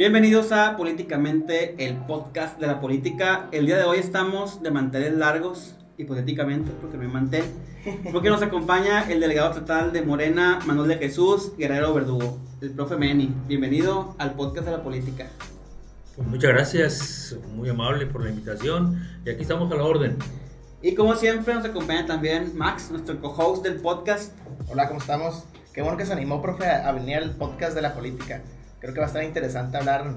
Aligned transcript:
Bienvenidos 0.00 0.50
a 0.50 0.78
Políticamente, 0.78 1.74
el 1.76 1.94
podcast 1.94 2.58
de 2.58 2.66
la 2.66 2.80
política. 2.80 3.50
El 3.52 3.66
día 3.66 3.76
de 3.76 3.84
hoy 3.84 3.98
estamos 3.98 4.62
de 4.62 4.70
manteles 4.70 5.12
largos, 5.12 5.74
hipotéticamente, 5.98 6.72
porque 6.80 6.96
me 6.96 7.06
manté, 7.06 7.44
porque 8.10 8.30
nos 8.30 8.40
acompaña 8.40 9.02
el 9.10 9.20
delegado 9.20 9.52
total 9.52 9.92
de 9.92 10.00
Morena, 10.00 10.58
Manuel 10.64 10.88
de 10.88 10.96
Jesús, 10.96 11.52
Guerrero 11.58 11.92
Verdugo, 11.92 12.38
el 12.62 12.70
profe 12.70 12.96
Meni. 12.96 13.30
Bienvenido 13.46 14.14
al 14.16 14.32
podcast 14.32 14.64
de 14.64 14.72
la 14.72 14.82
política. 14.82 15.26
Pues 16.16 16.26
muchas 16.26 16.50
gracias, 16.50 17.36
muy 17.54 17.68
amable 17.68 18.06
por 18.06 18.24
la 18.24 18.30
invitación 18.30 19.06
y 19.26 19.28
aquí 19.28 19.42
estamos 19.42 19.70
a 19.70 19.74
la 19.74 19.84
orden. 19.84 20.16
Y 20.80 20.94
como 20.94 21.14
siempre 21.14 21.52
nos 21.52 21.66
acompaña 21.66 22.06
también 22.06 22.56
Max, 22.56 22.90
nuestro 22.90 23.20
co-host 23.20 23.62
del 23.64 23.74
podcast. 23.74 24.32
Hola, 24.70 24.88
¿cómo 24.88 24.98
estamos? 24.98 25.44
Qué 25.74 25.82
bueno 25.82 25.98
que 25.98 26.06
se 26.06 26.14
animó, 26.14 26.40
profe, 26.40 26.64
a 26.64 26.90
venir 26.92 27.18
al 27.18 27.32
podcast 27.32 27.74
de 27.74 27.82
la 27.82 27.92
política. 27.92 28.42
Creo 28.80 28.94
que 28.94 29.00
va 29.00 29.06
a 29.06 29.08
estar 29.08 29.22
interesante 29.22 29.76
hablar 29.76 30.14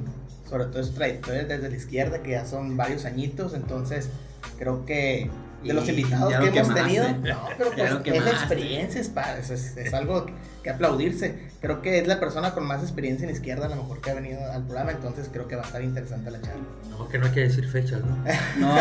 sobre 0.49 0.65
todo 0.65 0.83
su 0.83 0.93
trayectoria 0.93 1.45
desde 1.45 1.69
la 1.69 1.75
izquierda, 1.75 2.21
que 2.21 2.31
ya 2.31 2.45
son 2.45 2.77
varios 2.77 3.05
añitos, 3.05 3.53
entonces 3.53 4.09
creo 4.57 4.85
que 4.85 5.29
de 5.63 5.73
los 5.73 5.87
invitados 5.87 6.33
que 6.33 6.59
hemos 6.59 6.75
tenido, 6.75 7.07
no, 7.23 7.47
pero 7.57 7.71
pues 7.71 7.91
es 8.05 8.25
la 8.25 8.31
experiencia, 8.31 9.01
es, 9.01 9.49
es, 9.49 9.77
es, 9.77 9.93
algo 9.93 10.25
que 10.61 10.69
aplaudirse. 10.69 11.49
Creo 11.61 11.81
que 11.81 11.99
es 11.99 12.07
la 12.07 12.19
persona 12.19 12.53
con 12.53 12.65
más 12.65 12.81
experiencia 12.81 13.25
en 13.27 13.33
izquierda, 13.33 13.67
a 13.67 13.69
lo 13.69 13.77
mejor 13.77 14.01
que 14.01 14.11
ha 14.11 14.13
venido 14.13 14.39
al 14.51 14.63
programa, 14.63 14.91
entonces 14.91 15.29
creo 15.31 15.47
que 15.47 15.55
va 15.55 15.63
a 15.63 15.65
estar 15.65 15.81
interesante 15.81 16.31
la 16.31 16.41
charla. 16.41 16.63
No, 16.89 17.07
que 17.07 17.17
no 17.17 17.25
hay 17.25 17.31
que 17.31 17.39
decir 17.41 17.67
fechas, 17.67 18.01
¿no? 18.03 18.17
No. 18.59 18.75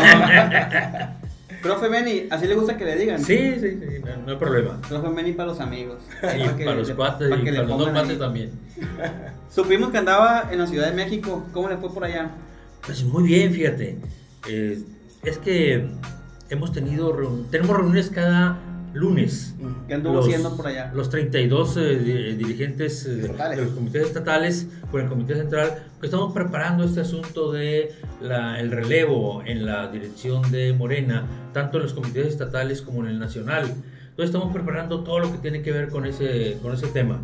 Profe 1.63 1.87
Meni, 1.87 2.27
¿así 2.29 2.45
le 2.45 2.55
gusta 2.55 2.75
que 2.75 2.83
le 2.83 2.97
digan? 2.97 3.23
Sí, 3.23 3.55
sí, 3.57 3.79
sí, 3.79 4.01
no, 4.25 4.33
hay 4.33 4.37
problema. 4.37 4.81
Profe 4.81 5.07
Meni 5.07 5.31
para 5.31 5.47
los 5.47 5.61
amigos. 5.61 5.99
Y 6.21 6.63
para, 6.65 6.75
los 6.75 6.91
cuates 6.91 7.29
y 7.29 7.45
para 7.45 7.63
los 7.63 7.77
dos 7.79 7.89
cuates 7.89 8.19
también. 8.19 8.51
Supimos 9.49 9.89
que 9.91 9.97
andaba 9.97 10.49
en 10.51 10.59
la 10.59 10.67
Ciudad 10.67 10.89
de 10.89 10.93
México. 10.93 11.45
¿Cómo 11.53 11.69
le 11.69 11.77
fue 11.77 11.93
por 11.93 12.03
allá? 12.03 12.31
Pues 12.85 13.05
muy 13.05 13.23
bien, 13.23 13.53
fíjate. 13.53 13.97
Eh, 14.49 14.83
es 15.23 15.37
que 15.37 15.87
hemos 16.49 16.73
tenido, 16.73 17.15
tenemos 17.49 17.77
reuniones 17.77 18.09
cada 18.09 18.59
lunes. 18.93 19.55
¿Qué 19.87 19.95
anduvo 19.95 20.19
haciendo 20.19 20.55
por 20.55 20.67
allá? 20.67 20.91
Los 20.93 21.09
32 21.09 21.77
eh, 21.77 22.35
dirigentes 22.37 23.05
eh, 23.05 23.15
de 23.15 23.55
los 23.57 23.73
comités 23.73 24.07
estatales 24.07 24.67
por 24.91 25.01
el 25.01 25.09
Comité 25.09 25.35
Central, 25.35 25.83
que 25.99 26.05
estamos 26.05 26.33
preparando 26.33 26.83
este 26.83 27.01
asunto 27.01 27.51
de 27.51 27.91
el 28.21 28.71
relevo 28.71 29.43
en 29.45 29.65
la 29.65 29.91
dirección 29.91 30.49
de 30.51 30.73
Morena, 30.73 31.25
tanto 31.53 31.77
en 31.77 31.83
los 31.83 31.93
comités 31.93 32.27
estatales 32.27 32.81
como 32.81 33.03
en 33.03 33.09
el 33.09 33.19
nacional. 33.19 33.65
Entonces 34.09 34.33
estamos 34.33 34.53
preparando 34.53 35.03
todo 35.03 35.19
lo 35.19 35.31
que 35.31 35.39
tiene 35.39 35.61
que 35.61 35.71
ver 35.71 35.89
con 35.89 36.05
ese, 36.05 36.57
con 36.61 36.73
ese 36.73 36.87
tema. 36.87 37.19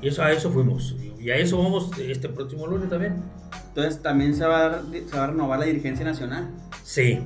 Y 0.00 0.08
eso, 0.08 0.22
a 0.22 0.32
eso 0.32 0.50
fuimos. 0.50 0.96
Y 1.20 1.30
a 1.30 1.36
eso 1.36 1.58
vamos 1.58 1.90
este 1.98 2.28
próximo 2.28 2.66
lunes 2.66 2.90
también. 2.90 3.22
Entonces 3.68 4.02
también 4.02 4.34
se 4.34 4.44
va 4.44 4.66
a, 4.66 4.82
se 4.82 5.16
va 5.16 5.24
a 5.24 5.26
renovar 5.28 5.60
la 5.60 5.66
dirigencia 5.66 6.04
nacional. 6.04 6.48
Sí. 6.82 7.20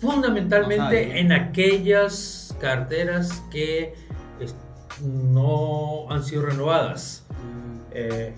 Fundamentalmente 0.00 1.20
en 1.20 1.32
aquellas 1.32 2.39
carteras 2.60 3.42
que 3.50 3.94
no 5.02 6.10
han 6.10 6.22
sido 6.22 6.42
renovadas. 6.42 7.26
Eh, 7.92 8.34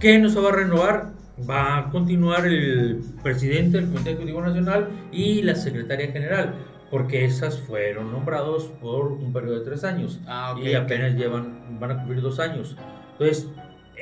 ¿Qué 0.00 0.18
no 0.18 0.28
se 0.28 0.40
va 0.40 0.50
a 0.50 0.52
renovar? 0.52 1.12
Va 1.48 1.78
a 1.78 1.90
continuar 1.90 2.46
el 2.46 3.02
presidente 3.22 3.78
del 3.78 3.88
Comité 3.88 4.10
Ejecutivo 4.10 4.40
Nacional 4.40 4.88
y 5.12 5.42
la 5.42 5.54
secretaria 5.54 6.10
general, 6.10 6.54
porque 6.90 7.24
esas 7.24 7.60
fueron 7.60 8.12
nombrados 8.12 8.64
por 8.80 9.12
un 9.12 9.32
periodo 9.32 9.58
de 9.58 9.64
tres 9.64 9.84
años 9.84 10.20
ah, 10.26 10.56
y 10.62 10.74
apenas 10.74 11.14
llevan, 11.14 11.78
van 11.78 11.90
a 11.90 11.96
cumplir 11.98 12.22
dos 12.22 12.38
años. 12.40 12.76
Entonces, 13.12 13.48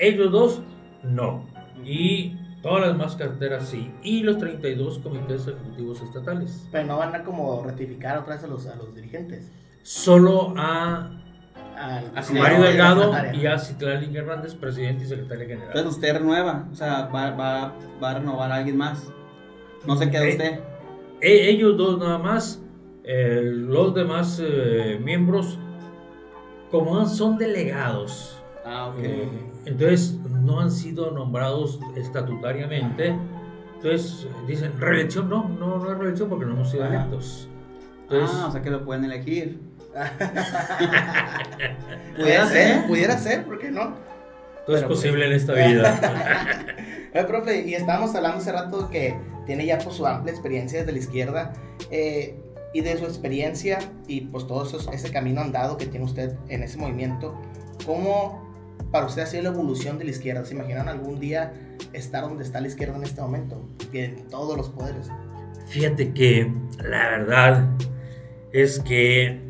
ellos 0.01 0.31
dos 0.31 0.61
no. 1.03 1.47
Y 1.85 2.37
Todas 2.65 2.81
las 2.81 2.93
demás 2.97 3.15
carteras 3.15 3.69
sí. 3.69 3.93
Y 4.03 4.23
los 4.23 4.39
32 4.39 5.01
comités 5.01 5.47
ejecutivos 5.47 6.01
estatales. 6.01 6.67
Pero 6.73 6.87
no 6.87 6.97
van 6.97 7.15
a 7.15 7.23
como 7.23 7.63
ratificar 7.63 8.17
otra 8.17 8.37
vez 8.37 8.45
a 8.45 8.47
los, 8.47 8.67
a 8.67 8.75
los 8.77 8.95
dirigentes. 8.95 9.53
Solo 9.83 10.55
a, 10.57 11.11
a, 11.77 12.03
Mario 12.33 12.63
Delgado 12.63 13.13
y 13.35 13.45
a 13.45 13.59
Citlali 13.59 14.17
Hernández, 14.17 14.55
presidente 14.55 15.05
y 15.05 15.09
secretaria 15.09 15.45
general. 15.47 15.69
Entonces 15.69 15.93
usted 15.93 16.15
renueva, 16.15 16.67
o 16.73 16.75
sea, 16.75 17.05
va, 17.15 17.33
va, 17.33 17.75
va 18.03 18.11
a 18.11 18.15
renovar 18.15 18.51
a 18.51 18.55
alguien 18.55 18.79
más. 18.79 19.13
No 19.87 19.99
se 19.99 20.11
queda 20.11 20.25
eh, 20.25 20.31
usted. 20.31 20.61
Eh, 21.21 21.51
ellos 21.51 21.77
dos 21.77 21.99
nada 21.99 22.17
más. 22.17 22.63
Eh, 23.05 23.43
los 23.45 23.95
demás 23.95 24.43
miembros, 25.03 25.59
como 26.71 27.07
son 27.07 27.37
delegados. 27.37 28.43
Ah, 28.65 28.87
ok. 28.87 29.05
entonces 29.67 30.19
no 30.45 30.61
han 30.61 30.71
sido 30.71 31.11
nombrados 31.11 31.81
estatutariamente. 31.97 33.17
Entonces 33.77 34.29
dicen, 34.47 34.73
reelección, 34.79 35.29
no, 35.29 35.49
no, 35.49 35.79
no 35.79 35.93
es 35.93 35.99
reelección 35.99 36.29
porque 36.29 36.47
no 36.47 36.53
hemos 36.53 36.71
sido 36.71 36.87
electos. 36.87 37.49
ah, 38.11 38.47
o 38.49 38.53
sea 38.53 38.63
que 38.63 38.71
lo 38.71 38.85
pueden 38.85 39.05
elegir. 39.05 39.59
pudiera 42.17 42.49
ser, 42.49 42.87
pudiera 42.87 43.19
ser, 43.19 43.45
¿por 43.45 43.59
qué 43.59 43.71
no? 43.71 43.95
Todo 44.67 44.77
es 44.77 44.83
posible 44.85 45.27
en 45.27 45.33
esta 45.33 45.53
vida. 45.55 46.65
eh, 47.13 47.25
profe, 47.25 47.67
y 47.67 47.75
estábamos 47.75 48.15
hablando 48.15 48.39
hace 48.39 48.53
rato 48.53 48.89
que 48.91 49.19
tiene 49.47 49.67
ya 49.67 49.79
pues, 49.79 49.97
su 49.97 50.07
amplia 50.07 50.33
experiencia 50.33 50.81
desde 50.81 50.93
la 50.93 50.99
izquierda. 50.99 51.53
Eh, 51.91 52.39
y 52.75 52.81
de 52.81 52.99
su 52.99 53.05
experiencia 53.05 53.79
y 54.09 54.23
pues 54.23 54.49
todo 54.49 54.65
eso, 54.65 54.91
ese 54.91 55.13
camino 55.13 55.41
andado 55.41 55.77
que 55.77 55.87
tiene 55.87 56.05
usted 56.05 56.35
en 56.49 56.65
ese 56.65 56.77
movimiento, 56.77 57.41
¿cómo 57.87 58.44
para 58.95 59.07
usted 59.07 59.23
ha 59.23 59.27
sido 59.27 59.43
la 59.43 59.49
evolución 59.49 59.99
de 59.99 60.05
la 60.05 60.13
izquierda? 60.13 60.45
¿Se 60.45 60.55
imaginan 60.55 60.89
algún 60.89 61.19
día 61.19 61.53
estar 61.93 62.23
donde 62.23 62.45
está 62.45 62.61
la 62.61 62.69
izquierda 62.69 62.95
en 62.97 63.03
este 63.03 63.21
momento? 63.21 63.61
En 63.93 64.29
todos 64.29 64.57
los 64.57 64.69
poderes. 64.69 65.11
Fíjate 65.67 66.13
que 66.13 66.53
la 66.79 67.09
verdad 67.09 67.69
es 68.53 68.79
que 68.79 69.41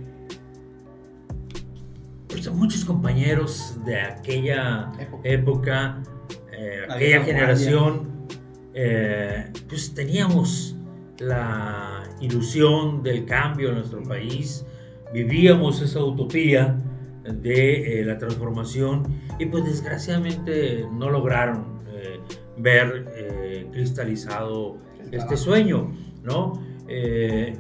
pues, 2.29 2.51
muchos 2.51 2.87
compañeros 2.87 3.77
de 3.85 4.01
aquella 4.01 4.91
época, 5.25 6.03
eh, 6.51 6.87
aquella 6.89 7.23
generación, 7.25 8.27
eh, 8.73 9.53
pues 9.69 9.93
teníamos 9.93 10.75
la 11.19 12.03
ilusión 12.19 13.03
del 13.03 13.27
cambio 13.27 13.69
en 13.69 13.75
nuestro 13.75 14.03
país, 14.05 14.65
vivíamos 15.13 15.83
esa 15.83 16.03
utopía 16.03 16.79
de 17.25 18.01
eh, 18.01 18.05
la 18.07 18.17
transformación 18.17 19.24
y 19.39 19.47
pues 19.47 19.65
desgraciadamente 19.65 20.87
no 20.93 21.11
lograron 21.11 21.79
eh, 21.89 22.21
ver 22.57 23.07
eh, 23.17 23.69
cristalizado 23.73 24.79
este 25.11 25.37
sueño, 25.37 25.93
¿no? 26.23 26.53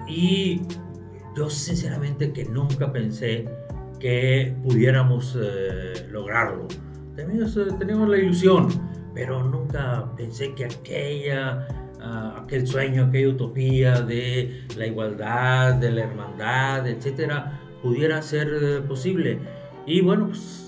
y 0.06 0.60
yo 1.34 1.48
sinceramente 1.48 2.30
que 2.32 2.44
nunca 2.44 2.92
pensé 2.92 3.48
que 3.98 4.54
pudiéramos 4.62 5.36
lograrlo. 6.10 6.68
Teníamos, 7.16 7.58
teníamos, 7.78 8.08
la 8.10 8.18
ilusión, 8.18 8.68
pero 9.14 9.42
nunca 9.42 10.10
pensé 10.14 10.54
que 10.54 10.66
aquella, 10.66 11.66
ah, 12.02 12.42
aquel 12.42 12.66
sueño, 12.66 13.04
aquella 13.04 13.30
utopía 13.30 14.02
de 14.02 14.66
la 14.76 14.86
igualdad, 14.86 15.74
de 15.76 15.90
la 15.90 16.02
hermandad, 16.02 16.86
etcétera, 16.86 17.60
pudiera 17.82 18.20
ser 18.20 18.84
posible. 18.86 19.38
Y 19.86 20.02
bueno, 20.02 20.26
pues 20.26 20.63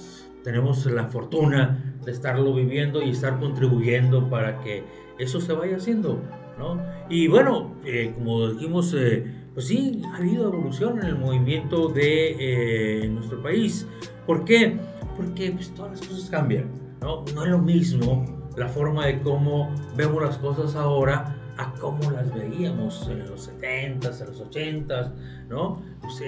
tenemos 0.46 0.86
la 0.86 1.08
fortuna 1.08 1.98
de 2.04 2.12
estarlo 2.12 2.54
viviendo 2.54 3.02
y 3.02 3.10
estar 3.10 3.40
contribuyendo 3.40 4.30
para 4.30 4.60
que 4.60 4.84
eso 5.18 5.40
se 5.40 5.52
vaya 5.52 5.76
haciendo, 5.76 6.20
¿no? 6.56 6.80
Y 7.10 7.26
bueno, 7.26 7.74
eh, 7.84 8.12
como 8.15 8.50
dijimos, 8.50 8.94
eh, 8.97 9.26
pues 9.54 9.66
sí, 9.66 10.03
ha 10.12 10.18
habido 10.18 10.44
evolución 10.44 11.00
en 11.00 11.06
el 11.06 11.18
movimiento 11.18 11.88
de 11.88 12.36
eh, 12.38 13.09
nuestro 13.09 13.42
país. 13.42 13.88
¿Por 14.24 14.44
qué? 14.44 14.78
Porque 15.16 15.50
pues, 15.50 15.74
todas 15.74 15.98
las 15.98 16.09
cosas 16.09 16.30
cambian, 16.30 16.71
¿no? 17.00 17.24
No 17.34 17.42
es 17.42 17.50
lo 17.50 17.59
mismo 17.59 18.24
la 18.56 18.68
forma 18.68 19.06
de 19.06 19.18
cómo 19.22 19.74
vemos 19.97 20.22
las 20.22 20.38
cosas 20.38 20.76
ahora 20.76 21.36
a 21.56 21.72
cómo 21.80 22.09
las 22.12 22.32
veíamos 22.32 23.09
en 23.10 23.28
los 23.28 23.50
70s, 23.50 24.21
en 24.21 24.26
los 24.28 24.48
80s, 24.48 25.12
¿no? 25.48 25.82
Pues, 26.00 26.22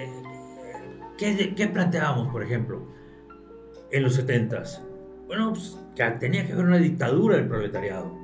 ¿Qué, 1.17 1.71
planteábamos, 1.73 2.33
por 2.33 2.43
ejemplo, 2.43 2.98
en 3.91 4.03
los 4.03 4.19
70s? 4.19 4.81
Bueno, 5.27 5.53
pues, 5.53 5.79
tenía 6.21 6.47
que 6.47 6.53
haber 6.53 6.67
una 6.67 6.79
dictadura 6.79 7.37
del 7.37 7.49
proletariado. 7.49 8.17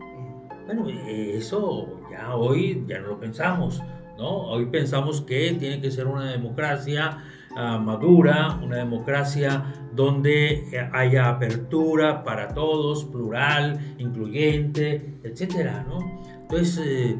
Bueno, 0.66 0.86
eso 0.88 2.00
ya 2.10 2.34
hoy 2.34 2.82
ya 2.88 3.00
no 3.00 3.08
lo 3.08 3.20
pensamos, 3.20 3.82
¿no? 4.16 4.46
Hoy 4.48 4.66
pensamos 4.66 5.20
que 5.20 5.54
tiene 5.58 5.80
que 5.80 5.90
ser 5.90 6.06
una 6.06 6.30
democracia 6.30 7.18
ah, 7.54 7.78
madura, 7.78 8.58
una 8.62 8.78
democracia 8.78 9.74
donde 9.94 10.88
haya 10.92 11.28
apertura 11.28 12.24
para 12.24 12.48
todos, 12.54 13.04
plural, 13.04 13.96
incluyente, 13.98 15.18
etcétera, 15.22 15.84
¿no? 15.86 15.98
Entonces, 16.42 16.78
eh, 16.78 17.16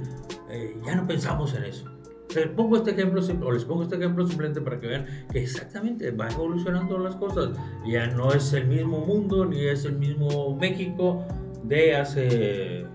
eh, 0.51 0.77
ya 0.87 0.95
no 0.95 1.07
pensamos 1.07 1.55
en 1.55 1.65
eso 1.65 1.94
les 2.41 2.49
pongo 2.51 2.77
este 2.77 2.93
ejemplo, 2.93 3.21
o 3.43 3.53
les 3.53 3.65
pongo 3.65 3.83
este 3.83 3.97
ejemplo 3.97 4.27
simplemente 4.27 4.61
para 4.61 4.81
que 4.81 4.87
vean 4.87 5.07
que 5.31 5.43
exactamente 5.43 6.11
va 6.11 6.29
evolucionando 6.29 6.99
las 6.99 7.17
cosas. 7.17 7.51
Ya 7.87 8.07
no 8.09 8.33
es 8.33 8.53
el 8.53 8.67
mismo 8.67 9.01
mundo, 9.01 9.45
ni 9.45 9.61
es 9.61 9.85
el 9.85 9.99
mismo 9.99 10.57
México, 10.57 11.25
de 11.63 11.97
hace 11.97 12.87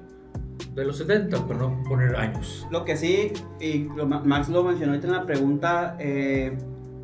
de 0.76 0.86
los 0.86 0.98
70, 0.98 1.48
por 1.48 1.58
no 1.58 1.84
poner 1.88 2.16
años. 2.16 2.68
Lo 2.72 2.86
que 2.86 2.96
sí, 2.96 3.34
y 3.60 3.80
Max 3.80 4.50
lo 4.50 4.64
mencionó 4.64 4.94
ahorita 4.94 5.08
en 5.08 5.14
la 5.14 5.26
pregunta, 5.26 5.96
eh, 6.00 6.58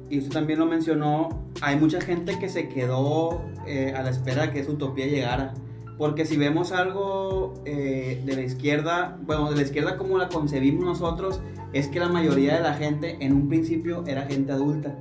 y 0.09 0.19
usted 0.19 0.31
también 0.31 0.59
lo 0.59 0.65
mencionó, 0.65 1.47
hay 1.61 1.77
mucha 1.77 1.99
gente 1.99 2.37
que 2.39 2.47
se 2.47 2.69
quedó 2.69 3.43
eh, 3.65 3.93
a 3.95 4.03
la 4.03 4.11
espera 4.11 4.47
de 4.47 4.51
que 4.51 4.59
esa 4.59 4.71
utopía 4.71 5.07
llegara. 5.07 5.53
Porque 5.97 6.25
si 6.25 6.35
vemos 6.35 6.71
algo 6.71 7.53
eh, 7.65 8.21
de 8.25 8.35
la 8.35 8.41
izquierda, 8.41 9.17
bueno, 9.21 9.49
de 9.49 9.55
la 9.55 9.61
izquierda 9.61 9.97
como 9.97 10.17
la 10.17 10.29
concebimos 10.29 10.83
nosotros, 10.83 11.39
es 11.73 11.87
que 11.87 11.99
la 11.99 12.09
mayoría 12.09 12.55
de 12.55 12.61
la 12.61 12.73
gente 12.73 13.17
en 13.19 13.33
un 13.33 13.47
principio 13.47 14.03
era 14.05 14.23
gente 14.23 14.51
adulta. 14.51 14.97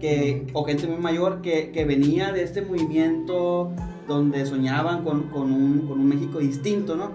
Que, 0.00 0.46
o 0.52 0.64
gente 0.64 0.88
muy 0.88 0.98
mayor 0.98 1.42
que, 1.42 1.70
que 1.70 1.84
venía 1.84 2.32
de 2.32 2.42
este 2.42 2.62
movimiento 2.62 3.70
donde 4.08 4.44
soñaban 4.46 5.04
con, 5.04 5.28
con, 5.28 5.52
un, 5.52 5.86
con 5.86 6.00
un 6.00 6.08
México 6.08 6.38
distinto, 6.38 6.96
¿no? 6.96 7.10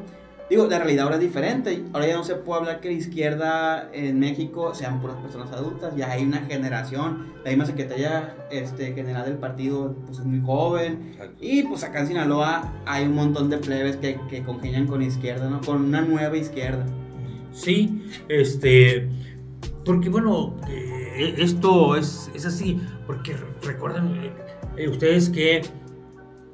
Digo, 0.49 0.65
la 0.67 0.77
realidad 0.77 1.03
ahora 1.03 1.15
es 1.15 1.21
diferente. 1.21 1.83
Ahora 1.91 2.07
ya 2.07 2.15
no 2.15 2.23
se 2.23 2.35
puede 2.35 2.61
hablar 2.61 2.79
que 2.79 2.89
la 2.89 2.95
izquierda 2.95 3.89
en 3.91 4.17
México 4.19 4.73
sean 4.73 5.01
puras 5.01 5.17
personas 5.17 5.51
adultas. 5.51 5.93
Ya 5.97 6.09
hay 6.09 6.23
una 6.23 6.39
generación. 6.41 7.33
La 7.43 7.51
misma 7.51 7.65
secretaria 7.65 8.33
este, 8.49 8.93
general 8.93 9.25
del 9.25 9.37
partido 9.37 9.95
pues, 10.05 10.19
es 10.19 10.25
muy 10.25 10.39
joven. 10.39 11.17
Y 11.41 11.63
pues 11.63 11.83
acá 11.83 11.99
en 11.99 12.07
Sinaloa 12.07 12.73
hay 12.85 13.05
un 13.05 13.15
montón 13.15 13.49
de 13.49 13.57
plebes 13.57 13.97
que, 13.97 14.19
que 14.29 14.43
congenian 14.43 14.87
con 14.87 15.01
izquierda, 15.01 15.49
¿no? 15.49 15.59
Con 15.61 15.83
una 15.83 16.01
nueva 16.01 16.37
izquierda. 16.37 16.85
Sí, 17.51 18.03
este. 18.29 19.09
Porque 19.83 20.09
bueno, 20.09 20.55
eh, 20.69 21.35
esto 21.37 21.97
es, 21.97 22.31
es, 22.33 22.45
así. 22.45 22.79
Porque 23.05 23.35
recuerden 23.63 24.31
eh, 24.77 24.87
ustedes 24.87 25.29
que 25.29 25.61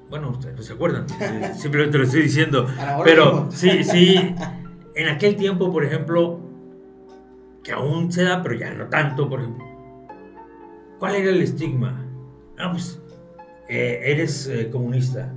bueno, 0.10 0.30
ustedes 0.30 0.56
no 0.56 0.62
se 0.62 0.74
acuerdan, 0.74 1.06
simplemente 1.58 1.98
lo 1.98 2.04
estoy 2.04 2.24
diciendo. 2.24 2.68
Pero 3.04 3.50
sí, 3.52 3.84
sí, 3.84 4.36
en 4.96 5.08
aquel 5.08 5.36
tiempo, 5.36 5.72
por 5.72 5.84
ejemplo, 5.84 6.40
que 7.64 7.72
aún 7.72 8.12
se 8.12 8.24
da, 8.24 8.42
pero 8.42 8.56
ya 8.56 8.74
no 8.74 8.88
tanto, 8.88 9.30
por 9.30 9.40
ejemplo. 9.40 9.66
¿Cuál 11.00 11.16
era 11.16 11.32
el 11.32 11.42
estigma? 11.42 12.06
Ah, 12.58 12.72
pues, 12.72 13.02
eh, 13.70 14.02
eres 14.06 14.48
eh, 14.48 14.70
comunista. 14.70 15.34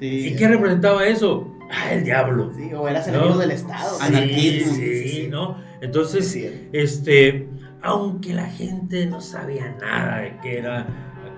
¿Y 0.00 0.34
qué 0.36 0.48
representaba 0.48 1.06
eso? 1.06 1.50
Ah, 1.70 1.92
el 1.92 2.04
diablo. 2.04 2.52
Sí, 2.54 2.72
o 2.74 2.88
eras 2.88 3.08
enemigo 3.08 3.38
del 3.38 3.50
Estado. 3.52 3.98
Sí, 3.98 4.60
sí, 4.60 5.08
sí, 5.08 5.28
¿no? 5.30 5.58
Entonces, 5.80 6.38
este, 6.72 7.48
aunque 7.82 8.34
la 8.34 8.46
gente 8.46 9.06
no 9.06 9.20
sabía 9.20 9.76
nada 9.80 10.20
de 10.20 10.36
qué 10.42 10.58
era 10.58 10.86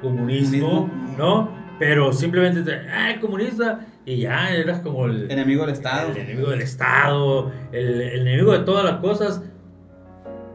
comunismo, 0.01 0.91
¿no? 1.17 1.51
Pero 1.79 2.13
simplemente, 2.13 2.73
ah, 2.91 3.15
comunista, 3.21 3.81
y 4.05 4.21
ya 4.21 4.51
eras 4.55 4.81
como 4.81 5.07
el 5.07 5.31
enemigo 5.31 5.67
del 5.67 5.75
Estado. 5.75 6.11
El 6.13 6.17
enemigo 6.19 6.51
del 6.51 6.63
Estado, 6.63 7.53
el, 7.73 8.01
enemigo 8.01 8.53
de 8.53 8.61
todas 8.61 8.85
las 8.85 8.97
cosas, 9.01 9.43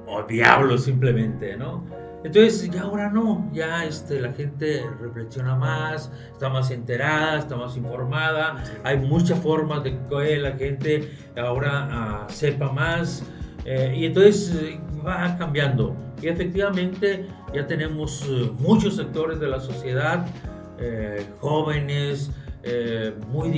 o 0.07 0.23
diablo 0.23 0.77
simplemente, 0.77 1.55
¿no? 1.57 1.85
Entonces, 2.23 2.69
ya 2.69 2.83
ahora 2.83 3.09
no, 3.09 3.49
ya 3.51 3.83
este, 3.83 4.19
la 4.21 4.31
gente 4.33 4.83
reflexiona 4.99 5.55
más, 5.55 6.11
está 6.31 6.49
más 6.49 6.69
enterada, 6.69 7.39
está 7.39 7.55
más 7.55 7.75
informada, 7.75 8.63
hay 8.83 8.97
muchas 8.97 9.39
formas 9.39 9.83
de 9.83 9.97
que 10.07 10.37
la 10.37 10.51
gente 10.51 11.11
ahora 11.35 11.87
ah, 11.91 12.27
sepa 12.29 12.71
más, 12.71 13.23
eh, 13.65 13.93
y 13.95 14.05
entonces 14.05 14.79
va 15.05 15.35
cambiando. 15.37 15.95
Y 16.21 16.27
efectivamente 16.27 17.25
ya 17.53 17.65
tenemos 17.65 18.23
eh, 18.29 18.51
muchos 18.59 18.95
sectores 18.95 19.39
de 19.39 19.47
la 19.47 19.59
sociedad 19.59 20.25
eh, 20.81 21.25
jóvenes, 21.39 22.31
eh, 22.63 23.13
muy 23.27 23.51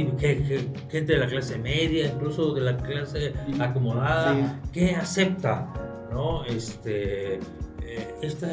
gente 0.89 1.13
de 1.13 1.17
la 1.17 1.27
clase 1.27 1.57
media, 1.57 2.07
incluso 2.07 2.53
de 2.53 2.61
la 2.61 2.77
clase 2.77 3.33
acomodada, 3.59 4.59
que 4.73 4.95
acepta 4.95 5.73
¿no? 6.11 6.43
este, 6.43 7.35
eh, 7.35 8.15
esta, 8.21 8.47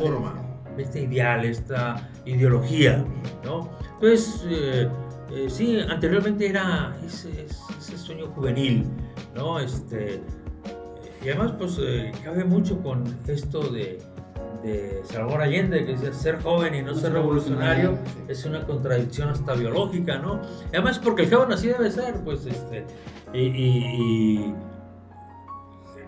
forma, 0.00 0.34
este 0.78 1.02
ideal, 1.02 1.44
esta 1.44 2.08
ideología. 2.24 3.04
¿no? 3.44 3.70
Entonces, 3.94 4.44
sí, 5.48 5.80
anteriormente 5.88 6.48
era 6.48 6.96
ese, 7.04 7.46
ese, 7.78 7.98
sueño 7.98 8.26
juvenil, 8.28 8.84
¿no? 9.34 9.58
Este, 9.58 10.20
y 11.24 11.28
además, 11.28 11.54
pues, 11.58 11.80
cabe 12.22 12.44
mucho 12.44 12.80
con 12.82 13.04
esto 13.26 13.68
de 13.68 13.98
de 14.62 15.02
Salvador 15.04 15.42
Allende, 15.42 15.84
que 15.84 15.92
dice 15.92 16.12
ser 16.12 16.42
joven 16.42 16.74
y 16.74 16.82
no 16.82 16.94
ser 16.94 17.12
revolucionario 17.12 17.98
es 18.28 18.44
una 18.44 18.66
contradicción 18.66 19.28
hasta 19.30 19.54
biológica, 19.54 20.18
¿no? 20.18 20.40
Además, 20.68 20.98
porque 20.98 21.22
el 21.22 21.34
joven 21.34 21.52
así 21.52 21.68
debe 21.68 21.90
ser, 21.90 22.14
pues, 22.24 22.46
este, 22.46 22.86
y, 23.32 24.52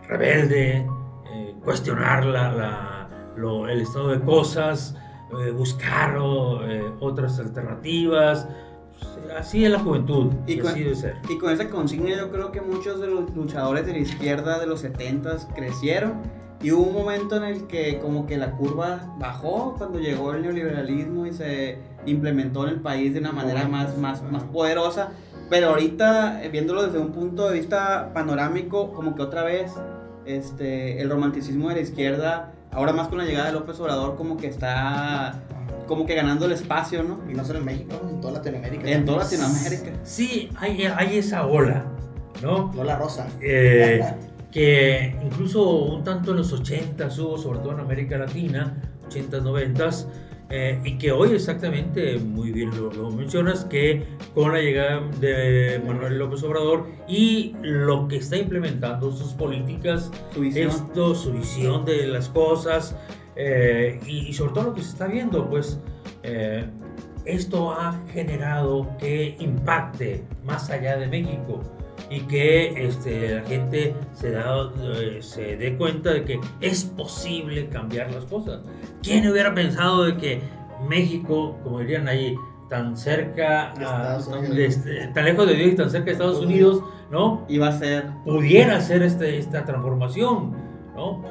rebelde, 0.08 0.86
eh, 1.32 1.54
cuestionar 1.62 2.24
la, 2.24 3.08
el 3.68 3.80
estado 3.80 4.08
de 4.08 4.20
cosas, 4.20 4.96
eh, 5.30 5.50
buscar 5.50 6.16
eh, 6.16 6.90
otras 7.00 7.38
alternativas. 7.38 8.48
Así 9.36 9.64
es 9.64 9.70
la 9.70 9.78
juventud, 9.78 10.32
y, 10.46 10.58
con, 10.58 10.70
así 10.70 10.82
debe 10.82 10.96
ser. 10.96 11.16
Y 11.28 11.38
con 11.38 11.52
esa 11.52 11.68
consigna 11.68 12.16
yo 12.16 12.30
creo 12.30 12.50
que 12.50 12.60
muchos 12.60 13.00
de 13.00 13.08
los 13.08 13.34
luchadores 13.34 13.86
de 13.86 13.92
la 13.92 13.98
izquierda 13.98 14.58
de 14.58 14.66
los 14.66 14.80
70 14.80 15.36
crecieron 15.54 16.22
y 16.60 16.72
hubo 16.72 16.82
un 16.82 16.94
momento 16.94 17.36
en 17.36 17.44
el 17.44 17.66
que 17.68 17.98
como 18.00 18.26
que 18.26 18.36
la 18.36 18.52
curva 18.52 19.14
bajó 19.18 19.76
cuando 19.78 20.00
llegó 20.00 20.32
el 20.32 20.42
neoliberalismo 20.42 21.26
y 21.26 21.32
se 21.32 21.78
implementó 22.04 22.64
en 22.66 22.70
el 22.70 22.80
país 22.80 23.12
de 23.12 23.20
una 23.20 23.32
manera 23.32 23.68
más, 23.68 23.96
más, 23.96 24.22
más 24.22 24.42
poderosa. 24.44 25.10
Pero 25.50 25.68
ahorita, 25.68 26.42
eh, 26.44 26.48
viéndolo 26.48 26.82
desde 26.82 26.98
un 26.98 27.12
punto 27.12 27.48
de 27.48 27.58
vista 27.58 28.12
panorámico, 28.12 28.92
como 28.92 29.14
que 29.14 29.22
otra 29.22 29.44
vez 29.44 29.72
este, 30.26 31.00
el 31.00 31.08
romanticismo 31.08 31.68
de 31.68 31.76
la 31.76 31.80
izquierda, 31.80 32.52
ahora 32.72 32.92
más 32.92 33.08
con 33.08 33.18
la 33.18 33.24
llegada 33.24 33.46
de 33.46 33.52
López 33.52 33.78
Obrador, 33.80 34.16
como 34.16 34.36
que 34.36 34.48
está 34.48 35.40
como 35.88 36.06
que 36.06 36.14
ganando 36.14 36.46
el 36.46 36.52
espacio, 36.52 37.02
¿no? 37.02 37.18
Y 37.28 37.34
no 37.34 37.44
solo 37.44 37.58
en 37.58 37.64
México, 37.64 38.00
en 38.08 38.20
toda 38.20 38.34
Latinoamérica. 38.34 38.88
En 38.88 39.04
toda 39.04 39.24
Latinoamérica. 39.24 39.92
Sí, 40.04 40.50
hay, 40.56 40.84
hay 40.84 41.18
esa 41.18 41.46
ola, 41.46 41.86
¿no? 42.42 42.70
Ola 42.76 42.96
rosa. 42.96 43.26
Eh, 43.40 44.04
que 44.52 45.16
incluso 45.24 45.68
un 45.68 46.04
tanto 46.04 46.30
en 46.30 46.38
los 46.38 46.52
80 46.52 47.08
hubo, 47.18 47.38
sobre 47.38 47.58
todo 47.58 47.72
en 47.72 47.80
América 47.80 48.16
Latina, 48.18 48.80
80s, 49.10 49.42
90s, 49.42 50.06
eh, 50.50 50.80
y 50.82 50.96
que 50.96 51.12
hoy 51.12 51.32
exactamente, 51.32 52.16
muy 52.18 52.52
bien 52.52 52.70
lo, 52.74 53.10
mencionas, 53.10 53.66
que 53.66 54.04
con 54.34 54.52
la 54.52 54.60
llegada 54.60 55.02
de 55.20 55.82
Manuel 55.86 56.18
López 56.18 56.42
Obrador 56.42 56.86
y 57.06 57.54
lo 57.60 58.08
que 58.08 58.16
está 58.16 58.38
implementando 58.38 59.12
sus 59.12 59.34
políticas, 59.34 60.10
su 60.32 60.40
visión, 60.40 60.68
esto, 60.68 61.14
su 61.14 61.32
visión 61.32 61.84
de 61.84 62.06
las 62.06 62.30
cosas, 62.30 62.96
eh, 63.40 64.00
y, 64.04 64.32
sobre 64.32 64.52
todo 64.52 64.64
lo 64.64 64.74
que 64.74 64.82
se 64.82 64.90
está 64.90 65.06
viendo, 65.06 65.48
pues 65.48 65.80
eh, 66.24 66.66
esto 67.24 67.70
ha 67.70 68.00
generado 68.12 68.96
que 68.98 69.36
impacte 69.38 70.24
más 70.44 70.68
allá 70.70 70.96
de 70.96 71.06
México 71.06 71.62
y 72.10 72.20
que 72.22 72.84
este, 72.84 73.36
la 73.36 73.42
gente 73.42 73.94
se, 74.12 74.32
da, 74.32 74.72
eh, 74.82 75.18
se 75.20 75.56
dé 75.56 75.76
cuenta 75.76 76.12
de 76.12 76.24
que 76.24 76.40
es 76.60 76.82
posible 76.84 77.68
cambiar 77.68 78.12
las 78.12 78.24
cosas. 78.24 78.60
¿Quién 79.04 79.28
hubiera 79.30 79.54
pensado 79.54 80.04
de 80.04 80.16
que 80.16 80.40
México, 80.88 81.58
como 81.62 81.78
dirían 81.78 82.08
ahí, 82.08 82.34
tan 82.68 82.96
cerca, 82.96 83.72
este, 84.56 85.06
tan 85.14 85.24
lejos 85.24 85.46
de 85.46 85.54
Dios 85.54 85.72
y 85.72 85.76
tan 85.76 85.90
cerca 85.90 86.06
de 86.06 86.12
Estados 86.12 86.40
Unidos, 86.40 86.82
¿no? 87.10 87.46
Iba 87.48 87.68
a 87.68 87.72
ser. 87.72 88.10
Pudiera 88.24 88.76
hacer 88.76 89.02
este, 89.02 89.38
esta 89.38 89.64
transformación, 89.64 90.56
¿no? 90.96 91.22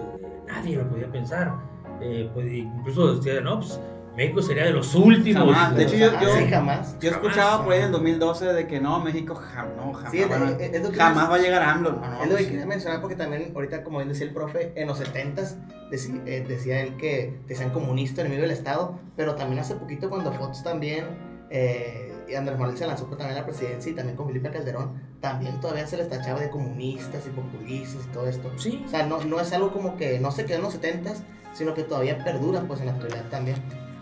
Nadie 0.48 0.78
lo 0.78 0.88
podía 0.90 1.12
pensar. 1.12 1.66
Eh, 2.01 2.30
pues, 2.34 2.51
incluso 2.51 3.16
decía, 3.16 3.42
no, 3.42 3.60
pues 3.60 3.80
México 4.16 4.42
sería 4.42 4.66
de 4.66 4.72
los 4.72 4.96
últimos. 4.96 5.54
Jamás. 5.54 5.75
De 5.75 5.84
hecho, 5.84 5.96
yo, 5.96 6.12
yo, 6.20 6.50
jamás. 6.50 6.98
yo 7.00 7.12
escuchaba 7.12 7.63
por 7.63 7.74
ahí 7.74 7.80
en 7.80 7.86
el 7.86 7.92
2012 7.92 8.46
de 8.46 8.68
que 8.68 8.80
no, 8.80 9.00
México 9.00 9.36
jamás, 9.36 9.75
no, 9.75 9.94
jamás, 9.94 10.12
sí, 10.12 10.24
jamás 10.96 11.30
va 11.30 11.36
a 11.36 11.38
llegar 11.38 11.62
a 11.62 11.74
AMLO. 11.74 11.92
No, 11.92 12.24
es 12.24 12.30
lo 12.32 12.38
que 12.38 12.48
quería 12.48 12.66
mencionar 12.66 13.00
porque 13.00 13.16
también, 13.16 13.51
ahorita, 13.54 13.84
como 13.84 13.98
bien 14.00 14.10
decía 14.10 14.25
el 14.25 14.34
profe, 14.34 14.74
en 14.75 14.88
los 14.88 15.00
70s 15.00 15.56
eh, 15.92 16.46
decía, 16.48 16.82
él 16.82 16.98
que 16.98 17.39
decían 17.48 17.70
comunista, 17.70 18.22
enemigo 18.22 18.42
del 18.42 18.51
Estado, 18.51 19.00
pero 19.16 19.36
también 19.36 19.60
hace 19.60 19.75
poquito 19.75 20.10
cuando 20.10 20.34
Fox 20.34 20.63
también, 20.63 21.06
eh, 21.50 22.13
y 22.27 22.36
Andrés 22.36 22.58
Manuel 22.58 22.77
se 22.77 22.88
lanzó 22.88 23.06
también 23.06 23.32
a 23.32 23.42
la 23.42 23.46
presidencia 23.46 23.92
y 23.92 23.96
también 23.96 24.18
con 24.18 24.27
Felipe 24.27 24.50
Calderón, 24.50 25.01
también 25.22 25.60
todavía 25.62 25.88
se 25.88 25.96
les 25.96 26.10
tachaba 26.10 26.39
de 26.39 26.50
comunistas 26.50 27.25
y 27.25 27.30
populistas 27.30 28.04
y 28.06 28.13
todo 28.13 28.27
esto. 28.27 28.51
Sí. 28.58 28.84
O 28.86 28.89
sea, 28.89 29.06
no, 29.06 29.24
no 29.24 29.39
es 29.39 29.54
algo 29.54 29.72
como 29.72 29.96
que 29.96 30.20
no 30.20 30.32
se 30.32 30.46
quedó 30.46 30.58
en 30.58 30.63
los 30.63 30.82
70s, 30.82 31.20
sino 31.58 31.74
que 31.74 31.84
todavía 31.84 32.24
perdura 32.24 32.62
pues 32.62 32.82
en 32.82 32.88
la 32.88 32.92
actualidad 32.94 33.24
también. 33.30 33.58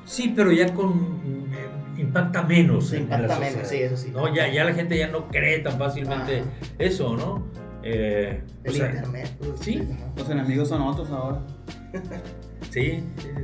Sí, 0.06 0.34
pero 0.36 0.52
ya 0.52 0.74
con 0.74 1.48
eh, 1.54 2.02
impacta 2.02 2.44
menos. 2.44 2.94
impacta 2.94 3.40
menos, 3.40 3.68
sí, 3.68 3.78
eso 3.78 3.96
sí. 3.96 4.12
¿no? 4.12 4.34
Ya, 4.34 4.52
ya 4.52 4.66
la 4.66 4.74
gente 4.74 4.98
ya 4.98 5.08
no 5.08 5.30
cree 5.30 5.60
tan 5.60 5.78
fácilmente 5.78 6.44
eso, 6.78 7.16
¿no? 7.16 7.48
Eh, 7.82 8.42
el 8.64 8.76
internet. 8.76 9.32
Pues, 9.40 9.60
sí. 9.62 9.88
Los 10.18 10.30
enemigos 10.30 10.68
son 10.68 10.82
otros 10.82 11.10
ahora. 11.12 11.42
sí, 12.72 13.04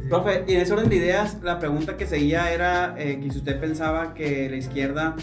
Profe, 0.10 0.44
y 0.46 0.56
en 0.56 0.62
ese 0.62 0.74
orden 0.74 0.90
de 0.90 0.98
ideas, 0.98 1.38
la 1.42 1.58
pregunta 1.60 1.96
que 1.96 2.06
seguía 2.06 2.52
era 2.52 2.96
eh, 2.98 3.20
que 3.22 3.32
si 3.32 3.38
usted 3.38 3.60
pensaba 3.60 4.14
que 4.14 4.50
la 4.50 4.58
izquierda 4.58 5.16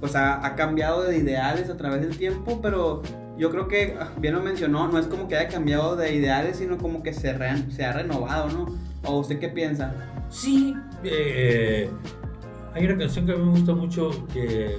pues 0.00 0.16
ha, 0.16 0.56
cambiado 0.56 1.04
de 1.04 1.16
ideales 1.16 1.70
a 1.70 1.76
través 1.76 2.00
del 2.00 2.18
tiempo, 2.18 2.60
pero 2.60 3.02
yo 3.42 3.50
creo 3.50 3.66
que, 3.66 3.96
ah, 3.98 4.08
bien 4.18 4.34
lo 4.34 4.40
mencionó, 4.40 4.86
no 4.86 5.00
es 5.00 5.08
como 5.08 5.26
que 5.26 5.36
haya 5.36 5.48
cambiado 5.48 5.96
de 5.96 6.14
ideales, 6.14 6.58
sino 6.58 6.78
como 6.78 7.02
que 7.02 7.12
se, 7.12 7.28
ha 7.28 7.92
renovado, 7.92 8.48
¿no? 8.50 8.66
¿O 9.04 9.18
usted 9.18 9.40
qué 9.40 9.48
piensa? 9.48 9.92
Sí, 10.28 10.76
eh, 11.02 11.90
hay 12.72 12.84
una 12.84 12.96
canción 12.96 13.26
que 13.26 13.32
a 13.32 13.36
mí 13.36 13.42
me 13.42 13.50
gusta 13.50 13.74
mucho 13.74 14.10
que, 14.32 14.76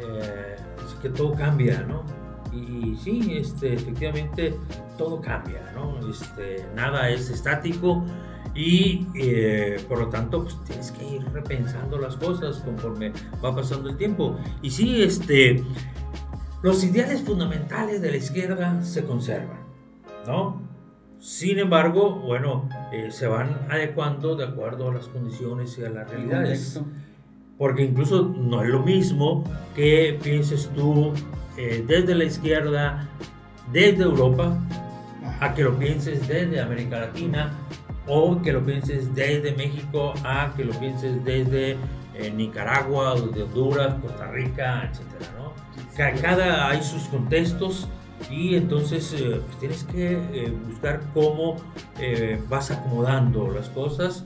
eh, 0.00 0.56
que 1.00 1.08
todo 1.08 1.32
cambia, 1.32 1.80
¿no? 1.88 2.04
Y, 2.52 2.94
sí, 2.96 3.38
este, 3.38 3.72
efectivamente 3.72 4.54
todo 4.98 5.18
cambia, 5.22 5.62
¿no? 5.74 6.10
Este, 6.10 6.66
nada 6.76 7.08
es 7.08 7.30
estático 7.30 8.04
y 8.54 9.06
eh, 9.14 9.82
por 9.88 9.98
lo 9.98 10.08
tanto 10.08 10.42
pues, 10.42 10.62
tienes 10.64 10.90
que 10.90 11.08
ir 11.08 11.24
repensando 11.32 11.96
las 11.98 12.16
cosas 12.16 12.58
conforme 12.58 13.12
va 13.42 13.54
pasando 13.54 13.88
el 13.88 13.96
tiempo. 13.96 14.36
Y 14.60 14.70
sí, 14.70 15.02
este, 15.02 15.64
los 16.62 16.82
ideales 16.84 17.22
fundamentales 17.22 18.00
de 18.00 18.10
la 18.10 18.16
izquierda 18.16 18.82
se 18.82 19.04
conservan, 19.04 19.60
¿no? 20.26 20.60
Sin 21.20 21.58
embargo, 21.58 22.10
bueno, 22.10 22.68
eh, 22.92 23.10
se 23.10 23.26
van 23.26 23.66
adecuando 23.68 24.36
de 24.36 24.44
acuerdo 24.44 24.90
a 24.90 24.94
las 24.94 25.08
condiciones 25.08 25.76
y 25.78 25.84
a 25.84 25.90
las 25.90 26.08
realidades. 26.08 26.80
Porque 27.56 27.82
incluso 27.82 28.22
no 28.22 28.62
es 28.62 28.68
lo 28.68 28.84
mismo 28.84 29.42
que 29.74 30.16
pienses 30.22 30.70
tú 30.76 31.12
eh, 31.56 31.84
desde 31.86 32.14
la 32.14 32.22
izquierda, 32.22 33.08
desde 33.72 34.04
Europa, 34.04 34.56
a 35.40 35.54
que 35.54 35.64
lo 35.64 35.76
pienses 35.76 36.26
desde 36.28 36.60
América 36.60 37.00
Latina, 37.00 37.52
o 38.06 38.40
que 38.40 38.52
lo 38.52 38.64
pienses 38.64 39.12
desde 39.12 39.52
México, 39.56 40.14
a 40.24 40.52
que 40.56 40.64
lo 40.64 40.72
pienses 40.78 41.24
desde 41.24 41.76
eh, 42.14 42.30
Nicaragua, 42.34 43.16
de 43.16 43.42
Honduras, 43.42 43.94
Costa 44.00 44.30
Rica, 44.30 44.84
etc. 44.84 45.37
Cada 45.98 46.68
hay 46.68 46.80
sus 46.80 47.08
contextos 47.08 47.88
y 48.30 48.54
entonces 48.54 49.12
eh, 49.14 49.40
pues 49.44 49.58
tienes 49.58 49.82
que 49.82 50.12
eh, 50.12 50.52
buscar 50.68 51.00
cómo 51.12 51.56
eh, 52.00 52.40
vas 52.48 52.70
acomodando 52.70 53.50
las 53.50 53.68
cosas 53.70 54.24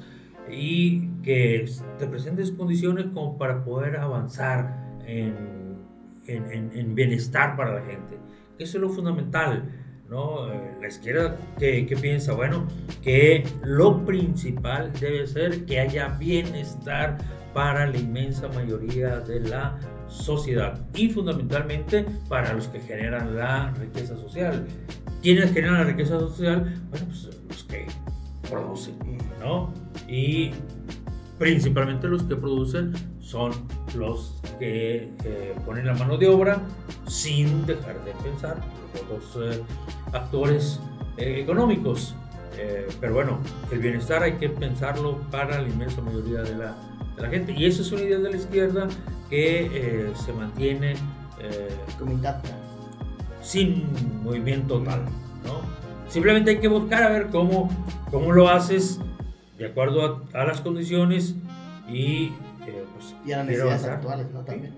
y 0.51 1.09
que 1.23 1.65
te 1.99 2.07
presentes 2.07 2.51
condiciones 2.51 3.07
como 3.15 3.39
para 3.39 3.65
poder 3.65 3.97
avanzar 3.97 4.99
en, 5.07 5.79
en, 6.27 6.71
en, 6.75 6.95
bienestar 6.95 7.57
para 7.57 7.73
la 7.77 7.81
gente. 7.81 8.19
Eso 8.59 8.77
es 8.77 8.83
lo 8.83 8.91
fundamental. 8.91 9.65
¿no? 10.11 10.47
La 10.79 10.89
izquierda 10.89 11.39
¿qué, 11.59 11.87
¿qué, 11.87 11.97
piensa? 11.97 12.35
Bueno, 12.35 12.67
que 13.03 13.45
lo 13.65 14.05
principal 14.05 14.93
debe 15.01 15.27
ser 15.27 15.65
que 15.65 15.81
haya 15.81 16.09
bienestar 16.09 17.17
para 17.53 17.87
la 17.87 17.99
inmensa 17.99 18.49
mayoría 18.49 19.21
de 19.21 19.41
la 19.41 19.79
sociedad 20.09 20.81
y 20.95 21.09
fundamentalmente 21.09 22.07
para 22.29 22.53
los 22.53 22.69
que 22.69 22.81
generan 22.81 23.37
la 23.37 23.71
riqueza 23.73 24.17
social. 24.17 24.67
¿Quiénes 25.23 25.53
generan 25.53 25.79
la 25.79 25.85
riqueza 25.85 26.19
social? 26.19 26.83
Bueno, 26.91 27.07
pues 27.07 27.31
los 27.49 27.65
que 27.65 27.87
producen, 28.49 28.99
¿no? 29.41 29.73
Y 30.09 30.51
principalmente 31.39 32.09
los 32.09 32.25
que 32.25 32.37
producen 32.37 32.93
son 33.21 33.53
los 33.95 34.41
que 34.59 35.11
eh, 35.25 35.55
ponen 35.65 35.87
la 35.87 35.95
mano 35.95 36.17
de 36.17 36.29
obra 36.29 36.61
sin 37.07 37.65
dejar 37.67 38.05
de 38.05 38.13
pensar 38.23 38.57
los 38.93 39.03
otros 39.03 39.57
eh, 39.57 39.63
actores 40.13 40.81
eh, 41.17 41.41
económicos. 41.41 42.15
pero 43.01 43.15
bueno, 43.15 43.39
el 43.73 43.79
bienestar 43.79 44.23
hay 44.23 44.35
que 44.35 44.49
pensarlo 44.49 45.19
para 45.31 45.61
la 45.61 45.69
inmensa 45.69 46.01
mayoría 46.03 46.43
de 46.43 46.55
la, 46.55 46.77
la 47.23 47.29
gente. 47.29 47.53
Y 47.53 47.65
eso 47.65 47.83
es 47.83 47.93
una 47.93 48.03
idea 48.03 48.19
de 48.19 48.31
la 48.31 48.37
izquierda 48.37 48.89
que 49.31 49.71
eh, 49.73 50.13
se 50.15 50.33
mantiene 50.33 50.93
eh, 51.41 51.69
como 51.99 52.13
intacta. 52.13 52.51
Sin 53.41 54.23
movimiento 54.23 54.79
total, 54.79 55.05
¿no? 55.45 55.63
Simplemente 56.09 56.51
hay 56.51 56.59
que 56.59 56.69
buscar 56.69 57.03
a 57.03 57.09
ver 57.09 57.29
cómo, 57.29 57.71
cómo 58.11 58.33
lo 58.33 58.49
haces 58.49 59.01
de 59.59 59.67
acuerdo 59.67 60.23
a, 60.33 60.45
las 60.45 60.61
condiciones 60.61 61.35
y, 61.89 62.33
eh, 62.67 62.85
pues, 62.95 63.15
y 63.25 63.33
a 63.33 63.39
las 63.39 63.47
necesidades 63.47 63.85
actuales, 63.85 64.27
¿no? 64.33 64.41
También. 64.45 64.75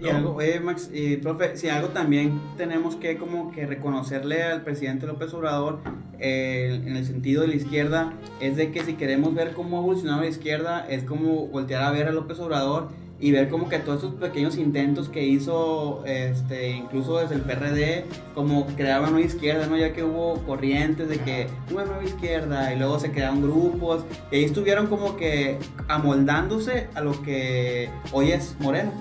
Y 0.00 0.08
algo, 0.08 0.38
Max, 0.62 0.90
y 0.92 1.16
profe, 1.16 1.56
si 1.56 1.68
algo 1.68 1.88
también 1.88 2.40
tenemos 2.56 2.94
que 2.94 3.16
como 3.16 3.50
que 3.50 3.66
reconocerle 3.66 4.44
al 4.44 4.62
presidente 4.62 5.06
López 5.06 5.34
Obrador 5.34 5.80
en 6.20 6.96
el 6.96 7.04
sentido 7.04 7.42
de 7.42 7.48
la 7.48 7.56
izquierda, 7.56 8.12
es 8.40 8.56
de 8.56 8.70
que 8.70 8.84
si 8.84 8.94
queremos 8.94 9.34
ver 9.34 9.52
cómo 9.54 9.78
ha 9.78 9.80
evolucionado 9.80 10.20
la 10.20 10.28
izquierda, 10.28 10.86
es 10.88 11.02
como 11.02 11.48
voltear 11.48 11.82
a 11.82 11.90
ver 11.90 12.06
a 12.06 12.12
López 12.12 12.38
Obrador 12.38 12.88
y 13.20 13.32
ver 13.32 13.48
como 13.48 13.68
que 13.68 13.78
todos 13.80 13.98
esos 13.98 14.14
pequeños 14.14 14.56
intentos 14.56 15.08
que 15.08 15.26
hizo, 15.26 16.04
este, 16.06 16.70
incluso 16.70 17.18
desde 17.18 17.34
el 17.34 17.40
PRD, 17.40 18.04
como 18.34 18.66
crear 18.76 19.00
una 19.00 19.10
nueva 19.10 19.26
izquierda, 19.26 19.66
¿no? 19.66 19.76
Ya 19.76 19.92
que 19.92 20.04
hubo 20.04 20.34
corrientes 20.46 21.08
de 21.08 21.18
que 21.18 21.48
una 21.72 21.84
nueva 21.84 22.04
izquierda 22.04 22.72
y 22.72 22.78
luego 22.78 23.00
se 23.00 23.10
crearon 23.10 23.42
grupos 23.42 24.04
y 24.30 24.36
ahí 24.36 24.44
estuvieron 24.44 24.86
como 24.86 25.16
que 25.16 25.58
amoldándose 25.88 26.86
a 26.94 27.00
lo 27.00 27.20
que 27.22 27.90
hoy 28.12 28.30
es 28.30 28.54
Moreno. 28.60 28.92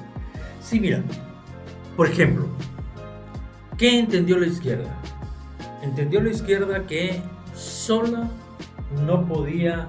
Sí, 0.62 0.80
mira, 0.80 1.04
por 1.96 2.08
ejemplo, 2.08 2.48
¿qué 3.78 4.00
entendió 4.00 4.38
la 4.38 4.48
izquierda? 4.48 4.90
Entendió 5.82 6.22
la 6.22 6.30
izquierda 6.30 6.86
que 6.86 7.22
sola 7.56 8.30
no 9.06 9.26
podía 9.26 9.88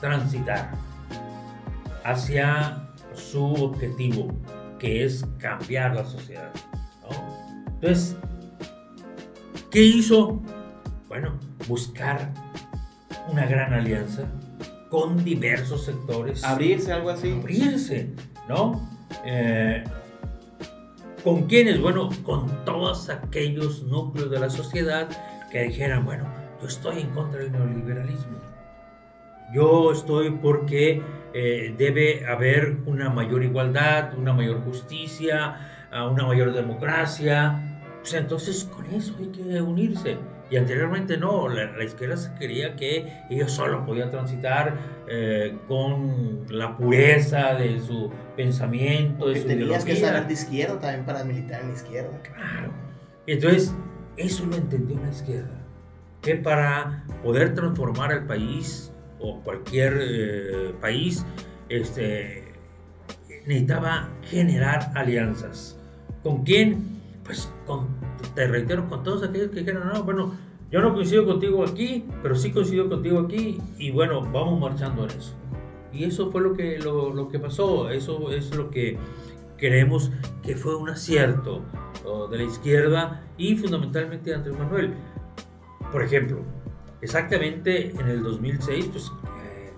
transitar 0.00 0.72
hacia 2.04 2.88
su 3.14 3.44
objetivo, 3.44 4.28
que 4.78 5.04
es 5.04 5.24
cambiar 5.38 5.94
la 5.94 6.04
sociedad. 6.04 6.50
Entonces, 7.80 8.16
¿qué 9.70 9.82
hizo? 9.82 10.42
Bueno, 11.08 11.38
buscar 11.68 12.32
una 13.30 13.46
gran 13.46 13.72
alianza 13.72 14.24
con 14.90 15.22
diversos 15.22 15.84
sectores. 15.84 16.42
Abrirse, 16.42 16.92
algo 16.92 17.10
así. 17.10 17.32
Abrirse, 17.32 18.14
¿no? 18.48 18.97
Eh, 19.24 19.84
¿Con 21.24 21.46
quiénes? 21.46 21.80
Bueno, 21.80 22.10
con 22.22 22.64
todos 22.64 23.10
aquellos 23.10 23.82
núcleos 23.82 24.30
de 24.30 24.38
la 24.38 24.50
sociedad 24.50 25.08
que 25.50 25.64
dijeran, 25.64 26.04
bueno, 26.04 26.24
yo 26.60 26.68
estoy 26.68 27.00
en 27.00 27.10
contra 27.10 27.40
del 27.40 27.52
neoliberalismo. 27.52 28.38
Yo 29.52 29.92
estoy 29.92 30.30
porque 30.30 31.02
eh, 31.34 31.74
debe 31.76 32.26
haber 32.26 32.78
una 32.86 33.10
mayor 33.10 33.42
igualdad, 33.42 34.16
una 34.16 34.32
mayor 34.32 34.62
justicia, 34.62 35.56
ah, 35.90 36.08
una 36.08 36.26
mayor 36.26 36.52
democracia. 36.52 37.80
Pues 38.00 38.14
entonces 38.14 38.64
con 38.64 38.86
eso 38.86 39.14
hay 39.18 39.28
que 39.28 39.60
unirse. 39.60 40.18
Y 40.50 40.56
anteriormente 40.56 41.18
no, 41.18 41.48
la, 41.48 41.84
izquierda 41.84 42.16
se 42.16 42.32
creía 42.34 42.74
que 42.74 43.22
ellos 43.28 43.52
solo 43.52 43.84
podían 43.84 44.10
transitar 44.10 44.78
eh, 45.06 45.56
con 45.66 46.46
la 46.48 46.76
pureza 46.76 47.54
de 47.54 47.80
su 47.80 48.10
pensamiento, 48.38 49.26
de 49.26 49.42
su 49.42 49.48
tenías 49.48 49.84
que 49.84 49.96
ser 49.96 50.24
de 50.24 50.32
izquierda 50.32 50.78
también 50.78 51.04
para 51.04 51.24
militar 51.24 51.60
en 51.60 51.68
la 51.68 51.74
izquierda. 51.74 52.22
Claro. 52.22 52.72
Entonces, 53.26 53.74
eso 54.16 54.46
lo 54.46 54.54
entendió 54.54 54.96
la 55.00 55.10
izquierda. 55.10 55.66
Que 56.22 56.36
para 56.36 57.04
poder 57.24 57.54
transformar 57.54 58.12
el 58.12 58.26
país, 58.26 58.92
o 59.18 59.40
cualquier 59.40 59.98
eh, 60.00 60.74
país 60.80 61.26
este, 61.68 62.52
necesitaba 63.44 64.08
generar 64.22 64.92
alianzas. 64.94 65.76
¿Con 66.22 66.44
quién? 66.44 67.00
Pues 67.24 67.52
con, 67.66 67.88
te 68.36 68.46
reitero, 68.46 68.88
con 68.88 69.02
todos 69.02 69.24
aquellos 69.24 69.50
que 69.50 69.60
dijeron, 69.60 69.88
no, 69.92 70.04
bueno, 70.04 70.36
yo 70.70 70.80
no 70.80 70.94
coincido 70.94 71.26
contigo 71.26 71.64
aquí, 71.64 72.04
pero 72.22 72.36
sí 72.36 72.52
coincido 72.52 72.88
contigo 72.88 73.18
aquí 73.18 73.58
y 73.78 73.90
bueno, 73.90 74.20
vamos 74.20 74.60
marchando 74.60 75.02
en 75.04 75.10
eso. 75.10 75.34
Y 75.92 76.04
eso 76.04 76.30
fue 76.30 76.40
lo 76.40 76.54
que, 76.54 76.78
lo, 76.78 77.12
lo 77.12 77.28
que 77.28 77.38
pasó, 77.38 77.90
eso 77.90 78.30
es 78.30 78.54
lo 78.54 78.70
que 78.70 78.98
creemos 79.56 80.12
que 80.42 80.56
fue 80.56 80.76
un 80.76 80.90
acierto 80.90 81.62
de 82.30 82.38
la 82.38 82.44
izquierda 82.44 83.22
y 83.36 83.56
fundamentalmente 83.56 84.30
de 84.30 84.36
Andrés 84.36 84.58
Manuel. 84.58 84.94
Por 85.90 86.02
ejemplo, 86.02 86.42
Exactamente 87.00 87.90
en 87.90 88.08
el 88.08 88.22
2006, 88.24 88.86
pues 88.86 89.12
eh, 89.44 89.72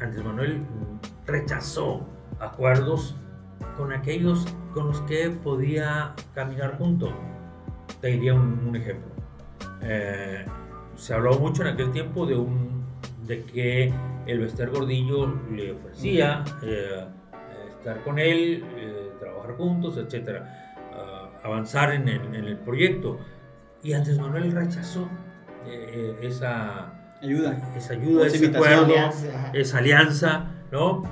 Andrés 0.00 0.24
Manuel 0.24 0.62
rechazó 1.24 2.04
acuerdos 2.40 3.14
con 3.76 3.92
aquellos 3.92 4.44
con 4.74 4.88
los 4.88 5.00
que 5.02 5.30
podía 5.30 6.14
caminar 6.34 6.76
junto. 6.78 7.12
Te 8.00 8.08
diría 8.08 8.34
un, 8.34 8.74
ejemplo. 8.74 9.08
Eh, 9.82 10.44
se 10.96 11.14
habló 11.14 11.38
mucho 11.38 11.62
en 11.62 11.68
aquel 11.68 11.92
tiempo 11.92 12.26
de, 12.26 12.36
un, 12.36 12.84
de 13.26 13.44
que 13.44 13.92
el 14.28 14.40
Bester 14.40 14.70
Gordillo 14.70 15.34
le 15.50 15.72
ofrecía 15.72 16.44
eh, 16.62 17.04
estar 17.70 18.02
con 18.04 18.18
él, 18.18 18.64
trabajar 19.18 19.56
juntos, 19.56 19.96
etc. 19.96 20.42
avanzar 21.42 21.92
en 21.94 22.08
el, 22.08 22.34
en 22.34 22.44
el 22.44 22.56
proyecto. 22.58 23.18
Y 23.82 23.92
Andrés 23.94 24.18
Manuel 24.18 24.52
rechazó 24.52 25.08
eh, 25.66 26.16
esa 26.22 26.92
ayuda, 27.20 27.58
esa 27.76 27.94
ayuda, 27.94 28.26
ese 28.26 28.46
acuerdo, 28.46 28.94
esa 29.52 29.78
alianza, 29.78 30.46
¿no? 30.70 31.02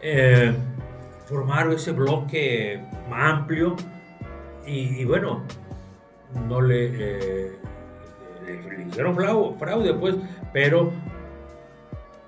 Eh, 0.00 0.54
formar 1.26 1.70
ese 1.70 1.92
bloque 1.92 2.80
amplio 3.10 3.76
y, 4.66 5.04
bueno, 5.04 5.42
no 6.48 6.60
le, 6.60 6.86
eh, 6.86 7.52
le, 8.46 8.84
hicieron 8.84 9.14
fraude, 9.14 9.94
pues, 9.94 10.16
pero 10.52 10.92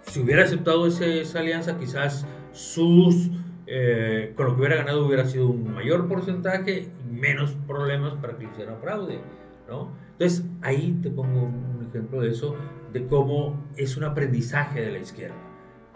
si 0.07 0.21
hubiera 0.21 0.45
aceptado 0.45 0.87
esa 0.87 1.39
alianza, 1.39 1.79
quizás 1.79 2.27
sus, 2.53 3.31
eh, 3.67 4.33
con 4.37 4.47
lo 4.47 4.55
que 4.55 4.61
hubiera 4.61 4.77
ganado 4.77 5.07
hubiera 5.07 5.27
sido 5.27 5.49
un 5.49 5.75
mayor 5.75 6.09
porcentaje 6.09 6.89
menos 7.11 7.57
problemas 7.67 8.15
para 8.15 8.37
que 8.37 8.45
le 8.45 8.51
hicieran 8.51 8.79
fraude, 8.81 9.21
¿no? 9.69 9.93
Entonces, 10.13 10.45
ahí 10.63 10.99
te 11.03 11.11
pongo 11.11 11.43
un 11.43 11.87
ejemplo 11.89 12.21
de 12.21 12.31
eso, 12.31 12.57
de 12.93 13.07
cómo 13.07 13.63
es 13.77 13.97
un 13.97 14.05
aprendizaje 14.05 14.81
de 14.81 14.93
la 14.93 14.99
izquierda, 14.99 15.37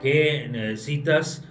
que 0.00 0.48
necesitas 0.50 1.44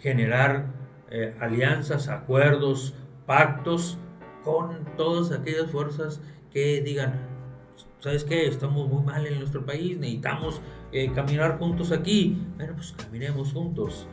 generar 0.00 0.66
eh, 1.10 1.34
alianzas, 1.40 2.08
acuerdos, 2.08 2.94
pactos 3.26 3.98
con 4.44 4.84
todas 4.96 5.32
aquellas 5.32 5.70
fuerzas 5.70 6.20
que 6.52 6.80
digan, 6.82 7.31
¿sabes 8.02 8.24
qué? 8.24 8.48
Estamos 8.48 8.88
muy 8.88 9.02
mal 9.04 9.24
en 9.26 9.38
nuestro 9.38 9.64
país, 9.64 9.96
necesitamos 9.96 10.60
eh, 10.90 11.12
caminar 11.14 11.58
juntos 11.58 11.92
aquí. 11.92 12.36
Bueno, 12.56 12.74
pues 12.74 12.92
caminemos 12.92 13.52
juntos. 13.52 14.08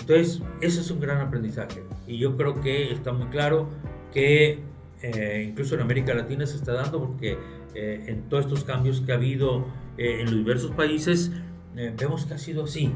Entonces, 0.00 0.42
ese 0.60 0.80
es 0.80 0.90
un 0.90 1.00
gran 1.00 1.20
aprendizaje. 1.20 1.84
Y 2.08 2.18
yo 2.18 2.36
creo 2.36 2.60
que 2.60 2.90
está 2.90 3.12
muy 3.12 3.28
claro 3.28 3.68
que 4.12 4.58
eh, 5.02 5.46
incluso 5.48 5.76
en 5.76 5.82
América 5.82 6.12
Latina 6.12 6.44
se 6.44 6.56
está 6.56 6.72
dando 6.72 6.98
porque 6.98 7.38
eh, 7.74 8.04
en 8.08 8.28
todos 8.28 8.46
estos 8.46 8.64
cambios 8.64 9.00
que 9.00 9.12
ha 9.12 9.14
habido 9.14 9.64
en 9.96 10.24
los 10.24 10.34
diversos 10.36 10.70
países, 10.70 11.30
vemos 11.74 12.24
que 12.24 12.34
ha 12.34 12.38
sido 12.38 12.64
así. 12.64 12.90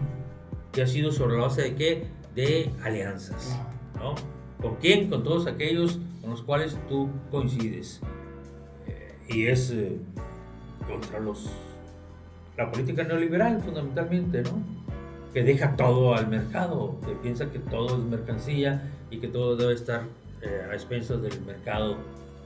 Que 0.72 0.82
ha 0.82 0.86
sido 0.86 1.12
sobre 1.12 1.36
la 1.36 1.42
base 1.42 1.62
de 1.62 1.74
qué? 1.74 2.06
De 2.34 2.70
alianzas. 2.82 3.60
¿no? 3.96 4.14
¿Con 4.60 4.76
quién? 4.76 5.10
Con 5.10 5.22
todos 5.22 5.46
aquellos 5.46 6.00
con 6.22 6.30
los 6.30 6.42
cuales 6.42 6.78
tú 6.88 7.10
coincides. 7.30 8.00
Y 9.28 9.46
es 9.46 9.72
contra 10.86 11.20
los 11.20 11.50
la 12.56 12.70
política 12.70 13.02
neoliberal 13.04 13.60
fundamentalmente, 13.62 14.42
¿no? 14.42 14.62
Que 15.32 15.42
deja 15.42 15.74
todo 15.76 16.14
al 16.14 16.28
mercado, 16.28 16.96
que 17.04 17.14
piensa 17.14 17.50
que 17.50 17.58
todo 17.58 17.96
es 17.96 18.04
mercancía 18.04 18.90
y 19.10 19.18
que 19.18 19.28
todo 19.28 19.56
debe 19.56 19.74
estar 19.74 20.04
eh, 20.42 20.68
a 20.70 20.74
expensas 20.74 21.20
del 21.22 21.40
mercado, 21.42 21.96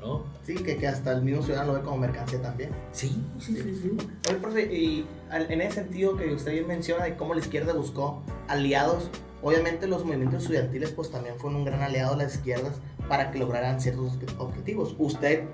¿no? 0.00 0.24
Sí, 0.42 0.54
que, 0.54 0.78
que, 0.78 0.88
hasta 0.88 1.12
el 1.12 1.22
mismo 1.22 1.42
ciudadano 1.42 1.72
lo 1.72 1.78
ve 1.78 1.84
como 1.84 1.98
mercancía 1.98 2.40
también. 2.40 2.70
Sí, 2.92 3.22
sí, 3.38 3.54
sí. 3.56 3.80
sí, 3.82 3.96
Oye, 4.28 4.38
profe, 4.38 4.74
y 4.74 5.06
en 5.30 5.60
ese 5.60 5.74
sentido 5.74 6.16
que 6.16 6.32
usted 6.32 6.52
bien 6.52 6.66
menciona 6.66 7.04
de 7.04 7.16
cómo 7.16 7.34
la 7.34 7.40
izquierda 7.40 7.74
buscó 7.74 8.22
aliados, 8.48 9.10
obviamente 9.42 9.86
los 9.86 10.06
movimientos 10.06 10.42
estudiantiles 10.42 10.90
pues 10.92 11.10
también 11.10 11.36
fueron 11.36 11.60
un 11.60 11.64
gran 11.66 11.82
aliado 11.82 12.16
de 12.16 12.24
las 12.24 12.36
izquierdas 12.36 12.80
para 13.08 13.30
que 13.30 13.38
lograran 13.38 13.80
ciertos 13.80 14.18
objetivos. 14.38 14.94
Usted 14.98 15.44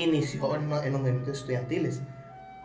inició 0.00 0.56
en, 0.56 0.62
en 0.64 0.92
los 0.92 1.00
movimientos 1.00 1.38
estudiantiles. 1.38 2.02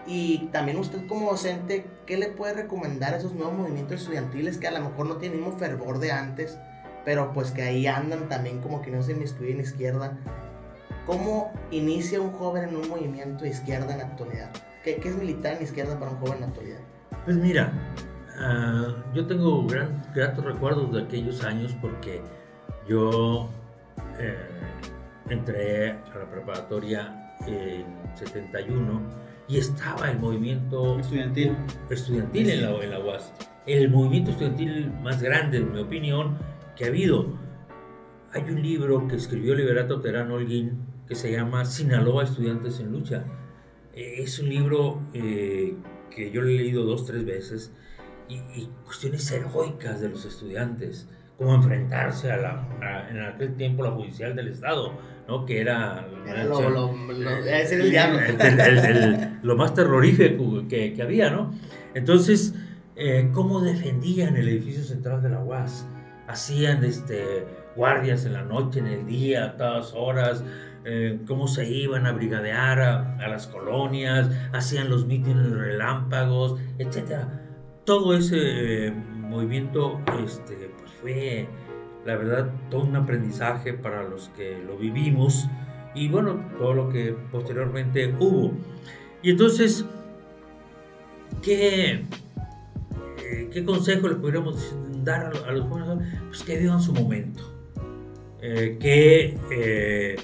Y 0.08 0.50
también 0.52 0.78
usted 0.78 1.06
como 1.08 1.30
docente, 1.30 1.86
¿qué 2.06 2.18
le 2.18 2.30
puede 2.30 2.54
recomendar 2.54 3.14
a 3.14 3.18
esos 3.18 3.34
nuevos 3.34 3.56
movimientos 3.56 4.02
estudiantiles 4.02 4.58
que 4.58 4.68
a 4.68 4.72
lo 4.72 4.82
mejor 4.82 5.06
no 5.06 5.18
tienen 5.18 5.40
el 5.40 5.46
mismo 5.46 5.60
fervor 5.60 6.00
de 6.00 6.12
antes, 6.12 6.58
pero 7.06 7.32
pues 7.34 7.52
que 7.52 7.62
ahí 7.62 7.86
andan 7.86 8.28
también 8.30 8.62
como 8.62 8.82
que 8.82 8.92
no 8.92 9.04
se 9.04 9.12
inmiscuyen 9.12 9.56
en 9.56 9.62
izquierda? 9.62 10.18
¿Cómo 11.06 11.52
inicia 11.72 12.22
un 12.22 12.32
joven 12.32 12.70
en 12.70 12.76
un 12.76 12.88
movimiento 12.88 13.44
de 13.44 13.50
izquierda 13.50 13.92
en 13.92 14.00
la 14.00 14.06
actualidad? 14.06 14.52
¿Qué, 14.84 14.96
qué 14.96 15.10
es 15.10 15.15
militar 15.15 15.58
en 15.58 15.63
izquierda 15.63 16.00
para 16.00 16.12
un 16.12 16.18
joven 16.18 16.36
en 16.36 16.42
la 16.42 16.48
actualidad? 16.48 16.80
Pues 17.26 17.38
mira, 17.38 17.72
uh, 18.39 19.13
yo 19.13 19.28
tengo 19.28 19.68
gran, 19.68 20.02
gratos 20.15 20.46
recuerdos 20.46 20.92
de 20.94 21.04
aquellos 21.04 21.44
años 21.44 21.76
porque 21.82 22.22
yo 22.88 23.50
eh, 24.20 24.38
entré 25.30 25.92
a 25.92 26.18
la 26.20 26.30
preparatoria 26.30 27.18
en 27.47 27.86
71 28.15 29.02
y 29.47 29.58
estaba 29.58 30.12
el 30.12 30.19
movimiento 30.19 30.99
estudiantil, 30.99 31.56
estudiantil 31.89 32.49
en, 32.49 32.62
la, 32.62 32.84
en 32.84 32.91
la 32.91 32.99
UAS. 32.99 33.34
El 33.65 33.89
movimiento 33.89 34.32
estudiantil 34.32 34.91
más 35.02 35.21
grande, 35.21 35.58
en 35.58 35.71
mi 35.71 35.80
opinión, 35.80 36.38
que 36.75 36.86
ha 36.86 36.88
habido. 36.88 37.34
Hay 38.32 38.43
un 38.43 38.62
libro 38.62 39.08
que 39.08 39.15
escribió 39.15 39.56
Liberato 39.56 40.02
Terán 40.02 40.32
Holguín 40.32 40.86
que 41.08 41.15
se 41.15 41.32
llama 41.32 41.65
Sinaloa 41.65 42.23
Estudiantes 42.23 42.80
en 42.80 42.91
Lucha. 42.91 43.25
Es 43.93 44.38
un 44.38 44.49
libro 44.49 45.02
eh, 45.13 45.75
que 46.12 46.30
yo 46.30 46.41
lo 46.41 46.49
he 46.49 46.54
leído 46.54 46.84
dos, 46.84 47.08
tres 47.08 47.25
veces 47.25 47.73
y, 48.28 48.36
y 48.36 48.69
cuestiones 48.86 49.30
heroicas 49.32 49.99
de 49.99 50.10
los 50.10 50.23
estudiantes, 50.25 51.10
cómo 51.38 51.56
enfrentarse 51.56 52.32
a 52.32 52.38
la, 52.38 53.08
en 53.10 53.19
aquel 53.21 53.56
tiempo 53.56 53.84
la 53.84 53.91
judicial 53.91 54.36
del 54.36 54.49
Estado, 54.49 54.93
¿no? 55.30 55.46
que 55.46 55.62
era, 55.62 56.08
lo, 59.44 59.56
más 59.56 59.74
terrorífico 59.76 60.68
que, 60.68 60.94
que, 60.94 61.02
había, 61.02 61.30
¿no? 61.30 61.54
Entonces, 61.94 62.56
eh, 62.96 63.30
¿cómo 63.32 63.62
defendían 63.62 64.36
el 64.38 64.48
edificio 64.50 64.84
central 64.84 65.22
de 65.22 65.30
la 65.30 65.39
UAS? 65.39 65.88
Hacían 66.28 66.84
este, 66.84 67.46
guardias 67.76 68.26
en 68.26 68.34
la 68.34 68.44
noche, 68.44 68.80
en 68.80 68.88
el 68.88 69.06
día, 69.06 69.46
a 69.46 69.58
todas 69.58 69.94
horas, 69.94 70.44
eh, 70.84 71.20
cómo 71.28 71.48
se 71.48 71.70
iban 71.70 72.08
a 72.08 72.12
brigadear 72.12 72.80
a, 72.80 73.28
las 73.28 73.46
colonias, 73.46 74.30
hacían 74.52 74.89
los 74.89 75.06
mítines 75.06 75.52
relámpagos, 75.52 76.60
etc. 76.80 77.26
Todo 77.86 78.15
ese 78.15 78.88
eh, 78.88 78.92
movimiento 78.92 80.02
este, 80.26 80.72
pues 80.80 80.92
fue 81.02 81.48
la 82.06 82.16
verdad, 82.16 82.52
todo 82.70 82.84
un 82.84 82.96
aprendizaje 82.96 83.74
para 83.74 84.04
los 84.04 84.30
que 84.30 84.58
lo 84.66 84.78
vivimos 84.78 85.48
y 85.94 86.08
bueno, 86.08 86.46
todo 86.58 86.74
lo 86.74 86.90
que 86.90 87.16
posteriormente 87.32 88.14
hubo. 88.20 88.54
Y 89.22 89.32
entonces, 89.32 89.86
¿qué, 91.42 92.06
eh, 93.24 93.50
qué 93.52 93.66
consejo 93.66 94.08
le 94.08 94.16
podríamos 94.16 94.76
dar 95.04 95.32
a 95.46 95.52
los 95.52 95.68
jóvenes? 95.68 96.20
Pues 96.28 96.44
que 96.44 96.58
vivan 96.58 96.82
su 96.82 96.94
momento, 96.94 97.44
eh, 98.42 98.78
que 98.80 99.38
eh, 99.52 100.16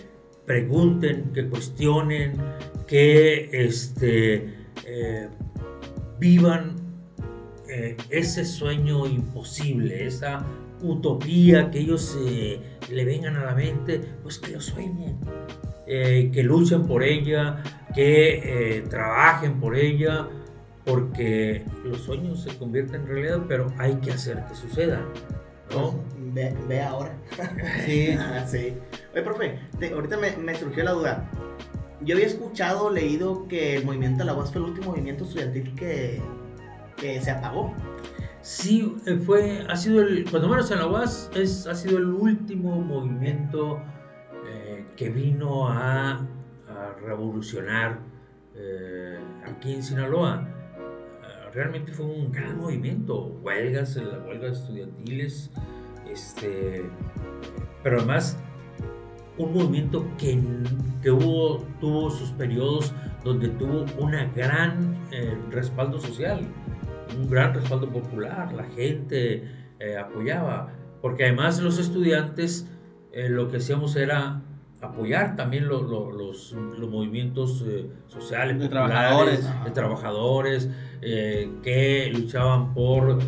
pregunten, 0.46 1.32
que 1.34 1.48
cuestionen, 1.50 2.34
que 2.88 3.50
este, 3.52 4.54
vivan 6.20 6.76
ese 8.10 8.46
sueño 8.46 9.08
imposible, 9.08 10.06
esa 10.06 10.46
utopía 10.82 11.72
que 11.72 11.80
ellos 11.80 12.18
eh, 12.28 12.60
le 12.92 13.06
vengan 13.06 13.36
a 13.38 13.46
la 13.46 13.56
mente, 13.56 14.02
pues 14.24 14.40
que 14.40 14.52
lo 14.52 14.62
sueñen, 14.62 15.18
eh, 15.88 16.30
que 16.34 16.44
luchen 16.44 16.86
por 16.86 17.04
ella, 17.04 17.64
que 17.94 18.78
eh, 18.78 18.82
trabajen 18.90 19.60
por 19.60 19.76
ella, 19.76 20.28
porque 20.84 21.64
los 21.84 22.02
sueños 22.02 22.44
se 22.44 22.58
convierten 22.58 23.02
en 23.02 23.08
realidad, 23.08 23.46
pero 23.48 23.74
hay 23.78 23.96
que 23.96 24.12
hacer 24.12 24.44
que 24.48 24.56
suceda. 24.56 25.02
¿no? 25.72 26.04
Pues, 26.34 26.68
ve, 26.68 26.82
ahora. 26.82 27.16
sí, 27.86 28.10
ah, 28.20 28.46
sí. 28.48 28.74
Oye, 29.14 29.22
profe, 29.24 29.60
ahorita 29.94 30.18
me, 30.18 30.36
me, 30.38 30.56
surgió 30.56 30.84
la 30.84 30.92
duda. 30.92 31.30
Yo 32.02 32.16
había 32.16 32.28
escuchado, 32.28 32.92
leído 32.92 33.48
que 33.48 33.78
el 33.78 33.86
movimiento 33.86 34.20
de 34.20 34.26
la 34.26 34.34
UAS 34.36 34.52
fue 34.52 34.62
el 34.62 34.68
último 34.68 34.92
movimiento 34.92 35.24
estudiantil 35.24 35.74
que, 35.76 36.22
que 36.98 37.22
se 37.22 37.32
apagó. 37.32 37.74
Sí, 38.46 38.96
eh, 39.08 39.18
fue, 39.18 39.66
ha 39.68 39.76
sido 39.76 40.04
el, 40.04 40.30
cuando 40.30 40.48
menos 40.48 40.70
en 40.70 40.78
es, 41.42 41.66
ha 41.66 41.74
sido 41.74 41.98
el 41.98 42.06
último 42.06 42.80
movimiento 42.80 43.82
eh, 44.46 44.86
que 44.96 45.10
vino 45.10 45.68
a, 45.68 46.28
revolucionar 47.04 48.02
eh, 48.54 49.18
aquí 49.46 49.74
en 49.74 49.82
Sinaloa. 49.82 50.48
realmente 51.54 51.92
fue 51.92 52.06
un 52.06 52.32
gran 52.32 52.58
movimiento, 52.60 53.30
huelgas, 53.42 53.96
las 53.96 54.24
huelgas 54.28 54.60
estudiantiles, 54.60 55.50
este, 56.08 56.84
pero 57.82 57.98
además 57.98 58.38
un 59.40 59.54
movimiento 59.54 60.06
que, 60.20 60.40
que 61.02 61.10
hubo, 61.10 61.66
tuvo 61.80 62.12
sus 62.12 62.30
periodos 62.32 62.94
donde 63.24 63.50
tuvo 63.50 63.86
un 63.98 64.12
gran 64.36 65.00
respaldo 65.50 66.00
social 66.00 66.48
un 67.16 67.30
gran 67.30 67.54
respaldo 67.54 67.90
popular, 67.90 68.54
la 68.54 68.66
gente 68.66 69.44
eh, 69.80 69.98
apoyaba, 69.98 70.70
porque 71.02 71.26
además 71.26 71.60
los 71.60 71.80
estudiantes 71.80 72.70
eh, 73.12 73.30
lo 73.30 73.50
que 73.50 73.58
hacíamos 73.58 73.96
era 73.96 74.42
apoyar 74.82 75.36
también 75.36 75.68
los, 75.68 75.84
los, 75.84 76.54
movimientos 76.90 77.64
eh, 77.68 77.88
sociales, 78.08 78.60
de 78.60 78.70
trabajadores, 78.70 79.50
de 79.64 79.72
trabajadores 79.72 80.70
que 81.02 82.12
luchaban 82.14 82.74
por 82.74 83.20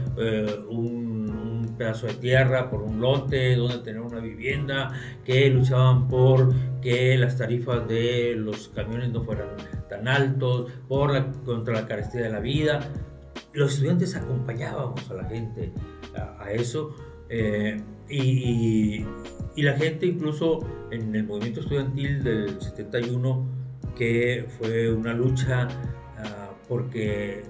un, 0.70 1.76
pedazo 1.78 2.08
de 2.08 2.16
tierra, 2.16 2.72
por 2.72 2.82
un 2.82 3.00
lote 3.00 3.56
donde 3.56 3.78
tener 3.80 4.02
una 4.02 4.20
vivienda, 4.20 4.94
que 5.24 5.48
luchaban 5.50 6.08
por 6.08 6.52
que 6.82 7.16
las 7.18 7.38
tarifas 7.38 7.88
de 7.88 8.34
los 8.36 8.70
camiones 8.70 9.12
no 9.12 9.22
fueran 9.22 9.50
tan 9.88 10.08
altos, 10.08 10.72
por 10.88 11.14
la, 11.14 11.32
contra 11.46 11.76
la 11.76 11.88
carestía 11.88 12.22
de 12.22 12.30
la 12.32 12.40
vida 12.40 12.80
los 13.58 13.74
estudiantes 13.74 14.16
acompañábamos 14.16 15.10
a 15.10 15.16
la 15.16 15.24
gente 15.26 15.72
a, 16.16 16.52
eso. 16.52 16.96
Eh, 17.28 17.82
y, 18.08 19.04
la 19.56 19.74
gente 19.74 20.06
incluso 20.06 20.60
en 20.92 21.16
el 21.16 21.24
movimiento 21.26 21.62
estudiantil 21.62 22.24
del 22.24 22.62
71, 22.62 23.48
que 23.98 24.46
fue 24.60 24.94
una 24.94 25.14
lucha 25.14 25.68
uh, 25.68 26.68
porque 26.70 27.44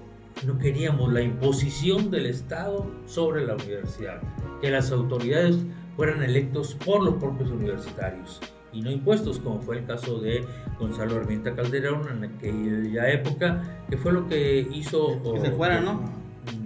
no 0.46 0.58
queríamos 0.58 1.12
la 1.12 1.20
imposición 1.20 2.10
del 2.10 2.24
Estado 2.24 2.90
sobre 3.04 3.44
la 3.44 3.54
universidad, 3.56 4.22
que 4.62 4.70
las 4.70 4.90
autoridades 4.90 5.58
fueran 5.94 6.22
electos 6.22 6.74
por 6.82 7.04
los 7.04 7.16
propios 7.16 7.50
universitarios 7.50 8.40
y 8.72 8.80
no 8.80 8.90
impuestos, 8.90 9.38
como 9.38 9.60
fue 9.60 9.78
el 9.78 9.84
caso 9.84 10.18
de 10.18 10.46
Gonzalo 10.78 11.16
Armienta 11.16 11.54
Calderón 11.54 12.02
en 12.08 12.24
aquella 12.24 13.10
época, 13.10 13.62
que 13.88 13.96
fue 13.96 14.12
lo 14.12 14.26
que 14.28 14.60
hizo... 14.72 15.22
Que 15.34 15.40
se 15.40 15.50
fuera, 15.52 15.80
¿no? 15.80 16.04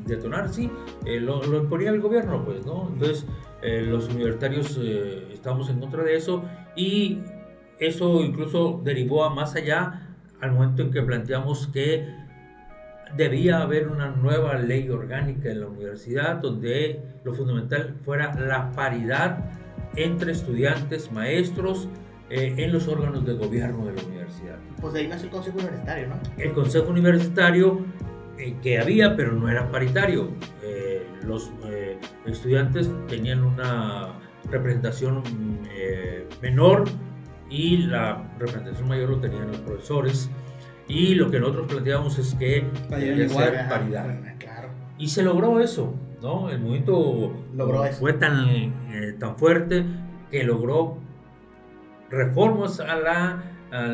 Detonar, 0.06 0.48
sí, 0.48 0.70
eh, 1.06 1.20
lo, 1.20 1.42
lo, 1.44 1.62
imponía 1.62 1.90
el 1.90 2.00
gobierno, 2.00 2.44
pues, 2.44 2.64
¿no? 2.66 2.88
Entonces, 2.92 3.26
eh, 3.62 3.82
los 3.82 4.08
universitarios 4.08 4.78
eh, 4.82 5.28
estamos 5.32 5.70
en 5.70 5.78
contra 5.78 6.02
de 6.02 6.16
eso 6.16 6.44
y 6.74 7.20
eso 7.78 8.22
incluso 8.22 8.80
derivó 8.84 9.24
a 9.24 9.30
más 9.30 9.54
allá 9.54 10.08
al 10.40 10.52
momento 10.52 10.82
en 10.82 10.90
que 10.90 11.00
planteamos 11.02 11.68
que 11.68 12.06
debía 13.16 13.62
haber 13.62 13.88
una 13.88 14.08
nueva 14.08 14.54
ley 14.54 14.88
orgánica 14.88 15.50
en 15.50 15.60
la 15.60 15.66
universidad 15.66 16.36
donde 16.36 17.00
lo 17.24 17.34
fundamental 17.34 17.94
fuera 18.04 18.34
la 18.34 18.72
paridad 18.72 19.50
entre 19.94 20.32
estudiantes, 20.32 21.12
maestros, 21.12 21.88
eh, 22.34 22.54
en 22.56 22.72
los 22.72 22.88
órganos 22.88 23.26
de 23.26 23.34
gobierno 23.34 23.84
de 23.84 23.92
la 23.92 24.02
universidad. 24.04 24.56
Pues 24.80 24.94
de 24.94 25.00
ahí 25.00 25.08
nació 25.08 25.26
el 25.26 25.32
Consejo 25.32 25.58
Universitario, 25.58 26.08
¿no? 26.08 26.14
El 26.38 26.52
Consejo 26.54 26.88
Universitario 26.88 27.84
eh, 28.38 28.56
que 28.62 28.78
había, 28.78 29.14
pero 29.14 29.32
no 29.32 29.50
era 29.50 29.70
paritario. 29.70 30.30
Eh, 30.62 31.06
los 31.26 31.52
estudiantes 32.24 32.90
tenían 33.06 33.44
una 33.44 34.18
representación 34.50 35.22
menor 36.40 36.84
y 37.50 37.76
la 37.76 38.32
representación 38.38 38.88
mayor 38.88 39.10
lo 39.10 39.20
tenían 39.20 39.48
los 39.48 39.58
profesores. 39.58 40.30
Y 40.88 41.14
lo 41.14 41.30
que 41.30 41.38
nosotros 41.38 41.66
planteábamos 41.68 42.18
es 42.18 42.34
que 42.34 42.64
debía 42.88 43.28
ser 43.28 43.68
paridad. 43.68 44.06
Y 44.96 45.08
se 45.08 45.22
logró 45.22 45.60
eso, 45.60 45.94
¿no? 46.22 46.48
El 46.48 46.60
movimiento 46.60 47.34
logró 47.54 47.84
fue 47.92 48.14
tan, 48.14 48.48
eh, 48.48 49.16
tan 49.18 49.36
fuerte 49.36 49.84
que 50.30 50.44
logró 50.44 51.01
reformas 52.12 52.78
a 52.78 52.96
la, 52.96 53.42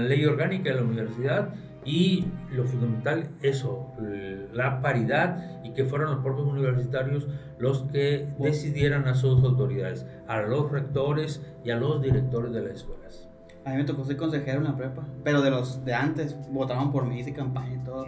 ley 0.08 0.26
orgánica 0.26 0.70
de 0.70 0.76
la 0.76 0.82
universidad 0.82 1.54
y 1.84 2.26
lo 2.50 2.64
fundamental, 2.64 3.30
eso, 3.42 3.92
la 4.52 4.82
paridad 4.82 5.62
y 5.62 5.72
que 5.72 5.84
fueran 5.84 6.10
los 6.10 6.24
propios 6.24 6.48
universitarios 6.48 7.28
los 7.58 7.84
que 7.92 8.28
decidieran 8.40 9.06
a 9.06 9.14
sus 9.14 9.42
autoridades, 9.44 10.04
a 10.26 10.40
los 10.40 10.70
rectores 10.70 11.46
y 11.64 11.70
a 11.70 11.76
los 11.76 12.02
directores 12.02 12.52
de 12.52 12.62
las 12.62 12.72
escuelas. 12.72 13.28
A 13.64 13.70
mí 13.70 13.76
me 13.76 13.84
tocó 13.84 14.04
ser 14.04 14.16
consejero 14.16 14.58
en 14.58 14.64
la 14.64 14.76
prepa, 14.76 15.06
pero 15.22 15.42
de 15.42 15.50
los 15.50 15.84
de 15.84 15.94
antes 15.94 16.36
votaban 16.50 16.90
por 16.90 17.04
mí, 17.04 17.20
hice 17.20 17.32
campaña 17.32 17.76
y 17.76 17.84
todo. 17.84 18.06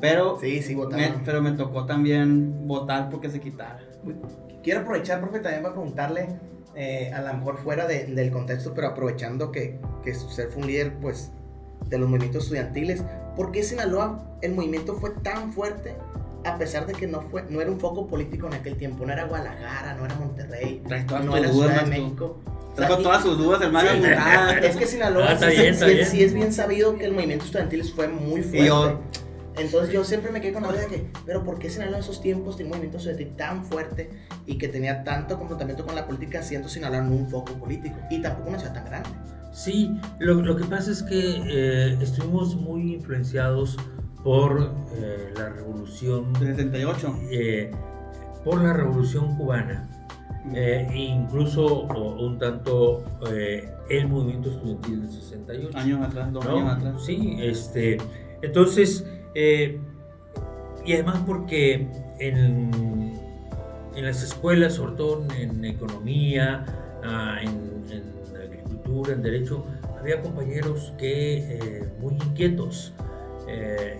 pero 0.00 0.38
sí, 0.40 0.62
sí 0.62 0.76
Me, 0.76 1.14
pero 1.24 1.42
me 1.42 1.52
tocó 1.52 1.86
también 1.86 2.66
votar 2.66 3.10
porque 3.10 3.28
se 3.28 3.40
quitara. 3.40 3.80
Quiero 4.62 4.80
aprovechar, 4.80 5.20
profe, 5.20 5.40
también 5.40 5.62
para 5.62 5.74
preguntarle, 5.74 6.38
eh, 6.76 7.10
a 7.14 7.22
lo 7.22 7.34
mejor 7.34 7.58
fuera 7.58 7.86
del 7.86 8.30
contexto, 8.30 8.74
pero 8.74 8.88
aprovechando 8.88 9.50
que, 9.50 9.78
que 10.04 10.10
usted 10.10 10.50
fue 10.50 10.62
un 10.62 10.68
líder, 10.68 10.94
pues, 11.00 11.30
de 11.88 11.98
los 11.98 12.08
movimientos 12.08 12.44
estudiantiles, 12.44 13.02
¿por 13.34 13.52
qué 13.52 13.62
Sinaloa 13.62 14.38
el 14.42 14.52
movimiento 14.52 14.94
fue 14.94 15.10
tan 15.10 15.52
fuerte 15.52 15.94
a 16.44 16.56
pesar 16.58 16.86
de 16.86 16.92
que 16.92 17.06
no 17.06 17.22
fue 17.22 17.44
no 17.48 17.60
era 17.60 17.70
un 17.70 17.80
foco 17.80 18.06
político 18.06 18.46
en 18.46 18.54
aquel 18.54 18.76
tiempo, 18.76 19.04
no 19.04 19.12
era 19.12 19.24
Guadalajara, 19.24 19.94
no 19.94 20.04
era 20.04 20.14
Monterrey, 20.14 20.82
no 21.24 21.36
era 21.36 21.52
Ciudad 21.52 21.82
de 21.82 21.90
México. 21.90 22.38
Trajo 22.76 22.98
todas 22.98 23.22
sus 23.22 23.38
dudas, 23.38 23.60
hermano. 23.62 23.88
es 24.62 24.76
que 24.76 24.86
Sinaloa 24.86 25.30
ah, 25.30 25.38
sí, 25.38 26.22
es 26.22 26.34
bien 26.34 26.52
sabido 26.52 26.96
que 26.96 27.06
el 27.06 27.12
movimiento 27.12 27.46
estudiantil 27.46 27.84
fue 27.84 28.06
muy 28.06 28.42
fuerte. 28.42 28.96
Entonces 29.58 29.92
yo 29.92 30.04
siempre 30.04 30.30
me 30.30 30.40
quedé 30.40 30.52
con 30.52 30.62
la 30.62 30.70
idea 30.70 30.82
de 30.82 30.88
que, 30.88 31.06
pero 31.24 31.44
¿por 31.44 31.58
qué 31.58 31.70
Sinaloa 31.70 31.96
en 31.96 32.02
esos 32.02 32.20
tiempos 32.20 32.56
tenía 32.56 32.72
un 32.72 32.78
movimiento 32.78 32.98
estudiantil 32.98 33.36
tan 33.36 33.64
fuerte 33.64 34.10
y 34.46 34.58
que 34.58 34.68
tenía 34.68 35.04
tanto 35.04 35.38
confrontamiento 35.38 35.84
con 35.84 35.94
la 35.94 36.06
política, 36.06 36.42
siendo 36.42 36.68
Sinaloa 36.68 37.02
no 37.02 37.14
un 37.14 37.28
foco 37.28 37.54
político 37.54 37.96
y 38.10 38.20
tampoco 38.20 38.50
una 38.50 38.58
ciudad 38.58 38.74
tan 38.74 38.84
grande? 38.84 39.10
Sí, 39.52 39.98
lo, 40.18 40.34
lo 40.34 40.56
que 40.56 40.64
pasa 40.64 40.90
es 40.90 41.02
que 41.02 41.42
eh, 41.48 41.98
estuvimos 42.00 42.56
muy 42.56 42.94
influenciados 42.94 43.76
por 44.22 44.74
eh, 44.94 45.32
la 45.36 45.48
revolución... 45.48 46.32
Del 46.34 46.56
78. 46.56 47.20
Eh, 47.30 47.70
por 48.44 48.62
la 48.62 48.72
revolución 48.74 49.36
cubana 49.36 49.88
eh, 50.54 50.88
incluso 50.94 51.82
un 51.82 52.38
tanto 52.38 53.04
eh, 53.32 53.68
el 53.90 54.08
movimiento 54.08 54.50
estudiantil 54.50 55.02
del 55.02 55.10
68. 55.10 55.78
Años 55.78 56.06
atrás, 56.06 56.32
dos 56.32 56.46
años 56.46 56.72
atrás. 56.72 57.04
Sí, 57.04 57.36
este, 57.40 57.98
entonces, 58.42 59.04
eh, 59.38 59.78
y 60.84 60.92
además 60.94 61.22
porque 61.26 61.88
en, 62.18 63.12
en, 63.94 64.04
las 64.04 64.22
escuelas, 64.22 64.74
sobre 64.74 64.94
en, 65.42 65.64
economía, 65.64 66.64
ah, 67.04 67.38
en, 67.42 67.76
agricultura, 68.34 69.12
en 69.12 69.22
derecho, 69.22 69.66
había 69.98 70.22
compañeros 70.22 70.94
que 70.98 71.86
muy 72.00 72.14
inquietos. 72.14 72.94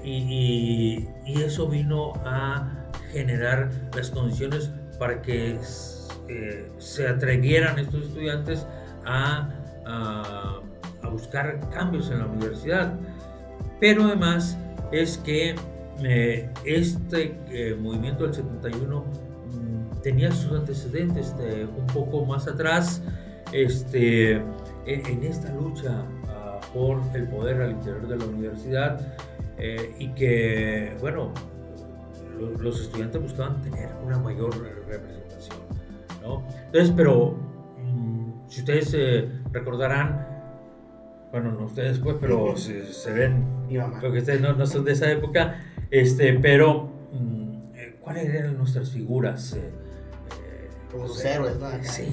y, 0.05 1.09
y 1.27 1.42
eso 1.42 1.68
vino 1.68 2.14
a 2.25 2.87
generar 3.12 3.70
las 3.94 4.11
condiciones 4.11 4.70
para 4.99 5.22
que 5.22 5.59
eh, 6.29 6.72
se 6.79 7.07
atrevieran 7.07 7.79
estos 7.79 8.07
estudiantes 8.07 8.66
a, 9.05 9.49
a, 9.85 10.61
buscar 11.11 11.61
cambios 11.70 12.11
en 12.11 12.18
la 12.18 12.27
universidad. 12.27 12.94
Pero 13.81 14.05
además 14.05 14.59
es 14.92 15.18
que 15.18 15.55
eh, 16.03 16.51
este 16.64 17.38
eh, 17.49 17.77
movimiento 17.81 18.25
del 18.25 18.35
71 18.35 19.01
mm, 19.01 20.03
tenía 20.03 20.31
sus 20.33 20.53
antecedentes 20.53 21.35
un 21.77 21.87
poco 21.87 22.25
más 22.25 22.46
atrás 22.46 23.03
este, 23.53 24.42
en, 24.87 25.25
esta 25.25 25.53
lucha 25.53 26.05
ah, 26.29 26.61
por 26.75 27.01
el 27.14 27.29
poder 27.29 27.62
al 27.62 27.72
interior 27.72 28.07
de 28.07 28.16
la 28.16 28.25
universidad 28.25 29.01
y 29.99 30.09
que, 30.09 30.94
bueno, 31.01 31.33
los 32.61 32.79
estudiantes 32.79 33.22
buscaban 33.22 33.62
tener 33.62 33.88
una 34.05 34.18
mayor 34.18 34.51
representación. 34.87 35.27
Entonces, 36.66 36.92
pero 36.96 37.37
mm, 37.79 38.49
si 38.49 38.61
ustedes 38.61 38.94
eh, 38.94 39.29
recordarán, 39.53 40.25
bueno, 41.32 41.52
no 41.52 41.66
ustedes 41.66 41.98
pues, 41.98 42.16
pero 42.20 42.56
se, 42.56 43.12
ven, 43.12 43.44
porque 44.00 44.18
ustedes 44.18 44.40
no, 44.40 44.66
son 44.66 44.84
de 44.84 44.92
esa 44.92 45.10
época, 45.10 45.60
este, 45.90 46.32
pero 46.34 46.90
mm, 47.12 47.74
eh, 47.74 47.96
¿cuáles 48.00 48.32
eran 48.32 48.56
nuestras 48.56 48.90
figuras? 48.90 49.54
Eh, 49.54 49.70
Como 50.90 51.08
los 51.08 51.24
héroes, 51.24 51.58
¿no? 51.58 51.68
Sí, 51.82 52.08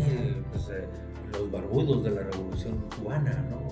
pues, 0.51 0.69
los 1.31 1.51
barbudos 1.51 2.03
de 2.03 2.11
la 2.11 2.21
revolución 2.23 2.83
cubana, 2.97 3.45
¿no? 3.49 3.63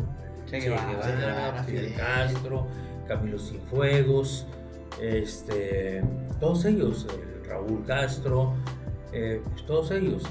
Che 0.45 0.59
Guevara, 0.59 1.63
Fidel 1.63 1.93
Castro, 1.95 2.67
Camilo 3.07 3.37
Cienfuegos, 3.39 4.47
este, 5.01 6.01
todos 6.39 6.65
ellos, 6.65 7.07
Raúl 7.47 7.83
Castro, 7.85 8.53
eh, 9.13 9.41
pues 9.49 9.65
todos 9.65 9.91
ellos, 9.91 10.23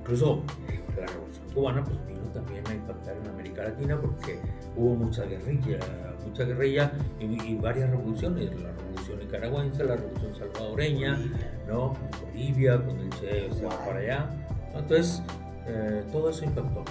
incluso 0.00 0.42
eh, 0.68 0.80
la 0.98 1.06
Revolución 1.06 1.44
Cubana, 1.54 1.84
pues 1.84 1.98
también 2.36 2.66
a 2.68 2.74
impactar 2.74 3.16
en 3.16 3.28
América 3.28 3.64
Latina 3.64 3.98
porque 4.00 4.38
hubo 4.76 4.94
mucha 4.94 5.24
guerrilla, 5.24 5.78
mucha 6.24 6.44
guerrilla 6.44 6.92
y, 7.18 7.54
varias 7.56 7.90
revoluciones, 7.90 8.50
la 8.60 8.72
revolución 8.72 9.18
nicaragüense, 9.20 9.84
la 9.84 9.96
revolución 9.96 10.34
salvadoreña, 10.34 11.18
¿no? 11.66 11.94
Bolivia, 12.24 12.78
cuando 12.78 13.02
el 13.02 13.10
Che 13.10 13.52
se 13.52 13.64
va 13.64 13.84
para 13.84 14.00
allá. 14.00 14.30
Entonces, 14.74 15.22
eh, 15.66 16.04
todo 16.12 16.30
eso 16.30 16.44
impactó. 16.44 16.84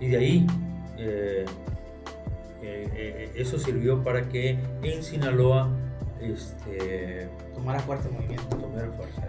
Y 0.00 0.08
de 0.08 0.16
ahí, 0.16 0.46
eso 3.34 3.58
sirvió 3.58 4.02
para 4.02 4.28
que 4.28 4.58
en 4.82 5.02
Sinaloa 5.02 5.70
este, 6.20 7.28
tomara 7.54 7.80
fuerza 7.80 8.08
el 8.08 8.14
movimiento. 8.14 8.56
Tomara 8.56 8.90
fuerza. 8.92 9.22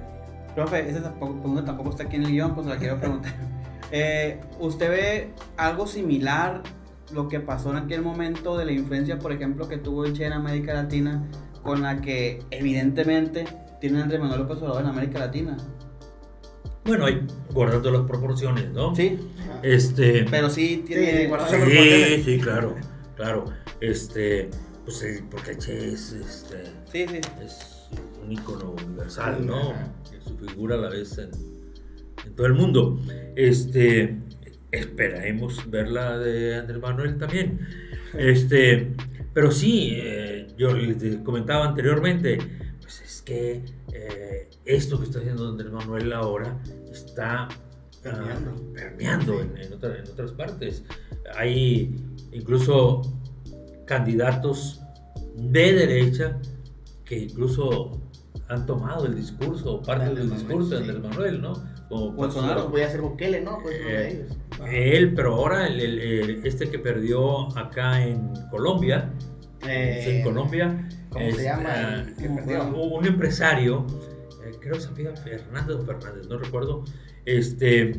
Profe, 0.55 0.89
esa 0.89 1.13
pregunta 1.13 1.63
tampoco 1.65 1.91
está 1.91 2.03
aquí 2.03 2.17
en 2.17 2.23
el 2.23 2.31
guion, 2.31 2.55
pues 2.55 2.67
la 2.67 2.77
quiero 2.77 2.99
preguntar. 2.99 3.33
Eh, 3.91 4.39
¿Usted 4.59 4.89
ve 4.89 5.33
algo 5.57 5.87
similar 5.87 6.63
lo 7.13 7.27
que 7.27 7.39
pasó 7.39 7.71
en 7.71 7.77
aquel 7.77 8.01
momento 8.01 8.57
de 8.57 8.65
la 8.65 8.71
influencia, 8.71 9.19
por 9.19 9.31
ejemplo, 9.31 9.67
que 9.67 9.77
tuvo 9.77 10.05
el 10.05 10.13
Che 10.13 10.25
en 10.25 10.33
América 10.33 10.73
Latina, 10.73 11.29
con 11.61 11.81
la 11.81 12.01
que 12.01 12.43
evidentemente 12.51 13.45
tiene 13.79 14.01
Andrés 14.01 14.19
Manuel 14.19 14.41
López 14.41 14.57
Obrador 14.59 14.81
en 14.83 14.87
América 14.87 15.19
Latina? 15.19 15.57
Bueno, 16.85 17.05
hay 17.05 17.25
guardando 17.53 17.91
las 17.91 18.01
proporciones, 18.03 18.71
¿no? 18.71 18.95
Sí. 18.95 19.19
Este. 19.61 20.25
Pero 20.29 20.49
sí 20.49 20.83
tiene. 20.85 21.29
Sí, 21.49 21.57
sí, 21.59 22.23
sí, 22.23 22.39
claro, 22.39 22.75
claro. 23.15 23.45
Este, 23.81 24.49
pues 24.85 25.23
porque 25.29 25.57
Che 25.57 25.93
es, 25.93 26.13
este, 26.13 26.63
sí, 26.91 27.05
sí. 27.07 27.21
es 27.43 27.89
un 28.23 28.31
ícono 28.31 28.75
universal, 28.85 29.45
¿no? 29.45 29.73
su 30.23 30.37
figura 30.37 30.75
a 30.75 30.79
la 30.79 30.89
vez 30.89 31.17
en, 31.17 31.31
en 32.25 32.35
todo 32.35 32.47
el 32.47 32.53
mundo. 32.53 32.99
Este, 33.35 34.17
esperaremos 34.71 35.69
ver 35.69 35.89
la 35.89 36.17
de 36.17 36.55
Andrés 36.55 36.81
Manuel 36.81 37.17
también. 37.17 37.59
Este, 38.17 38.93
pero 39.33 39.51
sí, 39.51 39.91
eh, 39.93 40.47
yo 40.57 40.73
les 40.73 41.17
comentaba 41.17 41.67
anteriormente, 41.67 42.37
pues 42.81 43.01
es 43.01 43.21
que 43.21 43.63
eh, 43.93 44.49
esto 44.65 44.99
que 44.99 45.05
está 45.05 45.19
haciendo 45.19 45.49
Andrés 45.49 45.71
Manuel 45.71 46.11
ahora 46.13 46.59
está 46.91 47.47
permeando, 48.01 49.41
en, 49.41 49.57
en, 49.57 49.73
otras 49.73 50.31
partes. 50.31 50.83
Hay 51.35 51.95
incluso 52.31 53.01
candidatos 53.85 54.81
de 55.35 55.73
derecha 55.73 56.39
que 57.05 57.19
incluso 57.19 58.01
han 58.47 58.65
tomado 58.65 59.05
el 59.05 59.15
discurso, 59.15 59.81
parte 59.81 60.13
del 60.13 60.29
discurso 60.31 60.71
de 60.71 60.77
Andrés 60.77 61.01
Manuel, 61.01 61.41
¿no? 61.41 61.70
Como 61.91 62.13
Bolsonaro, 62.13 62.69
voy 62.69 62.83
a 62.83 62.89
ser 62.89 63.01
Bukele, 63.01 63.41
¿no? 63.41 63.59
Pues 63.61 63.75
eh, 63.85 64.25
él, 64.69 65.13
pero 65.13 65.35
ahora 65.35 65.67
el, 65.67 66.41
este 66.45 66.69
que 66.69 66.79
perdió 66.79 67.55
acá 67.57 68.01
en 68.01 68.31
Colombia, 68.49 69.11
eh, 69.67 70.05
en 70.07 70.23
Colombia, 70.23 70.87
¿cómo 71.09 71.31
se 71.31 71.43
llama? 71.43 71.69
Ah, 71.69 72.05
un, 72.73 73.05
empresario, 73.05 73.85
eh, 74.41 74.51
creo 74.61 74.75
que 74.75 74.79
se 74.79 75.03
llama 75.03 75.17
Fernández 75.17 75.75
o 75.75 75.85
Fernández, 75.85 76.29
no 76.29 76.37
recuerdo, 76.37 76.85
este, 77.25 77.91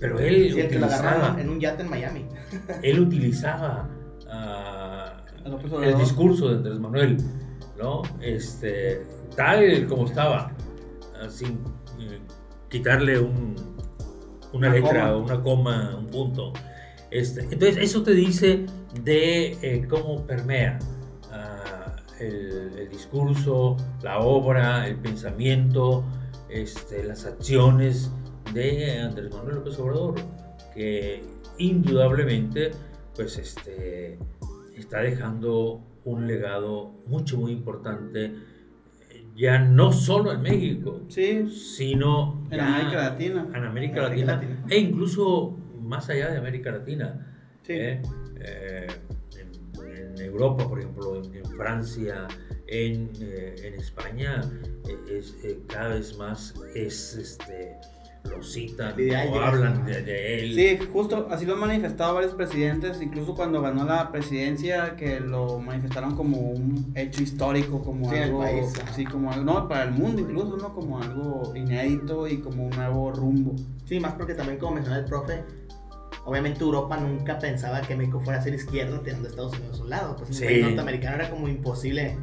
pero 0.00 0.18
él 0.18 0.52
sí, 0.52 0.62
utilizaba, 0.64 1.40
en 1.40 1.50
un 1.50 1.60
yate 1.60 1.84
en 1.84 1.88
Miami. 1.88 2.26
él 2.82 2.98
utilizaba 2.98 3.88
uh, 4.26 5.82
el 5.84 5.96
discurso 5.98 6.48
de 6.48 6.56
Andrés 6.56 6.80
Manuel, 6.80 7.16
¿no? 7.78 8.02
Este, 8.20 9.06
tal 9.36 9.86
como 9.86 10.06
estaba, 10.06 10.52
sin 11.28 11.60
eh, 12.00 12.18
quitarle 12.70 13.18
un, 13.18 13.56
una, 14.52 14.70
letra, 14.70 15.16
una 15.16 15.42
coma, 15.42 15.96
un 15.98 16.06
punto. 16.06 16.52
Este, 17.10 17.42
entonces, 17.42 17.76
eso 17.78 18.02
te 18.02 18.12
dice 18.12 18.66
de 19.02 19.58
eh, 19.62 19.86
cómo 19.88 20.24
permea 20.26 20.78
uh, 21.30 22.22
el, 22.22 22.78
el, 22.78 22.88
discurso, 22.88 23.76
la 24.02 24.20
obra, 24.20 24.86
el 24.86 24.96
pensamiento, 24.96 26.04
este, 26.48 27.02
las 27.04 27.26
acciones 27.26 28.10
de 28.54 29.00
Andrés 29.00 29.32
Manuel 29.34 29.56
López 29.56 29.78
Obrador, 29.78 30.14
que 30.74 31.22
indudablemente 31.58 32.70
pues, 33.14 33.36
este, 33.38 34.18
está 34.76 35.00
dejando 35.00 35.82
un 36.04 36.26
legado 36.26 36.92
mucho, 37.06 37.36
muy 37.36 37.52
importante 37.52 38.34
ya 39.36 39.58
no 39.58 39.92
solo 39.92 40.32
en 40.32 40.42
México, 40.42 41.02
sí. 41.08 41.48
sino 41.48 42.46
en 42.50 42.60
América 42.60 42.96
Latina. 42.96 43.48
En 43.54 43.64
América, 43.64 44.02
Latina, 44.02 44.64
E 44.68 44.78
incluso 44.78 45.56
más 45.82 46.08
allá 46.10 46.30
de 46.30 46.38
América 46.38 46.70
Latina. 46.70 47.26
Sí. 47.62 47.72
¿eh? 47.72 48.02
Eh, 48.40 48.86
en, 49.86 50.20
Europa, 50.20 50.68
por 50.68 50.78
ejemplo, 50.78 51.22
en, 51.22 51.44
Francia, 51.56 52.28
en, 52.66 53.10
eh, 53.20 53.54
en 53.64 53.74
España, 53.74 54.42
es, 55.08 55.36
cada 55.66 55.88
vez 55.94 56.16
más 56.18 56.54
es 56.74 57.16
este 57.16 57.76
lo 58.28 58.42
citan 58.42 58.94
o 59.32 59.40
hablan 59.40 59.84
de, 59.86 60.44
él. 60.44 60.54
Sí, 60.54 60.86
justo 60.92 61.28
así 61.30 61.46
lo 61.46 61.54
han 61.54 61.60
manifestado 61.60 62.14
varios 62.14 62.34
presidentes, 62.34 63.00
incluso 63.00 63.34
cuando 63.34 63.62
ganó 63.62 63.84
la 63.84 64.10
presidencia, 64.10 64.96
que 64.96 65.20
lo 65.20 65.58
manifestaron 65.58 66.16
como 66.16 66.38
un 66.38 66.92
hecho 66.94 67.22
histórico, 67.22 67.82
como 67.82 68.10
algo, 68.10 68.44
sí, 68.94 69.04
como 69.04 69.32
algo, 69.32 69.44
no, 69.44 69.68
para 69.68 69.84
el 69.84 69.92
mundo 69.92 70.20
incluso, 70.20 70.56
¿no? 70.56 70.74
Como 70.74 71.00
algo 71.00 71.52
inédito 71.54 72.28
y 72.28 72.38
como 72.38 72.64
un 72.64 72.70
nuevo 72.70 73.10
rumbo. 73.12 73.54
Sí, 73.84 74.00
más 74.00 74.14
porque 74.14 74.34
también 74.34 74.58
como 74.58 74.74
mencionó 74.74 74.98
el 74.98 75.06
profe, 75.06 75.44
obviamente 76.24 76.60
Europa 76.60 76.96
nunca 76.96 77.38
pensaba 77.38 77.80
que 77.80 77.96
México 77.96 78.20
fuera 78.20 78.38
a 78.38 78.42
ser 78.42 78.54
izquierda 78.54 79.00
teniendo 79.02 79.28
Estados 79.28 79.58
Unidos 79.58 79.80
a 79.80 79.82
un 79.82 79.90
lado, 79.90 80.16
pues 80.16 80.36
sí. 80.36 80.60
norteamericano 80.62 81.16
era 81.16 81.30
como 81.30 81.48
imposible 81.48 82.16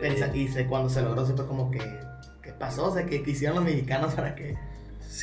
pensar, 0.00 0.34
y 0.34 0.48
cuando 0.68 0.88
se 0.88 1.02
logró 1.02 1.26
se 1.26 1.34
fue 1.34 1.46
como 1.46 1.70
que, 1.70 1.80
¿qué 2.42 2.52
pasó? 2.52 2.86
O 2.86 2.94
sea, 2.94 3.06
¿qué, 3.06 3.22
qué 3.22 3.30
hicieron 3.30 3.56
los 3.56 3.64
mexicanos 3.64 4.14
para 4.14 4.34
que 4.34 4.56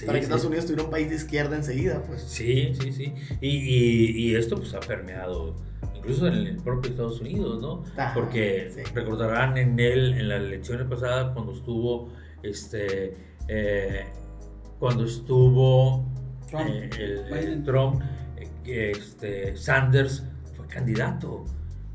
para 0.05 0.19
que 0.19 0.23
Estados 0.23 0.45
Unidos 0.45 0.65
tuviera 0.65 0.83
un 0.83 0.91
país 0.91 1.09
de 1.09 1.15
izquierda 1.15 1.55
enseguida, 1.55 2.03
pues. 2.03 2.21
Sí, 2.23 2.73
sí, 2.79 2.91
sí. 2.91 3.13
Y, 3.41 4.29
y, 4.29 4.35
esto 4.35 4.55
pues 4.55 4.73
ha 4.73 4.79
permeado 4.79 5.55
incluso 5.95 6.27
en 6.27 6.33
el 6.33 6.57
propio 6.57 6.91
Estados 6.91 7.21
Unidos, 7.21 7.61
¿no? 7.61 7.83
Porque 8.13 8.69
recordarán 8.93 9.57
en 9.57 9.79
él, 9.79 10.13
en 10.17 10.29
las 10.29 10.41
elecciones 10.41 10.87
pasadas, 10.87 11.33
cuando 11.33 11.53
estuvo, 11.53 12.09
este, 12.41 13.13
eh, 13.47 14.05
cuando 14.79 15.05
estuvo 15.05 16.05
Trump, 16.49 16.69
eh, 16.69 17.25
el, 17.31 17.63
Trump 17.63 18.01
eh, 18.65 18.91
este, 18.91 19.55
Sanders 19.55 20.23
fue 20.55 20.67
candidato. 20.67 21.45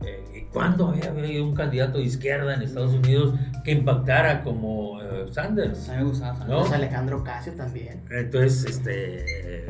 Eh, 0.05 0.38
¿Cuándo 0.53 0.89
había 0.89 1.11
habido 1.11 1.45
un 1.45 1.55
candidato 1.55 1.99
de 1.99 2.05
izquierda 2.05 2.55
en 2.55 2.63
Estados 2.63 2.95
Unidos 2.95 3.35
que 3.65 3.73
impactara 3.73 4.43
como 4.43 5.01
eh, 5.03 5.27
Sanders? 5.31 5.89
A 5.89 5.93
mí 5.93 5.99
me 5.99 6.05
gustaba 6.05 6.45
¿no? 6.47 6.61
Pues 6.61 6.73
Alejandro 6.73 7.23
Casio 7.23 7.53
también. 7.53 8.03
Entonces, 8.11 8.65
este. 8.65 9.67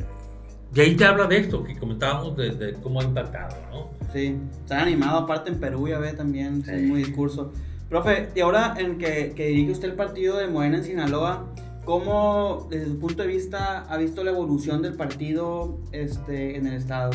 Y 0.74 0.80
ahí 0.80 0.96
te 0.96 1.04
habla 1.04 1.26
de 1.26 1.38
esto 1.38 1.64
que 1.64 1.76
comentábamos 1.76 2.36
de, 2.36 2.76
cómo 2.82 3.00
ha 3.00 3.04
impactado, 3.04 3.56
¿no? 3.72 3.90
Sí, 4.12 4.36
se 4.66 4.74
han 4.74 4.80
animado 4.80 5.18
aparte 5.18 5.50
en 5.50 5.58
Perú, 5.58 5.88
ya 5.88 5.98
ve 5.98 6.12
también, 6.12 6.62
sí. 6.64 6.72
muy 6.72 7.02
discurso. 7.02 7.52
Profe, 7.88 8.28
y 8.34 8.40
ahora 8.40 8.74
en 8.78 8.98
que, 8.98 9.32
que 9.34 9.46
dirige 9.46 9.72
usted 9.72 9.88
el 9.88 9.94
partido 9.94 10.36
de 10.36 10.46
Morena 10.46 10.76
en 10.76 10.84
Sinaloa, 10.84 11.46
¿cómo, 11.86 12.68
desde 12.70 12.86
su 12.86 12.98
punto 12.98 13.22
de 13.22 13.28
vista, 13.28 13.86
ha 13.88 13.96
visto 13.96 14.22
la 14.22 14.30
evolución 14.30 14.82
del 14.82 14.94
partido 14.94 15.78
este, 15.92 16.56
en 16.56 16.66
el 16.66 16.74
Estado? 16.74 17.10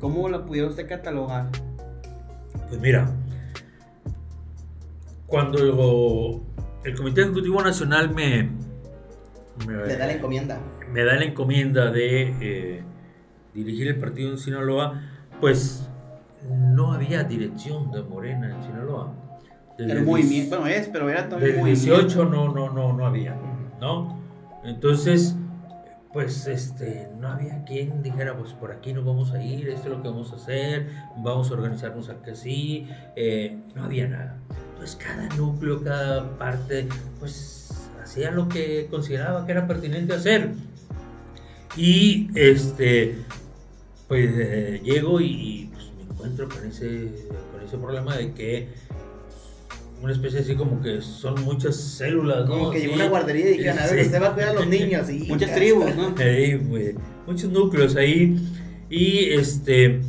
¿Cómo 0.00 0.28
la 0.28 0.44
pudiera 0.44 0.68
usted 0.68 0.86
catalogar? 0.86 1.48
Pues 2.68 2.80
mira, 2.80 3.10
cuando 5.26 6.42
el 6.84 6.94
Comité 6.94 7.22
Ejecutivo 7.22 7.62
Nacional 7.62 8.14
me, 8.14 8.50
me 9.66 9.74
da 9.96 10.06
la 10.06 10.12
encomienda. 10.12 10.60
Me 10.92 11.04
da 11.04 11.14
la 11.14 11.24
encomienda 11.24 11.90
de 11.90 12.34
eh, 12.40 12.82
dirigir 13.54 13.88
el 13.88 13.98
partido 13.98 14.30
en 14.30 14.38
Sinaloa, 14.38 15.02
pues 15.40 15.88
no 16.50 16.92
había 16.92 17.24
dirección 17.24 17.90
de 17.90 18.02
Morena 18.02 18.54
en 18.54 18.62
Sinaloa. 18.62 19.12
el 19.78 20.04
movimiento, 20.04 20.60
bueno 20.60 20.74
es, 20.74 20.88
pero 20.88 21.08
era 21.08 21.28
todo 21.28 21.40
el 21.40 21.64
18 21.64 22.24
no, 22.26 22.52
no, 22.52 22.70
no, 22.70 22.92
no 22.92 23.06
había, 23.06 23.36
¿no? 23.80 24.18
Entonces, 24.64 25.36
pues 26.12 26.46
este, 26.46 27.08
no 27.18 27.28
había 27.28 27.64
quien 27.64 28.02
dijera, 28.02 28.36
pues 28.36 28.52
por 28.52 28.72
aquí 28.72 28.92
nos 28.92 29.04
vamos 29.04 29.32
a 29.32 29.42
ir, 29.42 29.68
esto 29.68 29.88
es 29.88 29.96
lo 29.96 30.02
que 30.02 30.08
vamos 30.08 30.32
a 30.32 30.36
hacer, 30.36 30.88
vamos 31.18 31.50
a 31.50 31.54
organizarnos 31.54 32.08
aquí 32.08 32.30
así, 32.30 32.88
eh, 33.14 33.58
no 33.74 33.84
había 33.84 34.08
nada. 34.08 34.38
Entonces 34.70 34.96
cada 34.96 35.28
núcleo, 35.36 35.82
cada 35.82 36.38
parte, 36.38 36.88
pues 37.18 37.90
hacía 38.02 38.30
lo 38.30 38.48
que 38.48 38.86
consideraba 38.90 39.44
que 39.44 39.52
era 39.52 39.66
pertinente 39.66 40.14
hacer. 40.14 40.52
Y 41.76 42.30
este, 42.34 43.18
pues 44.08 44.30
eh, 44.34 44.80
llego 44.82 45.20
y, 45.20 45.70
pues, 45.72 45.92
me 45.96 46.02
encuentro 46.10 46.48
con 46.48 46.66
ese, 46.66 47.12
con 47.52 47.62
ese 47.62 47.76
problema 47.76 48.16
de 48.16 48.32
que 48.32 48.68
una 50.02 50.12
especie 50.12 50.40
así 50.40 50.54
como 50.54 50.80
que 50.80 51.00
son 51.02 51.42
muchas 51.42 51.76
células, 51.76 52.48
¿no? 52.48 52.58
Como 52.58 52.70
que 52.70 52.80
llegó 52.80 52.94
una 52.94 53.08
guardería 53.08 53.50
y 53.50 53.58
dijeron, 53.58 53.78
a 53.78 53.86
ver, 53.86 54.06
usted 54.06 54.22
va 54.22 54.28
a 54.28 54.34
cuidar 54.34 54.50
a 54.50 54.54
los 54.54 54.66
niños. 54.68 55.10
Y 55.10 55.24
muchas 55.28 55.54
tribus, 55.54 55.94
¿no? 55.96 56.14
muchos 57.26 57.50
núcleos 57.50 57.96
ahí. 57.96 58.36
Y 58.90 59.30
este, 59.30 60.00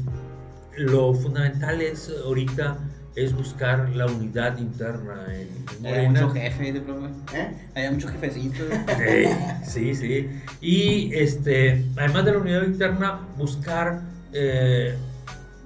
lo 0.78 1.14
fundamental 1.14 1.82
es 1.82 2.12
ahorita 2.24 2.78
es 3.16 3.34
buscar 3.34 3.90
la 3.90 4.06
unidad 4.06 4.58
interna 4.58 5.26
en, 5.34 5.86
Hay 5.86 6.08
mucho 6.08 6.30
jefe, 6.30 6.70
¿Eh? 6.70 7.52
Hay 7.76 7.90
muchos 7.92 8.12
jefecitos. 8.12 8.68
Sí, 9.66 9.94
sí, 9.96 10.30
Y 10.62 11.14
este, 11.14 11.86
además 11.98 12.26
de 12.26 12.32
la 12.32 12.38
unidad 12.38 12.64
interna, 12.64 13.28
buscar 13.38 14.02
eh, 14.32 14.96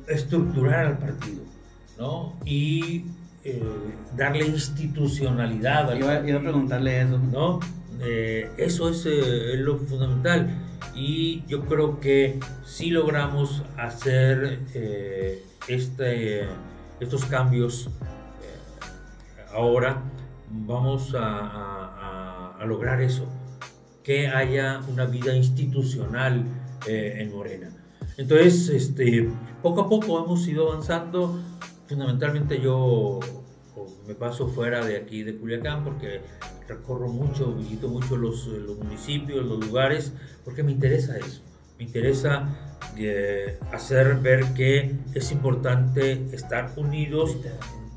estructurar 0.08 0.86
al 0.86 0.98
partido, 0.98 1.44
¿no? 1.98 2.40
Y 2.46 3.06
eh, 3.46 3.62
darle 4.16 4.46
institucionalidad. 4.46 5.92
Al 5.92 6.00
iba, 6.00 6.28
iba, 6.28 6.40
a 6.40 6.42
preguntarle 6.42 7.02
eso. 7.02 7.18
¿no? 7.18 7.60
Eh, 8.02 8.50
eso 8.58 8.90
es, 8.90 9.06
eh, 9.06 9.54
es, 9.54 9.60
lo 9.60 9.78
fundamental. 9.80 10.50
Y 10.96 11.44
yo 11.48 11.66
creo 11.66 12.00
que 12.00 12.40
si 12.66 12.90
logramos 12.90 13.64
hacer 13.78 14.60
este, 15.68 16.48
estos 17.00 17.26
cambios 17.26 17.90
ahora, 19.52 20.02
vamos 20.50 21.16
a, 21.16 21.20
a, 21.20 22.58
a, 22.60 22.66
lograr 22.66 23.02
eso, 23.02 23.28
que 24.04 24.28
haya 24.28 24.82
una 24.88 25.06
vida 25.06 25.36
institucional 25.36 26.46
en 26.86 27.32
Morena. 27.32 27.70
Entonces, 28.18 28.70
este, 28.70 29.30
poco 29.64 29.82
a 29.82 29.90
poco 29.90 30.24
hemos 30.24 30.48
ido 30.48 30.72
avanzando 30.72 31.40
fundamentalmente 31.88 32.60
yo 32.60 33.20
me 34.08 34.16
paso 34.16 34.48
fuera 34.48 34.86
de 34.86 34.98
aquí 34.98 35.24
de 35.24 35.36
Culiacán 35.36 35.84
porque 35.84 36.22
recorro 36.68 37.08
mucho, 37.08 37.54
visito 37.54 37.88
mucho 37.88 38.18
los, 38.18 38.48
los, 38.48 38.78
municipios, 38.78 39.46
los 39.46 39.66
lugares, 39.66 40.14
porque 40.46 40.64
me 40.64 40.72
interesa 40.72 41.18
eso. 41.18 41.42
Me 41.78 41.86
interesa 41.86 42.48
eh, 42.98 43.58
hacer 43.72 44.18
ver 44.18 44.46
que 44.54 44.96
es 45.14 45.32
importante 45.32 46.28
estar 46.34 46.72
unidos, 46.78 47.38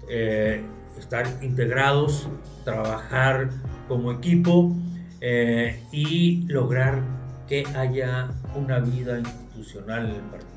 eh, 0.09 0.62
estar 0.99 1.27
integrados, 1.42 2.29
trabajar 2.64 3.51
como 3.88 4.12
equipo 4.12 4.75
eh, 5.20 5.83
y 5.92 6.42
lograr 6.46 7.03
que 7.49 7.64
haya 7.77 8.31
una 8.55 8.81
vida 8.81 9.18
institucional 9.18 10.07
en 10.11 10.16
el 10.16 10.22
partido. 10.22 10.57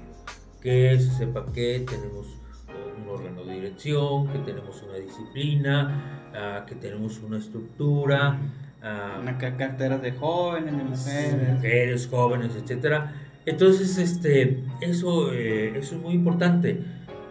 Que 0.62 1.00
se 1.00 1.12
sepa 1.18 1.46
que 1.54 1.86
tenemos 1.88 2.39
un 3.02 3.10
órgano 3.10 3.44
de 3.44 3.54
dirección, 3.56 4.28
que 4.28 4.40
tenemos 4.40 4.82
una 4.84 4.98
disciplina, 4.98 6.32
ah, 6.34 6.66
que 6.68 6.76
tenemos 6.76 7.20
una 7.20 7.38
estructura. 7.38 8.40
Uh, 8.82 9.20
una 9.20 9.38
cartera 9.38 9.98
de 9.98 10.14
jóvenes, 10.14 10.74
de 10.74 10.84
mujeres. 10.86 11.54
Mujeres, 11.54 12.08
jóvenes, 12.10 12.56
etcétera. 12.56 13.14
Entonces, 13.46 13.98
este, 13.98 14.64
eso, 14.80 15.34
eh, 15.34 15.78
eso 15.78 15.96
es 15.96 16.02
muy 16.02 16.14
importante. 16.14 16.80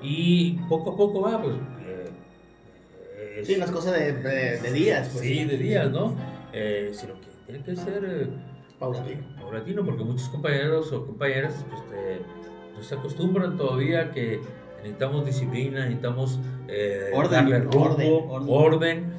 Y 0.02 0.58
poco 0.68 0.92
a 0.92 0.96
poco 0.96 1.22
va, 1.22 1.40
pues. 1.40 1.54
Eh, 1.86 3.42
sí, 3.44 3.56
no 3.56 3.64
es 3.64 3.70
cosa 3.70 3.92
de, 3.92 4.12
de, 4.12 4.72
días. 4.72 5.08
Pues, 5.10 5.24
sí, 5.24 5.44
de 5.44 5.56
días, 5.56 5.90
¿no? 5.90 6.14
Eh, 6.52 6.90
sino 6.92 7.14
que 7.14 7.28
tiene 7.46 7.64
que 7.64 7.76
ser. 7.76 8.28
paulatino. 8.78 9.22
Paulatino, 9.40 9.84
porque 9.86 10.04
muchos 10.04 10.28
compañeros 10.28 10.92
o 10.92 11.06
compañeras 11.06 11.64
pues, 11.70 11.82
no 12.76 12.82
se 12.82 12.94
acostumbran 12.94 13.56
todavía 13.56 14.10
que 14.10 14.40
necesitamos 14.88 15.26
disciplina, 15.26 15.80
necesitamos 15.80 16.40
orden, 17.14 17.30
darle 17.30 17.58
rumbo, 17.60 18.32
orden, 18.48 19.12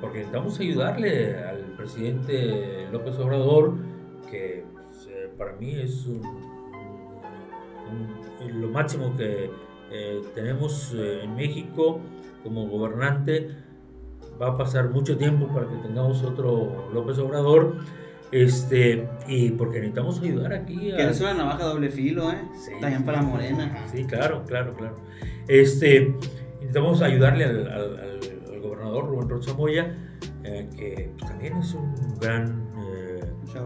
porque 0.00 0.18
necesitamos 0.18 0.60
ayudarle 0.60 1.36
al 1.36 1.58
presidente 1.76 2.86
López 2.92 3.18
Obrador, 3.18 3.74
que 4.30 4.64
para 5.36 5.52
mí 5.52 5.72
es 5.72 6.06
lo 8.52 8.68
máximo 8.68 9.16
que 9.16 9.50
eh, 9.90 10.22
tenemos 10.34 10.92
eh, 10.94 11.22
en 11.24 11.34
México 11.34 12.00
como 12.42 12.66
gobernante. 12.68 13.50
Va 14.40 14.48
a 14.48 14.56
pasar 14.56 14.90
mucho 14.90 15.16
tiempo 15.16 15.48
para 15.48 15.66
que 15.66 15.76
tengamos 15.76 16.22
otro 16.22 16.90
López 16.92 17.18
Obrador. 17.18 17.76
Este, 18.30 19.08
y 19.26 19.50
porque 19.50 19.78
necesitamos 19.78 20.20
ayudar 20.20 20.52
aquí. 20.52 20.92
A... 20.92 20.96
Que 20.96 21.08
es 21.08 21.20
una 21.20 21.34
navaja 21.34 21.64
doble 21.64 21.90
filo, 21.90 22.30
¿eh? 22.30 22.38
También 22.80 23.04
para 23.04 23.22
Morena. 23.22 23.86
Sí, 23.90 24.04
claro, 24.04 24.44
claro, 24.46 24.74
claro. 24.74 24.96
Este, 25.46 26.14
necesitamos 26.54 27.00
ayudarle 27.02 27.44
al, 27.44 28.60
gobernador 28.60 29.06
Rubén 29.06 29.28
Rocha 29.28 29.54
Moya, 29.54 29.94
eh, 30.44 30.68
que 30.76 31.10
pues, 31.16 31.30
también 31.30 31.56
es 31.56 31.74
un 31.74 31.94
gran 32.20 32.68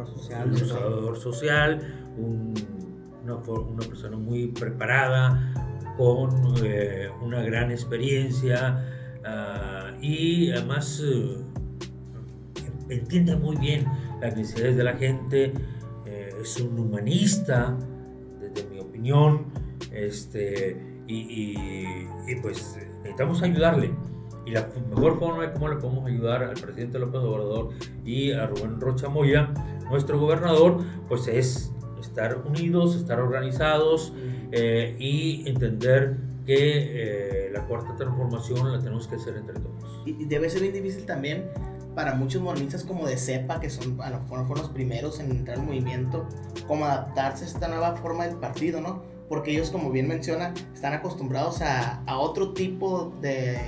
social, 0.07 1.16
social 1.16 1.81
una, 2.16 3.37
una, 3.37 3.87
persona 3.87 4.16
muy 4.16 4.48
preparada, 4.48 5.53
con 5.96 6.31
eh, 6.64 7.09
una 7.22 7.42
gran 7.42 7.70
experiencia 7.70 8.85
ah, 9.25 9.92
y 10.01 10.51
además 10.51 11.03
eh, 11.05 11.37
entiende 12.88 13.37
muy 13.37 13.57
bien 13.57 13.85
las 14.22 14.37
necesidades 14.37 14.76
de 14.76 14.85
la 14.85 14.94
gente, 14.94 15.52
eh, 16.06 16.35
es 16.40 16.61
un 16.61 16.78
humanista, 16.78 17.76
desde 18.40 18.68
mi 18.70 18.78
opinión, 18.78 19.46
este, 19.92 20.76
y, 21.06 21.56
y 22.26 22.37
pues 22.40 22.78
necesitamos 22.98 23.42
ayudarle. 23.42 23.90
Y 24.46 24.52
la 24.52 24.68
mejor 24.88 25.18
forma 25.18 25.46
de 25.46 25.52
cómo 25.52 25.68
le 25.68 25.76
podemos 25.76 26.06
ayudar 26.06 26.42
al 26.42 26.54
presidente 26.54 26.98
López 26.98 27.20
Obrador 27.20 27.70
y 28.04 28.32
a 28.32 28.46
Rubén 28.46 28.80
Rocha 28.80 29.08
Moya, 29.08 29.52
nuestro 29.90 30.18
gobernador, 30.18 30.78
pues 31.08 31.28
es 31.28 31.72
estar 32.00 32.42
unidos, 32.46 32.96
estar 32.96 33.20
organizados 33.20 34.12
eh, 34.50 34.96
y 34.98 35.48
entender 35.48 36.16
que 36.46 37.46
eh, 37.46 37.50
la 37.52 37.64
cuarta 37.66 37.94
transformación 37.96 38.72
la 38.72 38.78
tenemos 38.78 39.06
que 39.06 39.16
hacer 39.16 39.37
entre 39.37 39.54
todos. 39.54 40.02
Y 40.04 40.24
debe 40.24 40.50
ser 40.50 40.72
difícil 40.72 41.06
también 41.06 41.44
para 41.94 42.14
muchos 42.14 42.42
morenistas 42.42 42.85
como 42.85 43.07
de 43.07 43.16
cepa, 43.16 43.61
que 43.61 43.70
son, 43.70 44.00
a 44.00 44.11
lo 44.11 44.20
mejor 44.20 44.46
fueron 44.46 44.64
los 44.64 44.72
primeros 44.72 45.20
en 45.20 45.31
entrar 45.31 45.59
al 45.59 45.64
movimiento, 45.64 46.26
como 46.66 46.87
adaptarse 46.87 47.44
a 47.44 47.48
esta 47.48 47.68
nueva 47.68 47.96
forma 47.96 48.26
del 48.26 48.37
partido, 48.37 48.81
¿no? 48.81 49.02
Porque 49.28 49.52
ellos, 49.52 49.70
como 49.70 49.90
bien 49.90 50.09
menciona, 50.09 50.52
están 50.74 50.92
acostumbrados 50.92 51.62
a, 51.62 52.02
a 52.05 52.18
otro 52.18 52.52
tipo 52.52 53.14
de 53.20 53.59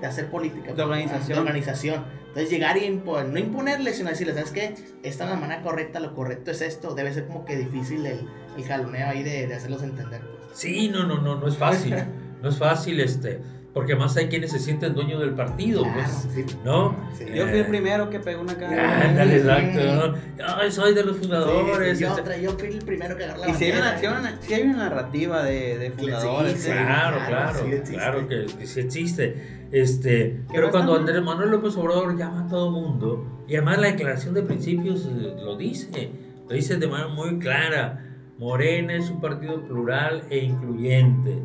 de 0.00 0.06
hacer 0.06 0.30
política. 0.30 0.72
De 0.72 0.82
organización. 0.82 1.36
De 1.36 1.40
organización. 1.40 2.04
Entonces 2.28 2.50
llegar 2.50 2.76
y 2.76 2.90
no 2.90 3.38
imponerles, 3.38 3.96
sino 3.96 4.10
decirles, 4.10 4.34
¿sabes 4.34 4.50
qué? 4.50 4.74
Esta 5.02 5.24
es 5.24 5.30
la 5.30 5.36
manera 5.36 5.62
correcta, 5.62 6.00
lo 6.00 6.14
correcto 6.14 6.50
es 6.50 6.62
esto. 6.62 6.94
Debe 6.94 7.12
ser 7.12 7.26
como 7.26 7.44
que 7.44 7.56
difícil 7.56 8.04
el, 8.06 8.28
el 8.56 8.64
jaloneo 8.64 9.08
ahí 9.08 9.22
de, 9.22 9.46
de 9.46 9.54
hacerlos 9.54 9.82
entender. 9.82 10.20
Pues. 10.20 10.58
Sí, 10.58 10.88
no, 10.88 11.06
no, 11.06 11.20
no, 11.20 11.36
no 11.36 11.46
es 11.46 11.56
fácil. 11.56 11.94
no 12.42 12.48
es 12.48 12.58
fácil 12.58 13.00
este 13.00 13.40
porque 13.74 13.96
más 13.96 14.16
hay 14.16 14.28
quienes 14.28 14.52
se 14.52 14.60
sienten 14.60 14.94
dueños 14.94 15.20
del 15.20 15.34
partido, 15.34 15.82
pues, 15.82 16.28
¿no? 16.64 16.96
Yo 17.34 17.48
fui 17.48 17.58
el 17.58 17.66
primero 17.66 18.08
que 18.08 18.20
pegó 18.20 18.42
una 18.42 18.56
cara. 18.56 19.02
Ándale, 19.02 19.36
exacto, 19.38 20.14
¿no? 20.38 20.70
soy 20.70 20.94
de 20.94 21.02
los 21.02 21.16
fundadores. 21.16 21.98
yo, 21.98 22.16
yo, 22.40 22.52
fui 22.52 22.68
el 22.68 22.84
primero 22.84 23.16
que 23.16 23.24
agarró 23.24 23.40
la 23.40 23.50
Y 23.50 23.54
si 23.54 23.64
hay, 23.64 23.72
una, 23.72 24.38
si 24.40 24.54
hay 24.54 24.62
una 24.62 24.76
narrativa 24.76 25.42
de, 25.42 25.78
de 25.78 25.90
fundadores. 25.90 26.64
claro, 26.64 27.18
claro, 27.26 27.82
claro, 27.90 28.28
que, 28.28 28.46
que, 28.46 28.66
sí 28.66 28.80
existe. 28.80 29.66
Este, 29.72 30.44
pero 30.52 30.70
cuando 30.70 30.94
Andrés 30.94 31.20
Manuel 31.20 31.50
López 31.50 31.76
Obrador 31.76 32.16
llama 32.16 32.44
a 32.44 32.48
todo 32.48 32.70
mundo, 32.70 33.44
y 33.48 33.56
además 33.56 33.80
la 33.80 33.88
declaración 33.88 34.34
de 34.34 34.42
principios 34.42 35.06
eh, 35.06 35.34
lo 35.42 35.56
dice, 35.56 36.10
lo 36.48 36.54
dice 36.54 36.76
de 36.76 36.86
manera 36.86 37.08
muy 37.08 37.40
clara, 37.40 38.06
Morena 38.38 38.94
es 38.94 39.10
un 39.10 39.20
partido 39.20 39.60
plural 39.66 40.22
e 40.30 40.38
incluyente 40.38 41.42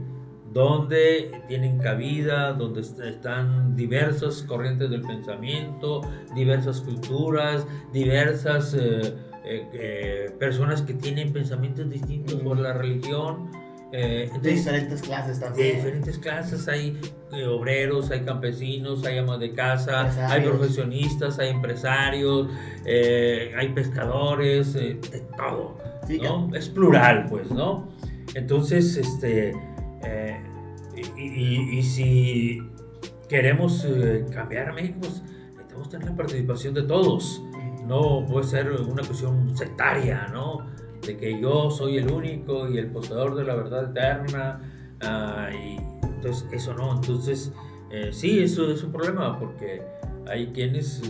donde 0.54 1.32
tienen 1.48 1.78
cabida, 1.78 2.54
donde 2.54 2.82
están 2.82 3.76
diversas 3.76 4.44
corrientes 4.44 4.90
del 4.90 5.02
pensamiento, 5.02 6.02
diversas 6.36 6.82
culturas, 6.82 7.66
diversas 7.94 8.74
eh, 8.74 9.14
eh, 9.46 9.68
eh, 9.74 10.32
personas 10.40 10.82
que 10.82 10.94
tienen 10.94 11.32
pensamientos 11.32 11.90
distintos 11.90 12.36
por 12.36 12.58
la 12.58 12.74
religión. 12.74 13.52
de 13.92 14.30
diferentes 14.44 15.02
clases 15.02 15.40
también. 15.40 15.68
De 15.68 15.76
diferentes 15.76 16.18
clases, 16.18 16.68
hay 16.68 17.00
obreros, 17.48 18.10
hay 18.10 18.22
campesinos, 18.22 19.06
hay 19.06 19.20
amas 19.20 19.40
de 19.40 19.54
casa, 19.54 20.32
hay 20.32 20.42
profesionistas, 20.42 21.38
hay 21.38 21.50
empresarios, 21.50 22.48
hay 22.86 23.70
pescadores, 23.70 24.74
de 24.74 25.24
todo. 25.38 25.78
¿no? 26.24 26.50
Es 26.56 26.70
plural, 26.70 27.28
pues, 27.30 27.52
¿no? 27.52 27.88
Entonces, 28.36 28.96
este 28.98 29.54
eh, 30.04 30.42
y, 31.18 31.82
si 31.84 32.62
queremos 33.28 33.86
eh, 33.86 34.26
cambiar 34.32 34.70
a 34.70 34.74
México, 34.74 34.98
pues 35.02 35.22
necesitamos 35.22 35.90
tener 35.90 36.10
la 36.10 36.16
participación 36.16 36.74
de 36.74 36.84
todos. 36.84 37.42
No 37.86 38.26
puede 38.26 38.46
ser 38.46 38.72
una 38.72 39.04
cuestión 39.04 39.56
sectaria, 39.58 40.28
¿no? 40.32 40.66
De 41.06 41.18
que 41.18 41.40
yo 41.40 41.72
soy 41.72 41.98
el 41.98 42.12
único 42.12 42.70
y 42.70 42.78
el 42.78 42.88
poseedor 42.88 43.36
de 43.36 43.44
la 43.44 43.56
verdad 43.56 43.92
eterna. 43.92 44.62
Ah, 45.02 45.50
entonces, 46.04 46.48
eso 46.52 46.74
no. 46.74 46.96
Entonces, 46.96 47.52
eh, 47.92 48.10
sí, 48.12 48.40
eso 48.40 48.72
es 48.72 48.84
un 48.84 48.92
problema 48.92 49.40
porque 49.40 49.82
hay 50.28 50.48
quienes 50.48 51.02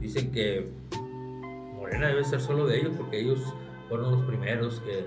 dicen 0.00 0.32
que 0.32 0.68
Morena 1.76 2.08
debe 2.08 2.24
ser 2.24 2.40
solo 2.40 2.66
de 2.66 2.78
ellos 2.78 2.94
porque 2.96 3.20
ellos 3.20 3.40
fueron 3.88 4.12
los 4.12 4.22
primeros 4.24 4.80
que 4.80 5.04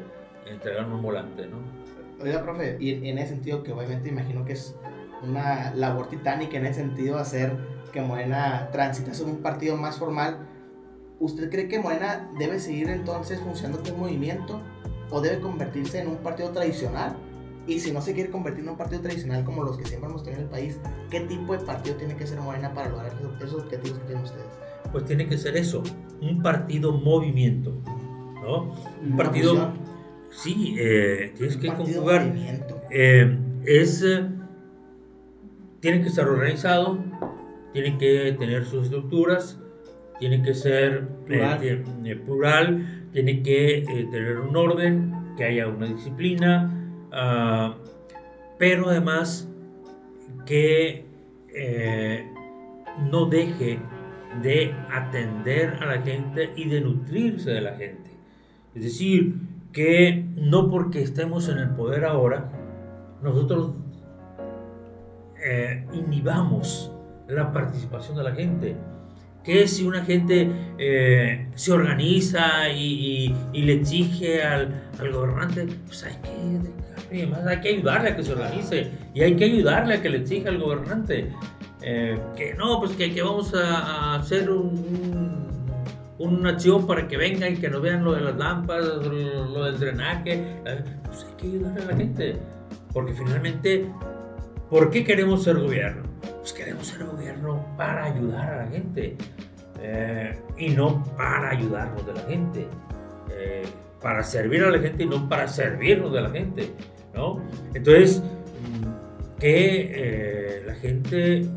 entregaron 0.51 0.93
un 0.93 1.01
volante, 1.01 1.47
¿no? 1.47 1.80
Oiga, 2.23 2.43
profe, 2.43 2.77
y 2.79 3.07
en 3.07 3.17
ese 3.17 3.29
sentido, 3.29 3.63
que 3.63 3.71
obviamente 3.71 4.09
imagino 4.09 4.45
que 4.45 4.53
es 4.53 4.75
una 5.23 5.73
labor 5.75 6.07
titánica 6.07 6.57
en 6.57 6.65
ese 6.65 6.81
sentido, 6.81 7.17
hacer 7.17 7.55
que 7.91 8.01
Morena 8.01 8.69
transite 8.71 9.11
a 9.11 9.25
un 9.25 9.37
partido 9.37 9.75
más 9.77 9.97
formal, 9.97 10.47
¿usted 11.19 11.49
cree 11.49 11.67
que 11.67 11.79
Morena 11.79 12.31
debe 12.37 12.59
seguir 12.59 12.89
entonces 12.89 13.39
funcionando 13.39 13.83
como 13.83 14.05
movimiento 14.05 14.61
o 15.09 15.21
debe 15.21 15.39
convertirse 15.39 15.99
en 15.99 16.07
un 16.07 16.17
partido 16.17 16.49
tradicional? 16.51 17.15
Y 17.67 17.79
si 17.79 17.91
no 17.91 18.01
se 18.01 18.13
quiere 18.13 18.31
convertir 18.31 18.63
en 18.63 18.71
un 18.71 18.77
partido 18.77 19.01
tradicional 19.01 19.43
como 19.43 19.63
los 19.63 19.77
que 19.77 19.85
siempre 19.85 20.09
hemos 20.09 20.23
tenido 20.23 20.41
en 20.41 20.47
el 20.47 20.51
país, 20.51 20.79
¿qué 21.11 21.21
tipo 21.21 21.53
de 21.53 21.59
partido 21.59 21.95
tiene 21.95 22.15
que 22.15 22.25
ser 22.25 22.39
Morena 22.39 22.73
para 22.73 22.89
lograr 22.89 23.11
esos 23.39 23.63
objetivos 23.63 23.99
que 23.99 24.05
tienen 24.05 24.23
ustedes? 24.23 24.47
Pues 24.91 25.05
tiene 25.05 25.27
que 25.27 25.37
ser 25.37 25.55
eso, 25.57 25.83
un 26.21 26.41
partido 26.41 26.91
movimiento, 26.91 27.71
¿no? 28.41 28.73
Un 29.03 29.15
partido 29.15 29.73
Sí, 30.31 30.75
eh, 30.79 31.33
tienes 31.35 31.57
que 31.57 31.67
conjugar. 31.67 32.33
Eh, 32.89 33.37
es, 33.65 34.01
eh, 34.01 34.25
tiene 35.81 36.01
que 36.01 36.07
estar 36.07 36.27
organizado, 36.27 37.03
tiene 37.73 37.97
que 37.97 38.35
tener 38.39 38.65
sus 38.65 38.85
estructuras, 38.85 39.59
tiene 40.19 40.41
que 40.41 40.53
ser 40.53 41.07
plural, 41.25 41.59
tiene 43.11 43.43
que 43.43 43.83
tener 44.09 44.39
un 44.39 44.55
orden, 44.55 45.13
que 45.35 45.43
haya 45.43 45.67
una 45.67 45.87
disciplina, 45.87 47.07
ah, 47.11 47.77
pero 48.57 48.89
además 48.89 49.49
que 50.45 51.05
no 53.11 53.25
deje 53.25 53.79
de 54.41 54.73
atender 54.89 55.77
a 55.81 55.85
la 55.87 56.01
gente 56.01 56.51
y 56.55 56.69
de 56.69 56.81
nutrirse 56.81 57.51
de 57.51 57.61
la 57.61 57.75
gente. 57.75 58.11
Es 58.73 58.83
decir, 58.83 59.35
que 59.71 60.25
no 60.35 60.69
porque 60.69 61.01
estemos 61.01 61.47
en 61.49 61.57
el 61.57 61.69
poder 61.69 62.05
ahora, 62.05 62.49
nosotros 63.21 63.71
eh, 65.43 65.85
inhibamos 65.93 66.91
la 67.27 67.51
participación 67.51 68.17
de 68.17 68.23
la 68.23 68.33
gente. 68.33 68.75
Que 69.43 69.67
si 69.67 69.87
una 69.87 70.05
gente 70.05 70.51
eh, 70.77 71.47
se 71.55 71.71
organiza 71.71 72.69
y, 72.69 73.33
le 73.53 73.73
exige 73.73 74.43
al, 74.43 74.83
gobernante, 75.11 75.65
pues 75.87 76.03
hay 76.03 76.15
que, 76.21 77.49
hay 77.49 77.59
que 77.59 77.69
ayudarle 77.69 78.09
a 78.09 78.15
que 78.15 78.23
se 78.23 78.33
organice 78.33 78.91
y 79.15 79.21
hay 79.21 79.35
que 79.35 79.45
ayudarle 79.45 79.95
a 79.95 80.01
que 80.01 80.09
le 80.09 80.17
exija 80.17 80.49
al 80.49 80.59
gobernante. 80.59 81.31
Eh, 81.83 82.19
que 82.37 82.53
no, 82.53 82.79
pues 82.79 82.91
que, 82.91 83.11
que 83.11 83.23
vamos 83.23 83.55
a, 83.55 84.13
hacer 84.15 84.51
un, 84.51 85.30
una 86.21 86.51
acción 86.51 86.85
para 86.85 87.07
que 87.07 87.17
vengan 87.17 87.53
y 87.53 87.57
que 87.57 87.69
nos 87.69 87.81
vean 87.81 88.03
lo 88.03 88.13
de 88.13 88.21
las 88.21 88.37
lámparas, 88.37 89.05
lo, 89.05 89.65
del 89.65 89.79
drenaje. 89.79 90.61
Pues 91.05 91.25
hay 91.25 91.35
que 91.37 91.47
ayudarle 91.47 91.81
a 91.81 91.85
la 91.85 91.95
gente. 91.95 92.35
Porque 92.93 93.13
finalmente, 93.13 93.87
¿por 94.69 94.89
qué 94.89 95.03
queremos 95.03 95.43
ser 95.43 95.57
gobierno? 95.59 96.03
Pues 96.39 96.53
queremos 96.53 96.87
ser 96.87 97.05
gobierno 97.05 97.65
para 97.77 98.05
ayudar 98.05 98.53
a 98.53 98.65
la 98.65 98.71
gente. 98.71 99.17
Eh, 99.81 100.39
y 100.57 100.69
no 100.69 101.03
para 101.17 101.49
ayudarnos 101.49 102.05
de 102.05 102.13
la 102.13 102.21
gente. 102.21 102.67
Eh, 103.31 103.63
para 104.01 104.23
servir 104.23 104.63
a 104.63 104.71
la 104.71 104.79
gente 104.79 105.03
y 105.03 105.07
no 105.07 105.27
para 105.27 105.47
servirnos 105.47 106.13
de 106.13 106.21
la 106.21 106.29
gente. 106.29 106.71
¿no? 107.13 107.41
Entonces, 107.73 108.21
que 109.39 110.63
la 110.67 110.75
gente 110.75 111.49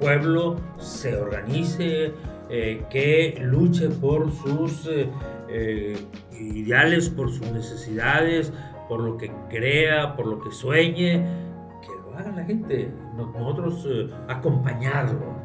pueblo 0.00 0.56
se 0.78 1.14
organice, 1.14 2.12
eh, 2.52 2.84
que 2.90 3.38
luche 3.40 3.88
por 3.90 4.32
sus 4.32 4.84
eh, 4.88 5.08
eh, 5.48 5.96
ideales, 6.32 7.08
por 7.08 7.30
sus 7.30 7.48
necesidades, 7.52 8.52
por 8.88 9.00
lo 9.00 9.16
que 9.16 9.30
crea, 9.48 10.16
por 10.16 10.26
lo 10.26 10.40
que 10.40 10.50
sueñe, 10.50 11.24
que 11.80 11.92
lo 12.02 12.18
haga 12.18 12.32
la 12.32 12.44
gente, 12.44 12.90
nosotros 13.16 13.86
acompañarlo, 14.26 15.38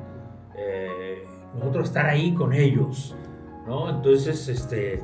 nosotros 1.53 1.89
estar 1.89 2.07
ahí 2.07 2.33
con 2.33 2.53
ellos, 2.53 3.15
¿no? 3.67 3.89
Entonces, 3.89 4.47
este, 4.47 4.99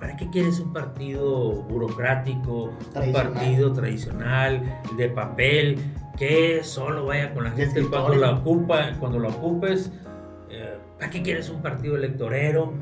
¿Para 0.00 0.16
qué 0.16 0.28
quieres 0.28 0.60
un 0.60 0.72
partido 0.72 1.52
burocrático, 1.52 2.70
un 2.94 3.12
partido 3.12 3.72
tradicional, 3.72 4.80
de 4.96 5.08
papel, 5.08 5.78
que 6.18 6.62
solo 6.64 7.06
vaya 7.06 7.32
con 7.32 7.44
la 7.44 7.50
gente 7.52 7.82
cuando 7.88 8.14
la 8.14 8.32
ocupa, 8.32 8.92
cuando 8.98 9.18
lo 9.18 9.28
ocupes? 9.28 9.90
¿Para 10.98 11.10
qué 11.10 11.22
quieres 11.22 11.50
un 11.50 11.60
partido 11.60 11.96
electorero? 11.96 12.72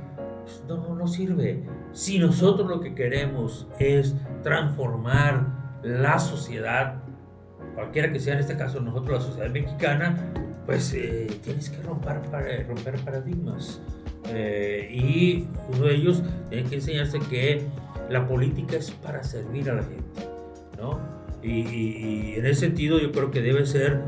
Pues 0.43 0.63
no, 0.69 0.95
no 0.95 1.07
sirve. 1.07 1.65
Si 1.93 2.19
nosotros 2.19 2.69
lo 2.69 2.81
que 2.81 2.95
queremos 2.95 3.67
es 3.79 4.15
transformar 4.43 5.47
la 5.83 6.19
sociedad, 6.19 7.03
cualquiera 7.75 8.13
que 8.13 8.21
sea 8.21 8.35
en 8.35 8.41
este 8.41 8.57
caso 8.57 8.81
nosotros 8.81 9.19
la 9.19 9.25
sociedad 9.25 9.51
mexicana, 9.51 10.33
pues 10.67 10.95
eh, 10.95 11.27
tienes 11.43 11.71
que 11.71 11.83
romper, 11.83 12.21
romper 12.69 12.99
paradigmas. 13.01 13.81
Eh, 14.29 14.89
y 14.91 15.49
uno 15.75 15.87
de 15.87 15.95
ellos 15.95 16.23
tiene 16.49 16.69
que 16.69 16.77
enseñarse 16.77 17.19
que 17.19 17.67
la 18.09 18.27
política 18.27 18.77
es 18.77 18.91
para 18.91 19.23
servir 19.23 19.71
a 19.71 19.75
la 19.75 19.83
gente, 19.83 20.29
¿no? 20.79 20.99
Y, 21.43 22.35
en 22.37 22.47
ese 22.47 22.61
sentido 22.61 22.99
yo 22.99 23.13
creo 23.13 23.31
que 23.31 23.43
debe 23.43 23.67
ser, 23.67 24.01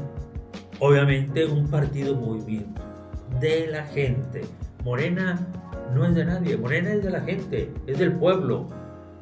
obviamente, 0.78 1.44
un 1.44 1.68
partido 1.68 2.14
movimiento 2.14 2.85
de 3.40 3.66
la 3.68 3.84
gente. 3.84 4.42
Morena 4.84 5.46
no 5.94 6.04
es 6.04 6.14
de 6.14 6.24
nadie, 6.24 6.56
Morena 6.56 6.92
es 6.92 7.02
de 7.02 7.10
la 7.10 7.20
gente, 7.20 7.70
es 7.86 7.98
del 7.98 8.12
pueblo, 8.12 8.68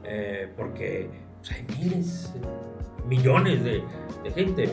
eh, 0.04 0.48
porque 0.56 1.08
pues, 1.38 1.52
hay 1.52 1.66
miles, 1.78 2.34
millones 3.06 3.64
de, 3.64 3.82
gente. 4.34 4.68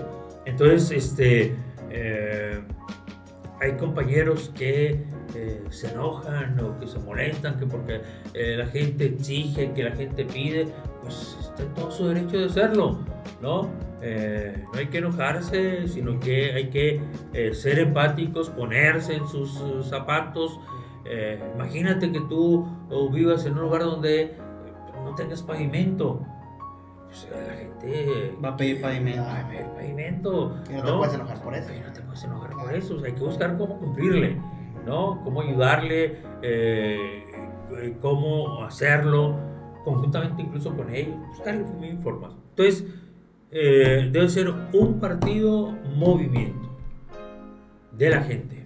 Entonces, 0.46 0.92
este, 0.92 1.54
eh, 1.89 2.60
hay 3.60 3.74
compañeros 3.74 4.52
que 4.58 5.04
eh, 5.36 5.64
se 5.70 5.92
enojan 5.92 6.60
o 6.60 6.80
que 6.80 6.88
se 6.88 7.00
molestan, 7.00 7.60
que 7.60 7.66
porque 7.66 8.02
la 8.34 8.66
gente 8.68 9.06
exige, 9.06 9.72
que 9.74 9.84
la 9.84 9.92
gente 9.92 10.26
pide, 10.26 10.68
pues 11.02 11.38
está 11.39 11.64
todo 11.76 11.92
su 11.92 12.08
derecho 12.08 12.39
de 12.39 12.46
hacerlo, 12.46 13.00
¿no? 13.42 13.70
Eh, 14.02 14.66
no 14.74 14.80
hay 14.80 14.88
que 14.88 14.97
enojarse, 14.97 15.88
sino 15.88 16.20
que 16.20 16.54
hay 16.54 16.70
que 16.70 17.02
ser 17.54 17.80
empáticos, 17.80 18.49
ponerse 18.49 19.16
en 19.16 19.28
sus, 19.28 19.60
zapatos. 19.88 20.60
imagínate 21.56 22.12
que 22.12 22.22
tú 22.22 22.68
vivas 23.12 23.45
en 23.45 23.54
un 23.54 23.62
lugar 23.62 23.82
donde 23.84 24.36
no 25.04 25.16
tengas 25.16 25.43
pavimento. 25.43 26.26
Pues, 27.06 27.28
la 27.30 27.54
gente 27.56 28.38
va 28.43 28.49
a 28.49 28.58
pedir 28.58 28.82
pavimento. 28.82 29.22
Va 29.22 29.39
a 29.39 29.49
pedir 29.49 29.66
pavimento. 29.66 30.58
Y 30.70 30.74
no, 30.74 30.84
te 30.84 30.91
puedes 30.93 31.14
enojar 31.14 31.41
por 31.41 31.54
eso. 31.54 31.74
Y 31.74 31.80
no 31.80 31.91
te 31.91 32.02
puedes 32.02 32.24
enojar 32.24 32.52
por 32.52 32.74
eso. 32.74 32.97
hay 33.04 33.12
que 33.12 33.24
buscar 33.24 33.58
cómo 33.58 33.78
cumplirle. 33.80 34.38
¿no? 34.86 35.22
Cómo 35.24 35.41
ayudarle, 35.41 36.18
eh, 36.41 37.26
eh, 37.78 37.97
cómo 38.02 38.64
hacerlo, 38.64 39.36
conjuntamente 39.84 40.41
incluso 40.41 40.76
con 40.76 40.93
ellos, 40.93 41.16
buscar 41.30 41.56
información. 41.82 42.41
Entonces, 42.49 42.86
eh, 43.52 44.10
debe 44.12 44.30
ser 44.30 44.49
un 44.49 44.99
partido 44.99 45.72
movimiento 45.95 46.70
de 47.91 48.10
la 48.10 48.22
gente. 48.24 48.66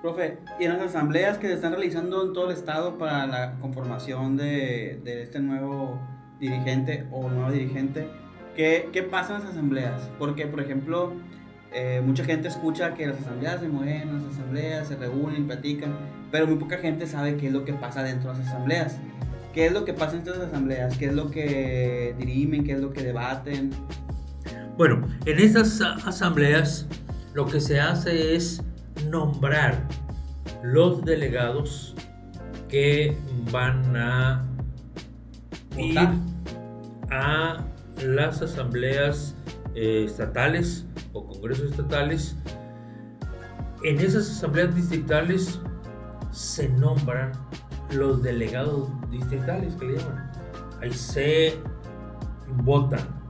Profe, 0.00 0.38
y 0.58 0.64
en 0.64 0.72
las 0.72 0.82
asambleas 0.82 1.38
que 1.38 1.48
se 1.48 1.54
están 1.54 1.72
realizando 1.72 2.24
en 2.24 2.32
todo 2.32 2.50
el 2.50 2.56
estado 2.56 2.98
para 2.98 3.26
la 3.26 3.58
conformación 3.60 4.36
de, 4.36 5.00
de 5.04 5.22
este 5.22 5.40
nuevo 5.40 6.00
dirigente 6.40 7.06
o 7.12 7.28
nueva 7.28 7.50
dirigente, 7.50 8.08
¿qué, 8.56 8.88
¿qué 8.92 9.02
pasa 9.02 9.36
en 9.36 9.42
las 9.42 9.50
asambleas? 9.50 10.10
Porque, 10.18 10.46
por 10.46 10.60
ejemplo, 10.60 11.12
eh, 11.72 12.00
mucha 12.04 12.24
gente 12.24 12.48
escucha 12.48 12.94
que 12.94 13.06
las 13.06 13.18
asambleas 13.20 13.60
se 13.60 13.68
mueven, 13.68 14.14
las 14.14 14.34
asambleas 14.34 14.88
se 14.88 14.96
reúnen, 14.96 15.46
platican, 15.46 15.96
pero 16.30 16.46
muy 16.46 16.56
poca 16.56 16.78
gente 16.78 17.06
sabe 17.06 17.36
qué 17.36 17.48
es 17.48 17.52
lo 17.52 17.64
que 17.64 17.72
pasa 17.72 18.02
dentro 18.02 18.32
de 18.32 18.38
las 18.38 18.48
asambleas. 18.48 18.98
¿Qué 19.52 19.66
es 19.66 19.72
lo 19.72 19.84
que 19.84 19.92
pasa 19.92 20.14
en 20.14 20.18
estas 20.20 20.38
asambleas? 20.38 20.96
¿Qué 20.96 21.06
es 21.06 21.12
lo 21.12 21.30
que 21.30 22.14
dirimen? 22.18 22.64
¿Qué 22.64 22.72
es 22.72 22.80
lo 22.80 22.92
que 22.92 23.02
debaten? 23.02 23.70
Bueno, 24.76 25.06
en 25.26 25.38
estas 25.38 25.80
asambleas 25.80 26.86
lo 27.34 27.46
que 27.46 27.60
se 27.60 27.80
hace 27.80 28.34
es 28.34 28.62
nombrar 29.10 29.86
los 30.62 31.04
delegados 31.04 31.94
que 32.68 33.16
van 33.50 33.96
a 33.96 34.44
ir 35.76 35.98
a 37.10 37.64
las 38.02 38.42
asambleas 38.42 39.34
eh, 39.74 40.04
estatales 40.06 40.86
o 41.12 41.26
congresos 41.26 41.70
estatales, 41.70 42.36
en 43.84 43.98
esas 43.98 44.30
asambleas 44.30 44.74
distritales 44.74 45.60
se 46.30 46.68
nombran 46.70 47.32
los 47.90 48.22
delegados 48.22 48.88
distritales 49.10 49.74
que 49.76 49.86
le 49.86 49.98
llaman. 49.98 50.30
Ahí 50.80 50.92
se 50.92 51.58
votan. 52.64 53.21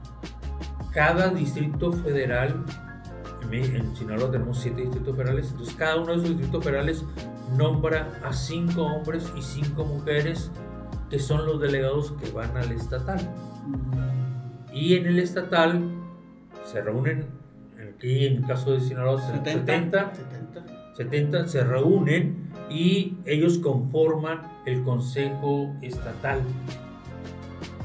Cada 0.93 1.29
distrito 1.29 1.91
federal, 1.91 2.63
en 3.51 3.95
Sinaloa 3.95 4.31
tenemos 4.31 4.59
siete 4.59 4.81
distritos 4.81 5.15
federales, 5.15 5.51
entonces 5.51 5.75
cada 5.75 5.97
uno 5.97 6.11
de 6.11 6.17
esos 6.17 6.29
distritos 6.29 6.63
federales 6.63 7.05
nombra 7.57 8.19
a 8.23 8.33
cinco 8.33 8.83
hombres 8.83 9.31
y 9.37 9.41
cinco 9.41 9.85
mujeres 9.85 10.51
que 11.09 11.19
son 11.19 11.45
los 11.45 11.59
delegados 11.59 12.13
que 12.13 12.31
van 12.31 12.55
al 12.57 12.71
estatal. 12.71 13.19
Y 14.71 14.95
en 14.95 15.05
el 15.05 15.19
estatal 15.19 15.81
se 16.63 16.81
reúnen, 16.81 17.25
aquí 17.95 18.25
en 18.25 18.37
el 18.37 18.45
caso 18.45 18.71
de 18.71 18.79
Sinaloa, 18.79 19.21
70, 19.21 20.13
70, 20.95 21.47
se 21.47 21.63
reúnen 21.63 22.49
y 22.69 23.17
ellos 23.25 23.59
conforman 23.59 24.41
el 24.65 24.83
Consejo 24.83 25.75
Estatal. 25.81 26.41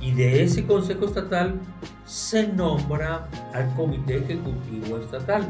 Y 0.01 0.12
de 0.12 0.42
ese 0.42 0.66
Consejo 0.66 1.07
Estatal 1.07 1.55
se 2.07 2.49
nombra 2.49 3.28
al 3.53 3.74
Comité 3.74 4.18
Ejecutivo 4.18 4.99
Estatal, 4.99 5.46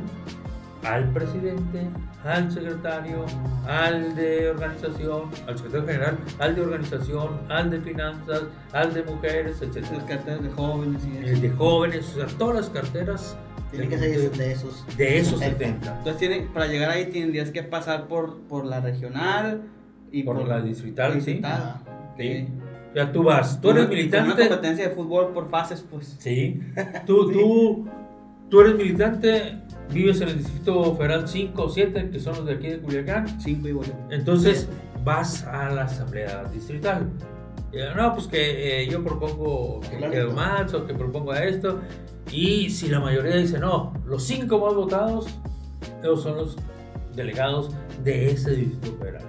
al 0.84 1.10
presidente, 1.10 1.86
al 2.24 2.50
secretario, 2.50 3.24
al 3.66 4.14
de 4.14 4.50
organización, 4.50 5.30
al 5.46 5.56
secretario 5.56 5.86
general, 5.86 6.18
al 6.38 6.54
de 6.54 6.60
organización, 6.62 7.40
al 7.48 7.70
de 7.70 7.80
finanzas, 7.80 8.42
al 8.72 8.94
de 8.94 9.02
mujeres, 9.02 9.60
etc. 9.62 9.86
Las 9.92 10.04
carteras 10.04 10.42
de 10.42 10.50
jóvenes 10.50 11.02
y 11.06 11.28
El 11.28 11.40
de 11.40 11.50
jóvenes, 11.50 12.12
o 12.16 12.26
sea, 12.26 12.38
todas 12.38 12.56
las 12.56 12.70
carteras. 12.70 13.36
Tienen 13.70 13.90
que 13.90 13.98
ser 13.98 14.30
de 14.30 14.52
esos. 14.52 14.84
De 14.96 15.18
esos 15.18 15.40
70. 15.40 15.98
Entonces, 15.98 16.16
tiene, 16.16 16.48
para 16.54 16.66
llegar 16.68 16.90
ahí 16.90 17.10
tendrías 17.10 17.50
que 17.50 17.62
pasar 17.62 18.08
por, 18.08 18.40
por 18.42 18.64
la 18.64 18.80
regional 18.80 19.62
y 20.10 20.22
por, 20.22 20.46
la 20.48 20.62
distrital, 20.62 21.20
sí. 21.20 21.42
sí. 22.16 22.48
Ya 22.94 23.12
tú 23.12 23.22
vas, 23.22 23.60
tú 23.60 23.70
eres 23.70 23.88
militante. 23.88 24.32
Una 24.32 24.48
competencia 24.48 24.88
de 24.88 24.94
fútbol 24.94 25.32
por 25.32 25.50
fases, 25.50 25.84
pues. 25.88 26.16
Sí. 26.18 26.60
Tú, 27.06 27.30
tú, 27.30 27.86
tú 28.48 28.60
eres 28.60 28.76
militante 28.76 29.58
vives 29.92 30.20
en 30.20 30.28
el 30.28 30.38
Distrito 30.38 30.94
Federal 30.96 31.28
5 31.28 31.62
o 31.62 31.68
7, 31.68 32.10
que 32.10 32.20
son 32.20 32.36
los 32.36 32.46
de 32.46 32.54
aquí 32.54 32.68
de 32.68 32.78
Culiacán. 32.78 33.40
5 33.40 33.68
y 33.68 34.14
Entonces 34.14 34.68
vas 35.04 35.44
a 35.44 35.70
la 35.70 35.84
Asamblea 35.84 36.44
Distrital. 36.52 37.08
Y, 37.72 37.78
no, 37.96 38.14
pues 38.14 38.26
que 38.26 38.82
eh, 38.82 38.88
yo 38.88 39.02
propongo 39.04 39.80
que 39.80 40.24
más 40.34 40.72
o 40.74 40.86
que 40.86 40.94
propongo 40.94 41.34
esto. 41.34 41.80
Y 42.30 42.70
si 42.70 42.88
la 42.88 43.00
mayoría 43.00 43.36
dice 43.36 43.58
no, 43.58 43.94
los 44.04 44.24
cinco 44.24 44.58
más 44.58 44.74
votados, 44.74 45.26
esos 46.02 46.22
son 46.22 46.36
los 46.36 46.56
delegados 47.14 47.70
de 48.04 48.30
ese 48.30 48.52
distrito 48.52 48.96
federal. 48.98 49.22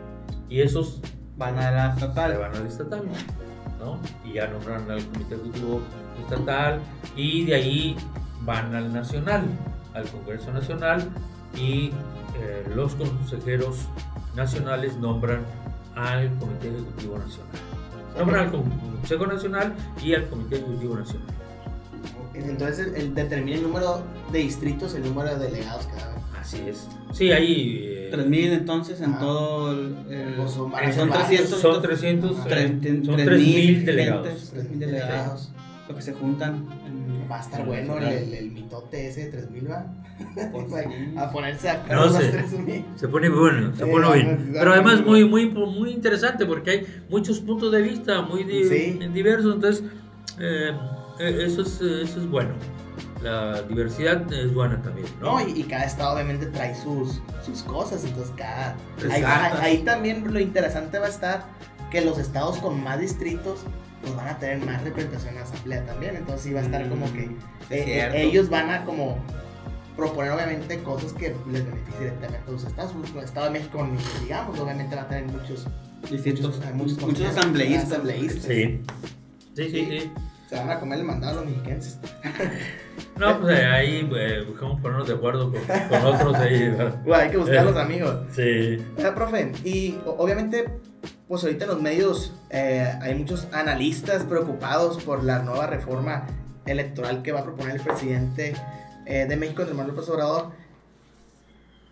Y 0.50 0.62
esos 0.62 1.02
van 1.38 1.58
a 1.60 1.72
la 1.72 1.94
estatal. 1.94 2.38
Van 2.38 2.56
a 2.56 2.60
la 2.60 2.68
estatal, 2.68 3.04
Y 4.26 4.34
ya 4.34 4.48
nombran 4.48 4.90
al 4.92 5.04
comité 5.06 5.36
ejecutivo 5.36 5.82
estatal 6.22 6.82
y 7.16 7.46
de 7.46 7.56
ahí 7.56 7.96
van 8.42 8.76
al 8.76 8.92
nacional, 8.92 9.46
al 9.94 10.08
Congreso 10.10 10.52
Nacional 10.52 11.10
y 11.56 11.92
eh, 12.40 12.66
los 12.76 12.96
consejeros 12.96 13.88
nacionales 14.36 14.98
nombran 14.98 15.46
al 15.96 16.30
Comité 16.38 16.70
Ejecutivo 16.70 17.18
Nacional. 17.18 17.52
Nombran 18.18 18.46
al 18.46 18.52
Consejo 18.52 19.28
Nacional 19.28 19.76
y 20.04 20.14
al 20.14 20.28
Comité 20.30 20.58
Ejecutivo 20.58 20.96
Nacional. 20.96 21.28
Entonces 22.34 22.94
el, 22.96 23.14
determina 23.14 23.58
el 23.58 23.64
número 23.64 24.04
de 24.32 24.40
distritos, 24.40 24.94
el 24.96 25.04
número 25.04 25.38
de 25.38 25.48
delegados 25.48 25.86
cada 25.88 26.14
vez. 26.14 26.19
Así 26.50 26.64
es. 26.68 26.88
Sí, 27.14 27.32
hay... 27.32 27.84
Eh, 27.86 28.12
3.000 28.12 28.54
entonces 28.54 29.00
en 29.02 29.14
ah. 29.14 29.20
todo 29.20 29.72
el... 29.72 29.96
Pues 30.36 30.52
son, 30.52 30.72
300. 30.72 31.60
Son 31.60 31.80
300. 31.80 32.36
son 32.38 32.48
3.000 32.48 33.84
delegados. 33.84 34.54
3.000 34.56 34.78
delegados. 34.80 35.52
Lo 35.88 35.96
que 35.96 36.02
se 36.02 36.14
juntan. 36.14 36.66
Va 37.32 37.38
a 37.38 37.42
estar 37.42 37.64
bueno 37.64 38.00
el, 38.00 38.34
el, 38.34 38.52
mitote 38.52 39.10
ese 39.10 39.30
de 39.30 39.48
3.000, 39.48 39.70
¿va? 39.70 39.86
Pues 40.52 40.88
a 41.18 41.32
ponerse 41.32 41.70
a 41.70 41.86
no, 41.88 42.10
se, 42.10 42.34
3.000. 42.34 42.84
Se 42.96 43.08
pone 43.08 43.30
bueno, 43.30 43.76
se 43.76 43.86
pone 43.86 44.12
bien. 44.14 44.50
Pero 44.52 44.74
además 44.74 45.06
muy, 45.06 45.26
muy, 45.26 45.48
muy 45.52 45.92
interesante 45.92 46.48
porque 46.48 46.72
hay 46.72 46.88
muchos 47.10 47.40
puntos 47.40 47.72
de 47.72 47.84
vista 47.84 48.24
muy 48.24 48.44
diversos. 48.44 49.54
Entonces, 49.54 49.84
eh, 50.40 50.72
eh, 51.20 51.44
eso, 51.46 51.62
es, 51.62 51.80
eso 51.80 52.20
es 52.20 52.28
bueno 52.28 52.56
la 53.22 53.62
diversidad 53.64 54.32
es 54.32 54.54
buena 54.54 54.82
también. 54.82 55.08
No, 55.20 55.46
y, 55.46 55.64
cada 55.64 55.86
estado 55.86 56.16
obviamente 56.16 56.46
trae 56.48 56.76
sus, 56.76 57.22
sus 57.46 57.64
cosas, 57.64 58.04
entonces 58.06 58.34
cada... 58.36 58.76
Ahí, 59.62 59.80
también 59.80 60.32
lo 60.32 60.40
interesante 60.40 61.00
va 61.00 61.08
a 61.08 61.10
estar 61.10 61.46
que 61.92 62.02
los 62.02 62.18
estados 62.18 62.58
con 62.58 62.84
más 62.84 63.00
distritos 63.00 63.62
pues 64.02 64.16
van 64.16 64.28
a 64.28 64.38
tener 64.38 64.66
más 64.66 64.82
representación 64.84 65.30
en 65.30 65.36
la 65.36 65.42
asamblea 65.42 65.86
también, 65.86 66.16
entonces 66.16 66.44
sí 66.44 66.54
va 66.54 66.62
a 66.62 66.64
estar 66.64 66.88
como 66.88 67.12
que 67.12 67.24
eh, 67.24 67.30
eh, 67.70 68.12
ellos 68.16 68.50
van 68.50 68.70
a 68.70 68.86
como 68.86 69.18
proponer 69.98 70.32
obviamente 70.32 70.80
cosas 70.80 71.12
que 71.12 71.36
les 71.52 71.66
beneficien 71.66 72.00
directamente 72.00 72.48
a 72.48 72.52
los 72.52 72.64
estados. 72.64 72.94
El 73.14 73.24
Estado 73.24 73.48
de 73.48 73.52
México, 73.52 73.86
digamos, 74.22 74.58
obviamente 74.58 74.96
va 74.96 75.02
a 75.02 75.08
tener 75.10 75.26
muchos 75.26 75.68
distritos, 76.10 76.60
muchos, 76.74 77.02
muchos, 77.02 77.26
asambleístas. 77.26 77.92
asambleístas. 77.92 78.44
Sí. 78.46 78.82
Sí, 79.56 79.70
sí, 79.70 79.88
sí. 79.90 80.12
Se 80.50 80.56
van 80.56 80.72
a 80.72 80.80
comer 80.80 80.98
el 80.98 81.06
mandado 81.06 81.40
a 81.40 81.44
los 81.44 81.46
mexicanos. 81.46 81.98
No, 83.20 83.40
pues 83.40 83.60
eh, 83.60 83.66
ahí 83.66 84.10
eh, 84.16 84.46
buscamos 84.48 84.82
ponernos 84.82 85.08
de 85.08 85.14
acuerdo 85.14 85.52
con, 85.52 85.62
con 85.90 86.06
otros 86.06 86.36
ahí. 86.36 86.76
hay 87.14 87.30
que 87.30 87.38
buscar 87.38 87.58
a 87.60 87.64
los 87.66 87.76
eh, 87.76 87.82
amigos. 87.82 88.16
Sí. 88.34 88.86
O 88.98 89.02
sea, 89.02 89.14
profe, 89.14 89.52
y 89.64 90.00
obviamente, 90.06 90.70
pues 91.28 91.44
ahorita 91.44 91.66
en 91.66 91.70
los 91.70 91.82
medios 91.82 92.34
hay 92.50 93.14
muchos 93.16 93.48
analistas 93.52 94.24
preocupados 94.24 95.04
por 95.04 95.24
la 95.24 95.40
nueva 95.40 95.68
reforma 95.68 96.26
electoral 96.66 97.22
que 97.22 97.32
va 97.32 97.42
a 97.42 97.44
proponer 97.44 97.76
el 97.76 97.82
presidente 97.82 98.56
de 99.06 99.36
México, 99.36 99.62
Andrés 99.62 99.78
Manuel 99.78 99.96
López 99.96 100.10
Obrador. 100.10 100.52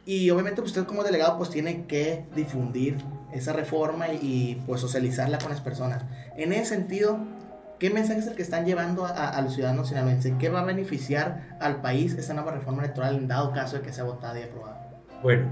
Y 0.05 0.29
obviamente 0.31 0.61
usted 0.61 0.85
como 0.85 1.03
delegado 1.03 1.37
pues 1.37 1.49
tiene 1.49 1.85
que 1.85 2.25
difundir 2.35 2.97
esa 3.33 3.53
reforma 3.53 4.07
y 4.07 4.63
pues 4.65 4.81
socializarla 4.81 5.37
con 5.37 5.49
las 5.49 5.61
personas. 5.61 6.05
En 6.37 6.53
ese 6.53 6.75
sentido, 6.75 7.19
¿Qué 7.80 7.91
mensaje 7.91 8.19
es 8.19 8.28
el 8.28 8.36
que 8.36 8.41
están 8.41 8.65
llevando 8.65 9.05
a, 9.05 9.39
los 9.41 9.53
ciudadanos 9.53 9.89
sinaloenses? 9.89 10.34
¿Qué 10.39 10.49
va 10.49 10.61
a 10.61 10.65
beneficiar 10.65 11.57
al 11.59 11.80
país 11.82 12.13
esta 12.15 12.34
nueva 12.34 12.51
reforma 12.51 12.84
electoral 12.84 13.15
en 13.15 13.28
dado 13.28 13.53
caso 13.53 13.78
de 13.78 13.84
que 13.84 13.93
sea 13.93 14.03
votada 14.03 14.39
y 14.39 14.43
aprobada? 14.43 14.99
Bueno, 15.21 15.45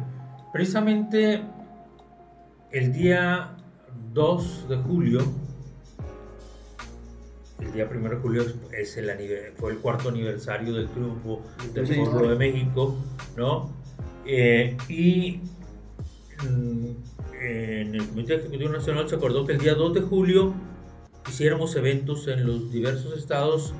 precisamente 0.51 1.43
el 2.71 2.91
día 2.91 3.51
2 4.13 4.69
de 4.69 4.77
julio, 4.77 5.19
el 7.59 7.71
día 7.73 7.87
1 7.91 8.09
de 8.09 8.15
julio 8.15 8.43
es 8.71 8.97
el, 8.97 9.11
fue 9.57 9.73
el 9.73 9.77
cuarto 9.77 10.09
aniversario 10.09 10.73
del 10.73 10.89
triunfo 10.89 11.43
del 11.73 11.85
pueblo 11.85 12.29
de 12.29 12.35
México, 12.37 12.95
¿no? 13.37 13.69
Eh, 14.25 14.75
y 14.89 15.41
mm, 16.41 16.89
en 17.39 17.93
el 17.93 18.07
Comité 18.07 18.35
Ejecutivo 18.35 18.71
Nacional 18.71 19.07
se 19.07 19.15
acordó 19.15 19.45
que 19.45 19.53
el 19.53 19.59
día 19.59 19.75
2 19.75 19.93
de 19.93 20.01
julio 20.01 20.55
hiciéramos 21.27 21.75
eventos 21.75 22.27
en 22.27 22.45
los 22.45 22.71
diversos 22.71 23.17
estados 23.17 23.73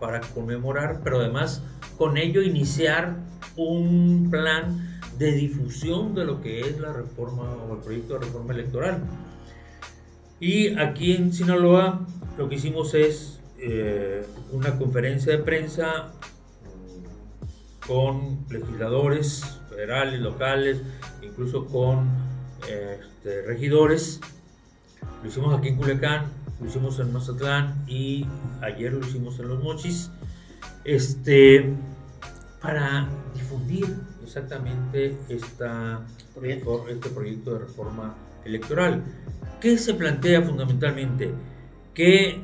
para 0.00 0.20
conmemorar, 0.20 1.00
pero 1.04 1.20
además 1.20 1.62
con 1.96 2.16
ello 2.16 2.42
iniciar 2.42 3.16
un 3.56 4.28
plan 4.30 5.00
de 5.18 5.32
difusión 5.32 6.14
de 6.14 6.24
lo 6.24 6.40
que 6.40 6.60
es 6.60 6.80
la 6.80 6.92
reforma 6.92 7.42
o 7.68 7.74
el 7.74 7.80
proyecto 7.80 8.14
de 8.14 8.26
reforma 8.26 8.52
electoral. 8.52 9.02
Y 10.40 10.76
aquí 10.78 11.12
en 11.12 11.32
Sinaloa 11.32 12.06
lo 12.36 12.48
que 12.48 12.56
hicimos 12.56 12.94
es 12.94 13.40
eh, 13.58 14.26
una 14.50 14.76
conferencia 14.76 15.36
de 15.36 15.38
prensa 15.38 16.12
con 17.86 18.44
legisladores 18.50 19.60
federales, 19.68 20.20
locales, 20.20 20.82
incluso 21.22 21.66
con 21.66 22.08
este, 22.62 23.42
regidores. 23.42 24.20
Lo 25.22 25.28
hicimos 25.28 25.56
aquí 25.56 25.68
en 25.68 25.76
Culiacán, 25.76 26.26
lo 26.62 26.68
hicimos 26.68 26.98
en 27.00 27.12
Mazatlán 27.12 27.84
y 27.88 28.24
ayer 28.60 28.92
lo 28.92 29.00
hicimos 29.00 29.38
en 29.40 29.48
Los 29.48 29.62
Mochis, 29.62 30.10
este, 30.84 31.74
para 32.60 33.08
difundir 33.34 33.96
exactamente 34.22 35.16
esta, 35.28 36.06
este 36.88 37.08
proyecto 37.10 37.54
de 37.54 37.58
reforma 37.58 38.14
electoral. 38.44 39.02
¿Qué 39.60 39.76
se 39.76 39.94
plantea 39.94 40.42
fundamentalmente? 40.42 41.32
Que 41.94 42.40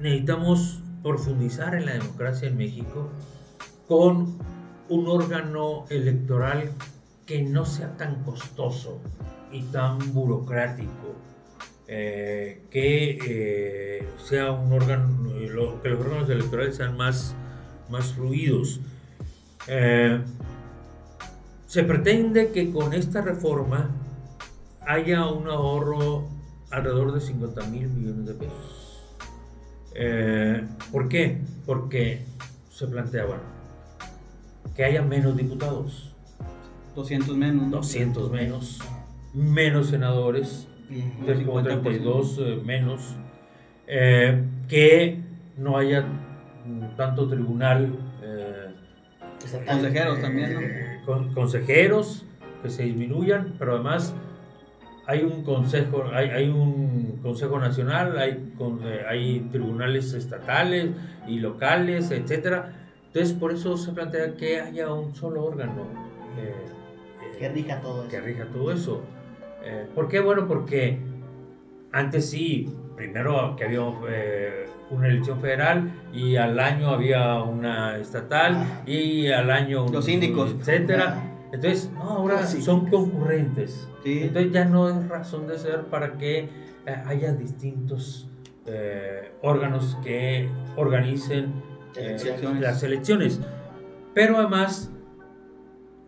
necesitamos 0.00 0.80
profundizar 1.02 1.74
en 1.74 1.86
la 1.86 1.92
democracia 1.92 2.48
en 2.48 2.56
México 2.56 3.10
con 3.86 4.38
un 4.88 5.06
órgano 5.06 5.84
electoral 5.90 6.70
que 7.26 7.42
no 7.42 7.66
sea 7.66 7.96
tan 7.96 8.22
costoso 8.24 9.00
y 9.52 9.62
tan 9.64 10.14
burocrático 10.14 11.29
eh, 11.92 12.62
que 12.70 13.18
eh, 13.26 14.08
sea 14.24 14.52
un 14.52 14.72
órgano, 14.72 15.28
que 15.82 15.88
los 15.88 16.00
órganos 16.00 16.30
electorales 16.30 16.76
sean 16.76 16.96
más, 16.96 17.34
más 17.88 18.12
fluidos. 18.12 18.78
Eh, 19.66 20.20
se 21.66 21.82
pretende 21.82 22.52
que 22.52 22.70
con 22.70 22.94
esta 22.94 23.22
reforma 23.22 23.90
haya 24.86 25.26
un 25.26 25.48
ahorro 25.48 26.28
alrededor 26.70 27.12
de 27.12 27.20
50 27.20 27.66
mil 27.66 27.88
millones 27.88 28.26
de 28.26 28.34
pesos. 28.34 28.86
¿Por 30.92 31.08
qué? 31.08 31.40
Porque 31.66 32.24
se 32.70 32.86
plantea, 32.86 33.24
bueno, 33.24 33.42
que 34.76 34.84
haya 34.84 35.02
menos 35.02 35.36
diputados. 35.36 36.14
200 36.94 37.36
menos. 37.36 37.68
200 37.68 38.30
menos, 38.30 38.78
menos 39.34 39.88
senadores, 39.88 40.68
del 40.90 41.44
32 41.44 42.38
eh, 42.38 42.60
menos, 42.64 43.16
eh, 43.86 44.42
que 44.68 45.18
no 45.56 45.76
haya 45.76 46.04
tanto 46.96 47.28
tribunal. 47.28 47.96
Eh, 48.22 48.74
consejeros 49.66 50.20
también, 50.20 51.02
consejeros 51.34 52.26
que 52.62 52.70
se 52.70 52.84
disminuyan, 52.84 53.54
pero 53.58 53.74
además 53.74 54.14
hay 55.06 55.22
un 55.22 55.42
consejo, 55.44 56.04
hay, 56.12 56.28
hay 56.28 56.48
un 56.48 57.18
consejo 57.22 57.58
nacional, 57.58 58.18
hay, 58.18 58.52
hay 59.08 59.40
tribunales 59.50 60.12
estatales 60.12 60.90
y 61.26 61.38
locales, 61.38 62.10
etcétera. 62.10 62.72
Entonces 63.06 63.32
por 63.32 63.52
eso 63.52 63.76
se 63.76 63.92
plantea 63.92 64.36
que 64.36 64.60
haya 64.60 64.92
un 64.92 65.14
solo 65.14 65.44
órgano 65.44 65.86
que 67.40 67.48
rija 67.48 67.80
todo 67.80 68.02
eso. 68.02 68.10
Que 68.10 68.20
rija 68.20 68.44
todo 68.44 68.70
eso. 68.70 69.02
Eh, 69.62 69.86
¿Por 69.94 70.08
qué? 70.08 70.20
Bueno, 70.20 70.46
porque 70.46 70.98
antes 71.92 72.30
sí, 72.30 72.74
primero 72.96 73.54
que 73.56 73.64
había 73.64 73.80
eh, 74.08 74.66
una 74.90 75.08
elección 75.08 75.40
federal 75.40 75.90
y 76.12 76.36
al 76.36 76.58
año 76.58 76.90
había 76.90 77.42
una 77.42 77.96
estatal 77.98 78.82
y 78.86 79.28
al 79.28 79.50
año 79.50 79.86
los 79.88 80.04
síndicos, 80.04 80.54
etcétera. 80.58 81.22
Entonces, 81.52 81.90
no, 81.92 82.02
ahora 82.02 82.46
son 82.46 82.86
concurrentes. 82.88 83.88
Entonces 84.04 84.52
ya 84.52 84.64
no 84.64 84.88
es 84.88 85.08
razón 85.08 85.46
de 85.46 85.58
ser 85.58 85.82
para 85.86 86.12
que 86.12 86.38
eh, 86.38 86.48
haya 87.06 87.32
distintos 87.32 88.26
órganos 89.42 89.98
que 90.04 90.48
organicen 90.76 91.52
las 92.60 92.84
elecciones. 92.84 93.40
Pero 94.14 94.38
además 94.38 94.92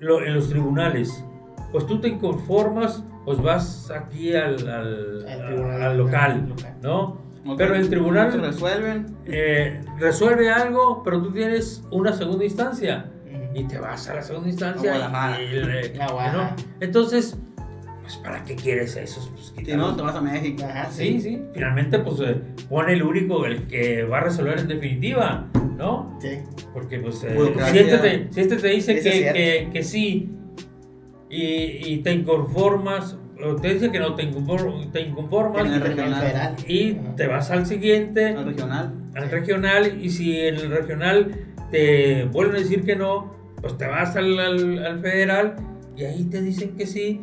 en 0.00 0.34
los 0.34 0.48
tribunales, 0.48 1.24
pues 1.70 1.86
tú 1.86 2.00
te 2.00 2.08
inconformas, 2.08 3.04
pues 3.24 3.40
vas 3.40 3.90
aquí 3.90 4.34
al, 4.34 4.68
al, 4.68 5.96
local, 5.96 6.54
¿no? 6.82 7.20
Pero 7.56 7.74
el 7.74 7.88
tribunal 7.88 8.32
resuelven. 8.40 9.16
Eh, 9.26 9.80
resuelve 9.98 10.50
algo, 10.50 11.02
pero 11.02 11.22
tú 11.22 11.32
tienes 11.32 11.82
una 11.90 12.12
segunda 12.12 12.44
instancia 12.44 13.10
y 13.54 13.64
te 13.64 13.78
vas 13.78 14.08
a 14.08 14.14
la 14.14 14.22
segunda 14.22 14.48
instancia. 14.48 14.96
Y, 15.40 15.98
¿no? 15.98 16.56
Entonces, 16.80 17.36
pues 18.02 18.16
¿para 18.16 18.44
qué 18.44 18.56
quieres 18.56 18.96
eso? 18.96 19.28
Pues, 19.32 19.66
si 19.66 19.76
no, 19.76 19.94
te 19.94 20.02
vas 20.02 20.14
a 20.14 20.20
México. 20.20 20.64
sí, 20.90 21.20
sí. 21.20 21.42
Finalmente, 21.52 21.98
pues 21.98 22.20
eh, 22.20 22.40
pone 22.68 22.92
el 22.94 23.02
único, 23.02 23.44
el 23.44 23.66
que 23.66 24.04
va 24.04 24.18
a 24.18 24.20
resolver 24.22 24.58
en 24.58 24.68
definitiva, 24.68 25.48
¿no? 25.76 26.18
Sí. 26.20 26.38
Porque, 26.72 26.98
pues, 26.98 27.22
eh, 27.24 27.36
si, 27.70 27.78
este 27.78 27.98
te, 27.98 28.32
si, 28.32 28.40
este 28.40 28.56
te, 28.56 28.68
dice 28.68 28.94
que, 28.94 29.02
que, 29.02 29.70
que, 29.72 29.82
sí 29.82 30.30
y, 31.32 31.94
y 31.94 31.98
te 31.98 32.12
inconformas 32.12 33.16
te 33.60 33.74
dice 33.74 33.90
que 33.90 33.98
no 33.98 34.14
te, 34.14 34.22
inconformas, 34.22 34.92
te 34.92 35.00
inconformas 35.00 35.66
y 36.66 36.94
te 37.16 37.26
vas 37.26 37.50
al 37.50 37.66
siguiente, 37.66 38.28
al 38.28 38.46
regional. 38.46 38.94
Al 39.14 39.30
regional, 39.30 39.98
y 40.00 40.10
si 40.10 40.38
en 40.38 40.56
el 40.56 40.70
regional 40.70 41.34
te 41.70 42.24
vuelven 42.26 42.56
a 42.56 42.58
decir 42.60 42.84
que 42.84 42.96
no, 42.96 43.34
pues 43.60 43.76
te 43.76 43.86
vas 43.86 44.16
al, 44.16 44.38
al, 44.38 45.00
federal 45.00 45.56
y 45.96 46.04
ahí 46.04 46.24
te 46.24 46.40
dicen 46.40 46.76
que 46.76 46.86
sí 46.86 47.20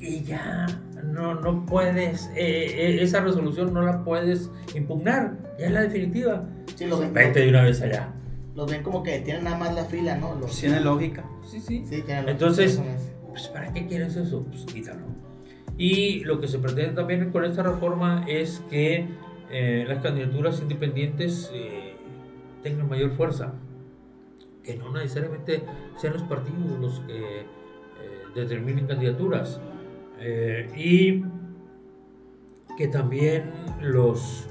y 0.00 0.22
ya 0.22 0.66
no, 1.04 1.34
no 1.34 1.66
puedes, 1.66 2.30
eh, 2.34 2.66
eh, 2.96 3.02
esa 3.02 3.20
resolución 3.20 3.74
no 3.74 3.82
la 3.82 4.04
puedes 4.04 4.50
impugnar, 4.74 5.36
ya 5.58 5.66
es 5.66 5.72
la 5.72 5.82
definitiva. 5.82 6.48
Sí, 6.74 6.86
lo 6.86 6.98
ven, 6.98 7.12
Vete 7.12 7.40
de 7.40 7.48
una 7.50 7.62
vez 7.62 7.82
allá. 7.82 8.08
Los 8.54 8.70
ven 8.70 8.82
como 8.82 9.02
que 9.02 9.20
tienen 9.20 9.44
nada 9.44 9.58
más 9.58 9.74
la 9.74 9.84
fila, 9.84 10.16
¿no? 10.16 10.34
Los, 10.34 10.58
tiene 10.58 10.80
lógica. 10.80 11.24
Sí, 11.44 11.60
sí. 11.60 11.84
sí 11.88 12.04
Entonces, 12.26 12.80
pues 13.32 13.48
¿para 13.48 13.72
qué 13.72 13.86
quieres 13.86 14.16
eso? 14.16 14.44
Pues 14.44 14.64
quítalo. 14.66 15.00
Y 15.78 16.20
lo 16.24 16.40
que 16.40 16.48
se 16.48 16.58
pretende 16.58 16.92
también 16.92 17.30
con 17.30 17.44
esta 17.44 17.62
reforma 17.62 18.24
es 18.28 18.62
que 18.70 19.06
eh, 19.50 19.84
las 19.88 20.02
candidaturas 20.02 20.60
independientes 20.60 21.50
eh, 21.54 21.94
tengan 22.62 22.88
mayor 22.88 23.10
fuerza, 23.10 23.54
que 24.62 24.76
no 24.76 24.92
necesariamente 24.92 25.62
sean 25.96 26.14
los 26.14 26.22
partidos 26.22 26.78
los 26.80 27.00
que 27.00 27.40
eh, 27.40 27.46
determinen 28.34 28.86
candidaturas, 28.86 29.60
y 30.76 31.24
que 32.78 32.86
también 32.86 33.50
los 33.80 34.46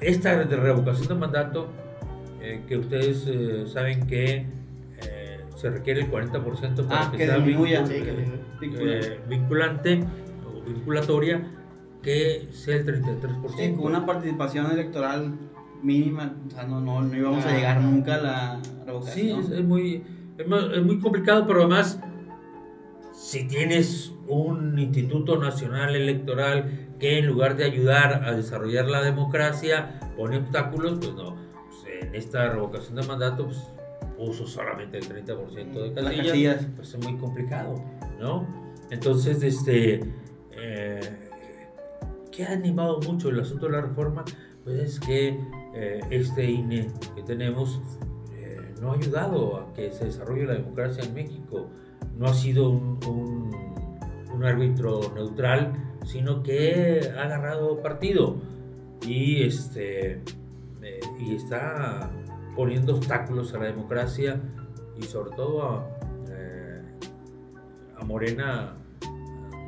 esta 0.00 0.42
de 0.42 0.56
revocación 0.56 1.08
de 1.08 1.14
mandato, 1.14 1.68
que 2.66 2.78
ustedes 2.78 3.70
saben 3.70 4.06
que 4.06 4.46
se 5.56 5.70
requiere 5.70 6.02
el 6.02 6.10
40% 6.10 6.86
para 6.86 7.06
ah, 7.06 7.10
que, 7.10 7.26
sea 7.26 7.38
eh, 7.38 9.20
vinculante 9.28 10.04
o 10.46 10.62
vinculatoria, 10.62 11.50
que 12.02 12.48
sea 12.52 12.76
el 12.76 12.86
33%. 12.86 13.76
con 13.76 13.86
una 13.86 14.04
participación 14.04 14.70
electoral 14.70 15.34
mínima, 15.82 16.36
o 16.46 16.50
sea, 16.50 16.64
no, 16.64 16.80
no, 16.80 17.00
no 17.00 17.16
íbamos 17.16 17.44
a 17.44 17.52
llegar 17.52 17.80
nunca 17.80 18.16
a 18.16 18.18
la 18.18 18.60
revocación. 18.84 19.44
Sí, 19.44 19.54
es, 19.54 19.64
muy, 19.64 20.04
es, 20.36 20.82
muy 20.84 21.00
complicado, 21.00 21.46
pero 21.46 21.60
además, 21.60 22.00
si 23.12 23.48
tienes 23.48 24.12
un 24.28 24.78
Instituto 24.78 25.38
Nacional 25.38 25.96
Electoral 25.96 26.90
que 26.98 27.18
en 27.18 27.26
lugar 27.26 27.56
de 27.56 27.64
ayudar 27.64 28.24
a 28.24 28.32
desarrollar 28.32 28.86
la 28.86 29.02
democracia 29.02 30.00
pone 30.16 30.38
obstáculos, 30.38 30.98
pues 30.98 31.14
no. 31.14 31.36
Pues 31.68 32.02
en 32.02 32.14
esta 32.14 32.48
revocación 32.50 32.96
de 32.96 33.06
mandato, 33.06 33.46
pues 33.46 33.58
puso 34.16 34.46
solamente 34.46 34.98
el 34.98 35.08
30% 35.08 35.72
de 35.72 35.94
casillas, 35.94 36.66
pues 36.74 36.94
es 36.94 37.04
muy 37.04 37.16
complicado, 37.16 37.74
¿no? 38.18 38.46
Entonces, 38.90 39.42
este, 39.42 40.00
eh, 40.52 41.00
¿qué 42.30 42.44
ha 42.44 42.52
animado 42.52 43.00
mucho 43.00 43.28
el 43.28 43.40
asunto 43.40 43.66
de 43.66 43.72
la 43.72 43.80
reforma? 43.82 44.24
Pues 44.64 44.80
es 44.80 45.00
que 45.00 45.38
eh, 45.74 46.00
este 46.10 46.50
INE 46.50 46.88
que 47.14 47.22
tenemos 47.22 47.80
eh, 48.32 48.74
no 48.80 48.92
ha 48.92 48.94
ayudado 48.94 49.56
a 49.56 49.72
que 49.74 49.92
se 49.92 50.06
desarrolle 50.06 50.46
la 50.46 50.54
democracia 50.54 51.04
en 51.04 51.14
México, 51.14 51.68
no 52.16 52.26
ha 52.26 52.34
sido 52.34 52.70
un, 52.70 53.50
un 54.34 54.44
árbitro 54.44 55.12
neutral, 55.14 55.72
sino 56.04 56.42
que 56.42 57.12
ha 57.16 57.22
agarrado 57.22 57.82
partido 57.82 58.36
y, 59.06 59.42
este, 59.42 60.22
y 61.20 61.34
está 61.34 62.10
poniendo 62.56 62.96
obstáculos 62.96 63.52
a 63.54 63.58
la 63.58 63.66
democracia 63.66 64.40
y 64.96 65.02
sobre 65.02 65.36
todo 65.36 65.62
a, 65.62 65.86
eh, 66.30 66.82
a 67.96 68.04
Morena 68.04 68.74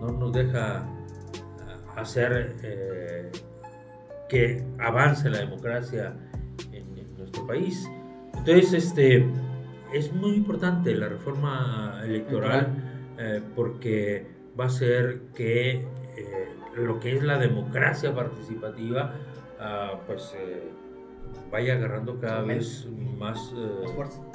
no 0.01 0.11
nos 0.12 0.32
deja 0.32 0.89
hacer 1.97 2.57
eh, 2.62 3.30
que 4.28 4.64
avance 4.78 5.28
la 5.28 5.39
democracia 5.39 6.14
en, 6.72 6.89
nuestro 7.18 7.47
país. 7.49 7.91
Entonces, 8.34 8.72
este, 8.72 9.26
es 9.93 10.12
muy 10.12 10.34
importante 10.34 10.95
la 10.95 11.09
reforma 11.09 12.01
electoral 12.05 12.68
eh, 13.18 13.43
porque 13.57 14.24
va 14.59 14.66
a 14.66 14.70
ser 14.70 15.22
que 15.34 15.84
lo 16.76 17.01
que 17.01 17.16
es 17.16 17.24
la 17.24 17.39
democracia 17.39 18.14
participativa, 18.14 19.14
ah, 19.59 20.01
pues 20.07 20.32
vaya 21.51 21.74
agarrando 21.74 22.18
cada 22.18 22.43
vez 22.43 22.87
más, 23.18 23.53
eh, 23.57 23.87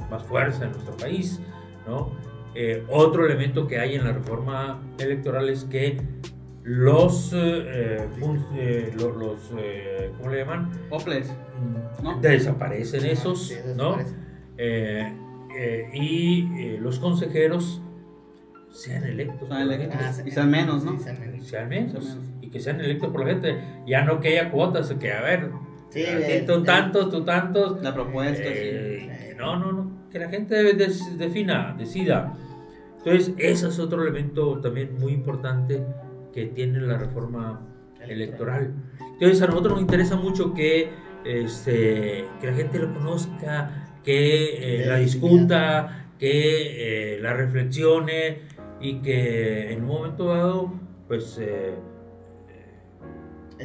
más, 0.10 0.24
fuerza. 0.24 0.66
en 0.66 0.72
nuestro 0.72 0.96
país. 0.98 1.40
¿no? 1.88 2.12
Eh, 2.56 2.84
otro 2.90 3.26
elemento 3.26 3.68
que 3.68 3.80
hay 3.80 3.96
en 3.96 4.04
la 4.04 4.12
reforma 4.12 4.82
electoral 5.00 5.50
es 5.50 5.64
que 5.66 6.02
los, 6.64 7.34
eh, 7.34 8.08
los, 8.96 9.18
los 9.18 9.40
¿cómo 10.18 10.30
le 10.30 10.38
llaman? 10.38 10.72
Oples. 10.90 11.34
Mm, 12.04 12.22
desaparecen 12.22 13.06
esos, 13.06 13.54
¿no? 13.76 13.98
y 15.94 16.78
los 16.78 17.00
consejeros 17.00 17.82
sean 18.74 19.04
electos. 19.04 19.48
Ah, 19.52 19.64
y 20.26 20.32
sean 20.32 20.50
menos, 20.50 20.84
¿no? 20.84 21.00
Sean 21.00 21.70
menos. 21.70 22.18
Y 22.42 22.50
que 22.50 22.60
sean 22.60 22.82
electos 22.82 23.12
por 23.12 23.22
la 23.22 23.28
gente. 23.28 23.58
Ya 23.86 24.04
no 24.04 24.20
que 24.20 24.30
haya 24.30 24.52
cuotas, 24.52 24.92
que 25.00 25.14
a 25.14 25.22
ver, 25.22 25.52
Sí, 25.94 26.04
tú 26.48 26.64
tantos, 26.64 27.12
tú 27.12 27.24
tantos. 27.24 27.82
La 27.84 27.94
propuesta, 27.94 28.44
eh, 28.44 29.36
No, 29.38 29.58
no, 29.58 29.72
no. 29.72 29.92
Que 30.12 30.20
la 30.20 30.30
gente 30.30 30.74
defina, 30.74 31.76
decida. 31.78 32.34
Entonces, 32.98 33.34
ese 33.38 33.68
es 33.68 33.80
otro 33.80 34.02
elemento 34.02 34.60
también 34.60 34.98
muy 34.98 35.12
importante 35.12 35.84
que 36.34 36.48
tiene 36.48 36.82
la 36.82 36.98
reforma 36.98 37.62
electoral. 38.02 38.74
Entonces, 39.14 39.42
a 39.42 39.48
nosotros 39.48 39.74
nos 39.74 39.82
interesa 39.82 40.16
mucho 40.16 40.54
que, 40.54 40.90
este, 41.26 42.26
que 42.42 42.48
la 42.48 42.54
gente 42.54 42.80
lo 42.80 42.94
conozca, 42.94 44.00
que 44.04 44.82
eh, 44.82 44.86
la 44.88 44.98
discuta, 44.98 46.08
que 46.18 47.16
eh, 47.16 47.20
la 47.20 47.34
reflexione 47.34 48.42
y 48.82 49.00
que 49.02 49.74
en 49.74 49.82
un 49.82 49.88
momento 49.88 50.26
dado, 50.26 50.74
pues, 51.08 51.40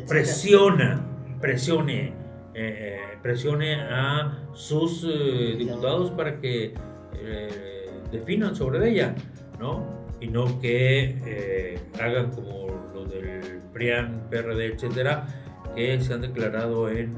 presiona 0.06 1.08
presione, 1.40 2.12
eh, 2.60 2.98
presione 3.22 3.76
a 3.76 4.36
sus 4.52 5.04
eh, 5.08 5.54
diputados 5.56 6.10
para 6.10 6.40
que 6.40 6.74
eh, 7.14 7.90
definan 8.10 8.56
sobre 8.56 8.90
ella, 8.90 9.14
¿no? 9.60 9.86
Y 10.20 10.26
no 10.26 10.58
que 10.58 11.78
hagan 12.00 12.32
como 12.32 12.66
los 12.92 13.08
del 13.10 13.60
PRIAN, 13.72 14.24
PRD, 14.28 14.74
etcétera, 14.74 15.26
que 15.76 16.00
se 16.00 16.12
han 16.12 16.22
declarado 16.22 16.88
en 16.88 17.16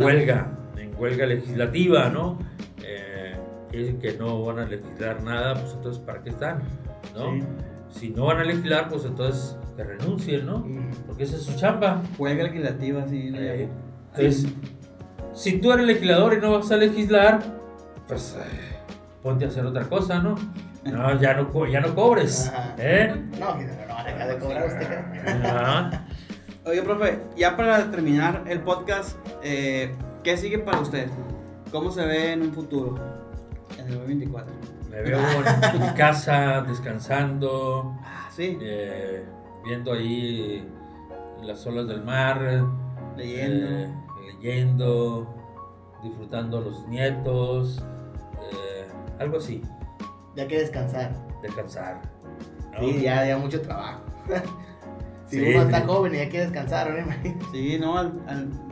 huelga, 0.00 0.58
en 0.76 0.92
huelga 0.98 1.26
legislativa, 1.26 2.08
¿no? 2.08 2.38
que 4.00 4.16
no 4.18 4.44
van 4.44 4.60
a 4.60 4.66
legislar 4.66 5.22
nada, 5.24 5.54
pues 5.54 5.74
entonces 5.74 6.00
¿para 6.00 6.22
qué 6.22 6.30
están? 6.30 6.62
¿no? 7.14 7.44
Si 7.90 8.10
no 8.10 8.26
van 8.26 8.38
a 8.38 8.44
legislar, 8.44 8.88
pues 8.88 9.04
entonces 9.04 9.56
que 9.76 9.84
renuncien, 9.84 10.46
¿no? 10.46 10.64
Porque 11.06 11.24
esa 11.24 11.36
es 11.36 11.42
su 11.42 11.56
chamba. 11.56 12.02
Huelga 12.18 12.44
legislativa, 12.44 13.06
sí. 13.08 13.32
Eh, 13.34 13.68
entonces, 14.16 14.52
si 15.32 15.58
tú 15.58 15.72
eres 15.72 15.86
legislador 15.86 16.34
y 16.34 16.40
no 16.40 16.52
vas 16.52 16.70
a 16.70 16.76
legislar, 16.76 17.40
pues 18.06 18.36
eh, 18.38 18.76
ponte 19.22 19.44
a 19.44 19.48
hacer 19.48 19.66
otra 19.66 19.84
cosa, 19.84 20.20
¿no? 20.20 20.36
No, 20.84 21.20
ya 21.20 21.34
no, 21.34 21.66
ya 21.66 21.80
no 21.80 21.94
cobres. 21.94 22.52
¿eh? 22.78 23.14
No, 23.38 23.54
no, 23.54 23.62
no, 23.62 24.04
deja 24.04 24.26
de 24.26 24.38
cobrar 24.38 24.66
usted. 24.66 25.98
Oye, 26.66 26.82
profe, 26.82 27.18
ya 27.36 27.56
para 27.56 27.90
terminar 27.90 28.44
el 28.46 28.60
podcast, 28.60 29.18
eh, 29.42 29.94
¿qué 30.22 30.36
sigue 30.36 30.58
para 30.58 30.80
usted? 30.80 31.08
¿Cómo 31.72 31.90
se 31.90 32.06
ve 32.06 32.32
en 32.32 32.42
un 32.42 32.52
futuro? 32.52 32.94
En 33.78 33.86
el 33.86 33.94
2024. 33.94 34.54
Me 34.90 35.02
veo 35.02 35.18
en 35.18 35.80
mi 35.80 35.88
casa, 35.94 36.62
descansando. 36.62 37.96
Ah, 38.04 38.30
sí. 38.34 38.58
Eh, 38.62 39.24
viendo 39.64 39.92
ahí 39.92 40.66
las 41.42 41.66
olas 41.66 41.88
del 41.88 42.02
mar, 42.02 42.64
leyendo, 43.16 43.66
eh, 43.66 43.90
leyendo 44.26 45.34
disfrutando 46.02 46.58
a 46.58 46.60
los 46.60 46.86
nietos, 46.86 47.82
eh, 48.52 48.86
algo 49.18 49.38
así. 49.38 49.62
Ya 50.36 50.46
que 50.46 50.58
descansar. 50.58 51.14
Descansar. 51.42 52.02
Sí, 52.78 53.02
ya, 53.02 53.26
ya 53.26 53.38
mucho 53.38 53.60
trabajo. 53.60 54.02
si 55.26 55.40
uno 55.40 55.62
está 55.62 55.80
joven 55.80 56.14
y 56.14 56.18
hay 56.18 56.28
que 56.28 56.40
descansar, 56.40 56.90
¿no? 56.90 57.40
Sí, 57.52 57.78
no, 57.78 58.02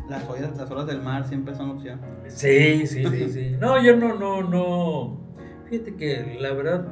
las, 0.09 0.29
horas, 0.29 0.57
las 0.57 0.71
horas 0.71 0.87
del 0.87 1.03
mar 1.03 1.27
siempre 1.27 1.55
son 1.55 1.71
opción. 1.71 2.01
Sí, 2.29 2.87
sí, 2.87 3.05
sí, 3.05 3.31
sí. 3.31 3.57
No, 3.61 3.83
yo 3.83 3.97
no, 3.97 4.15
no, 4.15 4.43
no. 4.43 5.21
Fíjate 5.69 5.95
que 5.95 6.37
la 6.39 6.53
verdad, 6.53 6.87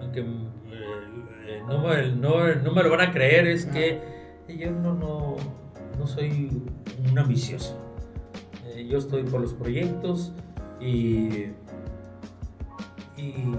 aunque 0.00 0.20
eh, 0.20 1.62
no, 1.68 1.80
me, 1.80 2.12
no, 2.12 2.54
no, 2.54 2.72
me 2.72 2.82
lo 2.82 2.90
van 2.90 3.00
a 3.02 3.12
creer, 3.12 3.46
es 3.48 3.66
que 3.66 4.00
yo 4.48 4.70
no, 4.70 4.94
no, 4.94 5.36
no 6.00 6.06
soy 6.06 6.62
un 7.10 7.18
ambicioso. 7.18 7.78
Eh, 8.66 8.86
yo 8.90 8.98
estoy 8.98 9.22
por 9.22 9.40
los 9.40 9.52
proyectos 9.52 10.32
y, 10.80 11.52
y 13.16 13.54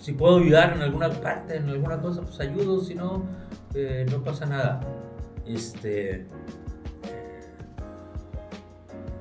si 0.00 0.12
puedo 0.12 0.38
ayudar 0.38 0.72
en 0.74 0.82
alguna 0.82 1.10
parte, 1.10 1.56
en 1.56 1.68
alguna 1.68 2.00
cosa, 2.00 2.22
pues 2.22 2.40
ayudo, 2.40 2.80
si 2.80 2.94
no, 2.94 3.24
eh, 3.74 4.06
no 4.10 4.22
pasa 4.24 4.46
nada. 4.46 4.80
Este, 5.46 6.26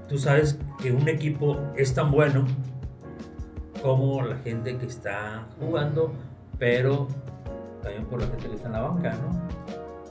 tú 0.08 0.18
sabes 0.18 0.58
que 0.82 0.92
un 0.92 1.08
equipo 1.10 1.60
es 1.76 1.94
tan 1.94 2.12
bueno 2.12 2.46
como 3.82 4.22
la 4.24 4.38
gente 4.38 4.78
que 4.78 4.86
está 4.86 5.48
jugando, 5.60 6.14
pero 6.58 7.08
también 7.84 8.06
por 8.06 8.22
la 8.22 8.28
gente 8.28 8.48
que 8.48 8.56
está 8.56 8.68
en 8.68 8.74
la 8.74 8.82
banca, 8.82 9.14
¿no? 9.16 9.46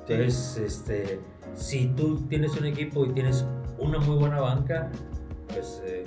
Entonces, 0.07 0.59
este, 0.59 1.21
si 1.55 1.87
tú 1.89 2.17
tienes 2.29 2.57
un 2.57 2.67
equipo 2.67 3.05
y 3.07 3.11
tienes 3.11 3.45
una 3.79 3.99
muy 3.99 4.17
buena 4.17 4.41
banca, 4.41 4.91
pues 5.49 5.83
eh, 5.87 6.05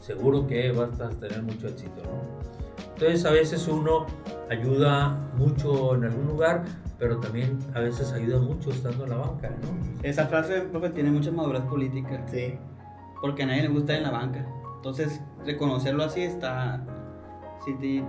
seguro 0.00 0.46
que 0.46 0.72
vas 0.72 1.00
a 1.00 1.10
tener 1.10 1.42
mucho 1.42 1.68
éxito, 1.68 2.02
¿no? 2.04 2.48
Entonces 2.94 3.24
a 3.24 3.30
veces 3.30 3.68
uno 3.68 4.06
ayuda 4.50 5.16
mucho 5.36 5.94
en 5.94 6.04
algún 6.04 6.26
lugar, 6.26 6.64
pero 6.98 7.18
también 7.18 7.58
a 7.74 7.80
veces 7.80 8.12
ayuda 8.12 8.40
mucho 8.40 8.70
estando 8.70 9.04
en 9.04 9.10
la 9.10 9.16
banca, 9.18 9.50
¿no? 9.50 10.02
Esa 10.02 10.26
frase, 10.26 10.62
profe, 10.62 10.90
tiene 10.90 11.10
mucha 11.10 11.30
madurez 11.30 11.62
política. 11.62 12.24
Sí. 12.26 12.58
Porque 13.20 13.42
a 13.44 13.46
nadie 13.46 13.62
le 13.62 13.68
gusta 13.68 13.96
en 13.96 14.02
la 14.02 14.10
banca. 14.10 14.44
Entonces, 14.76 15.20
reconocerlo 15.44 16.04
así 16.04 16.22
está... 16.22 16.84
Sí, 17.64 18.02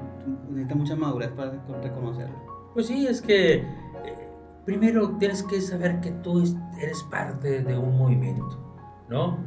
necesita 0.49 0.75
mucha 0.75 0.95
madurez 0.95 1.29
para 1.29 1.51
reconocerlo. 1.81 2.35
Pues 2.73 2.87
sí, 2.87 3.07
es 3.07 3.21
que 3.21 3.63
primero 4.69 5.17
tienes 5.17 5.41
que 5.41 5.59
saber 5.61 5.99
que 5.99 6.11
tú 6.11 6.43
eres 6.79 7.01
parte 7.09 7.63
de 7.63 7.75
un 7.75 7.97
movimiento, 7.97 8.55
¿no? 9.09 9.39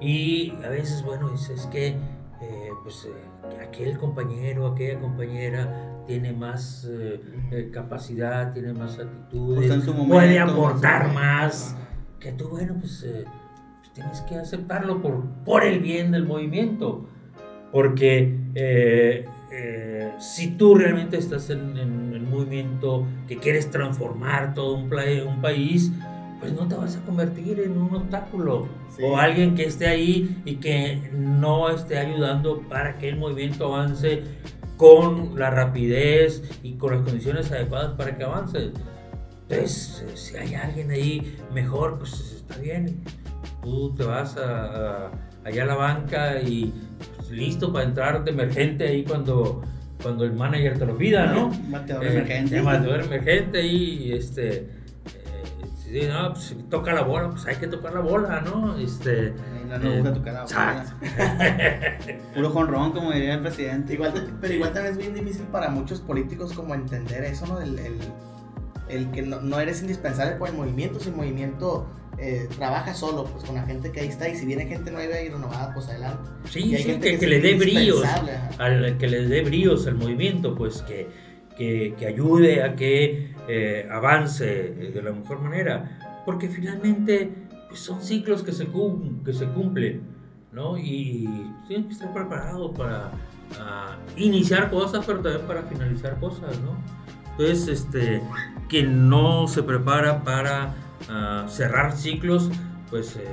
Y 0.00 0.52
a 0.64 0.68
veces, 0.68 1.02
bueno, 1.02 1.28
es, 1.34 1.66
que, 1.72 1.88
eh, 1.88 2.70
pues, 2.84 3.04
eh, 3.04 3.60
aquel 3.60 3.98
compañero, 3.98 4.68
aquella 4.68 5.00
compañera 5.00 6.04
tiene 6.06 6.32
más 6.32 6.88
capacidad, 7.72 8.52
tiene 8.52 8.72
más 8.74 8.96
actitudes, 9.00 9.84
puede 10.06 10.38
aportar 10.38 11.12
más, 11.12 11.76
que 12.20 12.30
tú, 12.30 12.48
bueno, 12.50 12.76
pues, 12.78 13.04
pues, 13.80 13.92
tienes 13.92 14.20
que 14.20 14.36
aceptarlo 14.36 15.02
por, 15.02 15.24
por 15.44 15.64
el 15.64 15.80
bien 15.80 16.12
del 16.12 16.26
movimiento. 16.26 17.08
Porque 17.72 18.38
eh, 18.54 19.24
si 20.18 20.48
tú 20.52 20.74
realmente 20.74 21.16
estás 21.16 21.50
en, 21.50 21.76
el 21.76 22.22
movimiento 22.22 23.06
que 23.28 23.38
quieres 23.38 23.70
transformar 23.70 24.54
todo 24.54 24.74
un, 24.74 24.92
un, 25.26 25.40
país, 25.40 25.92
pues 26.40 26.52
no 26.52 26.66
te 26.68 26.74
vas 26.74 26.96
a 26.96 27.00
convertir 27.00 27.60
en 27.60 27.78
un 27.78 27.94
obstáculo 27.94 28.68
o 29.02 29.16
alguien 29.16 29.54
que 29.54 29.64
esté 29.64 29.86
ahí 29.86 30.42
y 30.44 30.56
que 30.56 31.10
no 31.12 31.68
esté 31.68 31.98
ayudando 31.98 32.62
para 32.68 32.96
que 32.96 33.08
el 33.08 33.16
movimiento 33.16 33.74
avance 33.74 34.22
con 34.76 35.38
la 35.38 35.50
rapidez 35.50 36.42
y 36.62 36.74
con 36.74 36.94
las 36.94 37.02
condiciones 37.02 37.50
adecuadas 37.52 37.92
para 37.92 38.16
que 38.16 38.24
avance. 38.24 38.72
Entonces, 39.48 40.04
si 40.14 40.36
hay 40.36 40.54
alguien 40.54 40.90
ahí 40.90 41.36
mejor, 41.52 41.98
pues 41.98 42.34
está 42.36 42.56
bien. 42.58 43.02
Tú 43.62 43.94
te 43.94 44.04
vas 44.04 44.36
a, 44.36 45.10
allá 45.44 45.62
a 45.62 45.66
la 45.66 45.74
banca 45.74 46.40
y 46.40 46.72
listo 47.34 47.72
para 47.72 47.84
entrar 47.84 48.24
de 48.24 48.30
emergente 48.30 48.86
ahí 48.86 49.04
cuando, 49.04 49.62
cuando 50.02 50.24
el 50.24 50.32
manager 50.32 50.78
te 50.78 50.86
lo 50.86 50.96
pida, 50.96 51.26
¿no? 51.26 51.48
Mateador 51.68 52.06
eh, 52.06 52.12
emergente. 52.12 52.62
Mateador 52.62 53.00
emergente 53.02 53.66
y 53.66 54.12
este. 54.12 54.68
Eh, 55.90 56.08
no, 56.08 56.32
pues, 56.32 56.56
toca 56.70 56.92
la 56.92 57.02
bola, 57.02 57.30
pues 57.30 57.46
hay 57.46 57.56
que 57.56 57.68
tocar 57.68 57.94
la 57.94 58.00
bola, 58.00 58.40
¿no? 58.40 58.76
Este, 58.78 59.32
no, 59.68 59.78
no 59.78 59.92
gusta 59.92 60.12
tocar 60.12 60.34
la 60.34 60.44
bola. 60.44 60.84
Puro 62.34 62.50
jonrón, 62.50 62.92
como 62.92 63.12
diría 63.12 63.34
el 63.34 63.42
presidente. 63.42 63.94
Igual, 63.94 64.12
pero 64.40 64.54
igual 64.54 64.72
también 64.72 64.92
es 64.92 64.98
bien 64.98 65.14
difícil 65.14 65.46
para 65.46 65.68
muchos 65.68 66.00
políticos 66.00 66.52
como 66.52 66.74
entender 66.74 67.22
eso, 67.22 67.46
¿no? 67.46 67.60
El, 67.60 67.78
el, 67.78 67.98
el 68.88 69.10
que 69.12 69.22
no, 69.22 69.40
no, 69.40 69.60
eres 69.60 69.82
indispensable 69.82 70.34
por 70.34 70.48
el 70.48 70.54
movimiento, 70.56 70.98
si 70.98 71.10
el 71.10 71.16
movimiento 71.16 71.86
eh, 72.26 72.48
trabaja 72.56 72.94
solo, 72.94 73.24
pues 73.24 73.44
con 73.44 73.54
la 73.54 73.64
gente 73.64 73.92
que 73.92 74.00
ahí 74.00 74.08
está, 74.08 74.26
y 74.28 74.34
si 74.34 74.46
viene 74.46 74.64
gente 74.64 74.90
nueva 74.90 75.20
y 75.20 75.28
renovada, 75.28 75.74
pues 75.74 75.88
adelante. 75.88 76.30
Sí, 76.48 76.74
sí, 76.76 76.98
que, 76.98 77.18
que, 77.18 77.26
le 77.26 77.40
dé 77.40 77.54
bríos, 77.54 78.02
al, 78.56 78.96
que 78.96 79.08
le 79.08 79.26
dé 79.26 79.42
bríos 79.42 79.86
al 79.86 79.96
movimiento, 79.96 80.54
pues 80.54 80.82
que, 80.82 81.06
que 81.56 82.06
ayude 82.06 82.62
a 82.62 82.76
que 82.76 83.34
eh, 83.46 83.86
avance 83.90 84.46
de 84.46 85.02
la 85.02 85.12
mejor 85.12 85.42
manera, 85.42 86.22
porque 86.24 86.48
finalmente 86.48 87.30
pues, 87.68 87.80
son 87.80 88.00
ciclos 88.00 88.42
que 88.42 88.52
se, 88.52 88.68
que 89.22 89.32
se 89.34 89.46
cumplen, 89.48 90.00
¿no? 90.50 90.78
Y 90.78 91.28
tienes 91.68 91.88
que 91.88 91.92
estar 91.92 92.10
preparado 92.14 92.72
para 92.72 93.10
iniciar 94.16 94.70
cosas, 94.70 95.04
pero 95.04 95.20
también 95.20 95.46
para 95.46 95.62
finalizar 95.64 96.18
cosas, 96.18 96.58
¿no? 96.60 96.78
Entonces, 97.32 97.68
este, 97.68 98.22
quien 98.68 99.10
no 99.10 99.46
se 99.46 99.62
prepara 99.62 100.24
para 100.24 100.74
cerrar 101.48 101.96
ciclos, 101.96 102.50
pues 102.90 103.16
eh, 103.16 103.24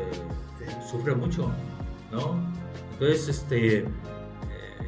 sufre 0.89 1.15
mucho, 1.15 1.51
¿no? 2.11 2.39
Entonces, 2.93 3.29
este, 3.29 3.79
eh, 3.79 3.85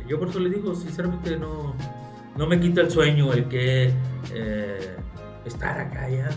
yo 0.08 0.20
por 0.20 0.30
eso 0.30 0.40
le 0.40 0.50
digo, 0.50 0.76
sinceramente, 0.76 1.38
no, 1.38 1.74
no 2.38 2.48
me 2.48 2.60
quita 2.60 2.82
el 2.82 2.92
sueño 2.92 3.34
el 3.34 3.48
que 3.48 3.92
eh, 4.34 4.96
estar 5.46 5.80
acá 5.80 6.10
ya, 6.10 6.30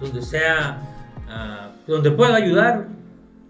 donde 0.00 0.22
sea, 0.22 0.80
ah, 1.28 1.70
donde 1.86 2.10
pueda 2.10 2.36
ayudar, 2.36 2.88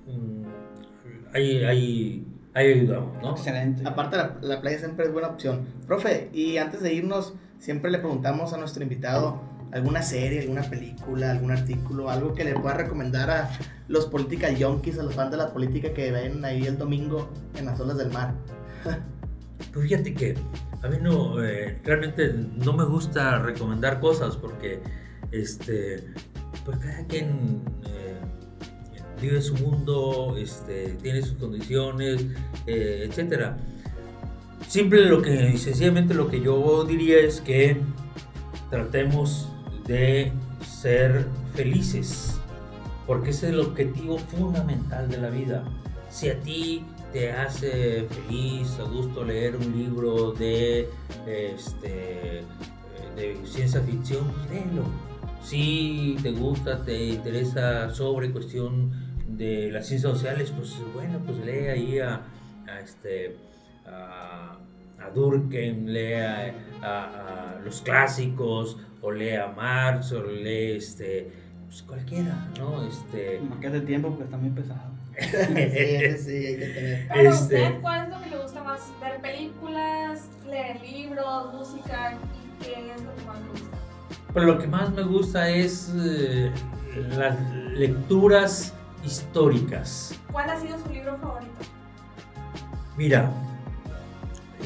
mm, 0.07 1.35
ahí, 1.35 1.65
ahí, 1.65 2.27
ahí 2.55 2.73
ayudamos, 2.73 3.23
¿no? 3.23 3.31
Excelente. 3.33 3.87
Aparte, 3.87 4.17
la, 4.17 4.37
la 4.41 4.61
playa 4.61 4.79
siempre 4.79 5.07
es 5.07 5.13
buena 5.13 5.29
opción. 5.29 5.67
Profe, 5.87 6.31
y 6.33 6.59
antes 6.59 6.83
de 6.83 6.95
irnos, 6.95 7.35
siempre 7.59 7.91
le 7.91 7.99
preguntamos 7.99 8.53
a 8.53 8.59
nuestro 8.59 8.83
invitado 8.83 9.41
alguna 9.75 10.03
serie, 10.03 10.41
alguna 10.41 10.63
película, 10.63 11.33
algún 11.33 11.51
artículo, 11.51 12.09
algo 12.09 12.33
que 12.33 12.45
le 12.45 12.55
pueda 12.55 12.75
recomendar 12.75 13.29
a 13.29 13.51
los 13.89 14.07
political 14.07 14.57
junkies, 14.57 15.01
a 15.01 15.03
los 15.03 15.15
fans 15.15 15.33
de 15.33 15.37
la 15.37 15.53
política 15.53 15.93
que 15.93 16.13
ven 16.13 16.45
ahí 16.45 16.65
el 16.65 16.79
domingo 16.79 17.29
en 17.59 17.67
las 17.67 17.81
olas 17.81 17.99
del 17.99 18.11
mar. 18.13 18.35
pues 19.73 19.89
fíjate 19.89 20.15
que 20.15 20.37
a 20.81 20.89
mí 20.89 20.97
no, 21.03 21.43
eh, 21.43 21.81
realmente 21.83 22.33
no 22.33 22.73
me 22.73 22.85
gusta 22.85 23.41
recomendar 23.41 23.99
cosas 23.99 24.37
porque, 24.37 24.81
este, 25.33 26.05
pues 26.65 26.79
cada 26.79 27.05
quien 27.09 27.63
eh, 27.85 28.21
vive 29.21 29.43
su 29.43 29.55
mundo, 29.55 30.37
este, 30.39 30.91
tiene 31.03 31.21
sus 31.21 31.37
condiciones, 31.37 32.25
eh, 32.69 33.07
etcétera. 33.09 33.57
Simple 34.69 35.07
lo 35.07 35.21
que, 35.21 35.59
sencillamente 35.59 36.15
lo 36.15 36.29
que 36.29 36.41
yo 36.41 36.85
diría 36.85 37.19
es 37.19 37.41
que 37.41 37.81
tratemos 38.71 39.51
de 39.87 40.33
ser 40.65 41.27
felices, 41.55 42.41
porque 43.07 43.31
es 43.31 43.43
el 43.43 43.61
objetivo 43.61 44.19
fundamental 44.19 45.09
de 45.09 45.19
la 45.19 45.31
vida. 45.31 45.65
Si 46.11 46.29
a 46.31 46.41
ti 46.41 46.85
te 47.13 47.33
hace 47.33 48.07
feliz, 48.09 48.79
a 48.79 48.85
gusto 48.85 49.25
leer 49.25 49.57
un 49.57 49.77
libro 49.77 50.33
de, 50.33 50.89
este, 51.27 52.43
de 53.17 53.39
ciencia 53.45 53.81
ficción, 53.81 54.33
léelo. 54.51 54.85
Si 55.43 56.17
te 56.23 56.33
gusta, 56.33 56.83
te 56.85 57.11
interesa 57.11 57.91
sobre 57.91 58.33
cuestión 58.33 58.91
de 59.29 59.71
las 59.71 59.87
ciencias 59.87 60.13
sociales, 60.13 60.53
pues 60.57 60.75
bueno, 60.95 61.21
pues 61.25 61.39
lee 61.39 61.69
ahí 61.69 61.99
a, 61.99 62.23
este, 62.83 63.37
a, 63.87 64.59
Durkheim, 65.11 65.87
lee 65.87 66.15
a 66.83 67.61
los 67.65 67.81
clásicos, 67.81 68.79
o 69.05 69.11
lea 69.11 69.53
Marx, 69.55 70.13
o 70.13 70.23
lee 70.23 70.77
este, 70.77 71.31
pues 71.67 71.83
cualquiera, 71.83 72.49
¿no? 72.59 72.87
Este... 72.87 73.41
que 73.61 73.67
hace 73.67 73.81
tiempo 73.83 74.09
porque 74.09 74.25
está 74.25 74.39
muy 74.39 74.51
pesado. 74.51 74.93
sí, 75.19 76.19
sí, 76.19 76.47
hay 76.47 76.57
que 76.57 76.71
tener. 76.75 77.09
Pero 77.13 77.31
este... 77.31 77.55
usted, 77.55 77.81
¿cuál 77.83 78.05
es 78.05 78.17
lo 78.17 78.23
que 78.23 78.31
le 78.31 78.43
gusta 78.43 78.65
más? 78.65 78.81
¿Ver 79.01 79.21
películas, 79.21 80.29
leer 80.49 80.81
libros, 80.81 81.53
música? 81.53 82.15
¿Y 82.15 82.65
qué 82.65 82.95
es 82.95 83.03
lo 83.03 83.15
que 83.15 83.23
más 83.25 83.41
le 83.41 83.49
gusta? 83.51 83.79
Pues 84.33 84.45
lo 84.47 84.59
que 84.59 84.67
más 84.67 84.93
me 84.93 85.03
gusta 85.03 85.49
es 85.51 85.93
eh, 85.97 86.51
las 87.17 87.39
lecturas 87.75 88.75
históricas. 89.05 90.19
¿Cuál 90.33 90.49
ha 90.49 90.59
sido 90.59 90.79
su 90.79 90.89
libro 90.91 91.17
favorito? 91.19 91.53
Mira, 92.97 93.31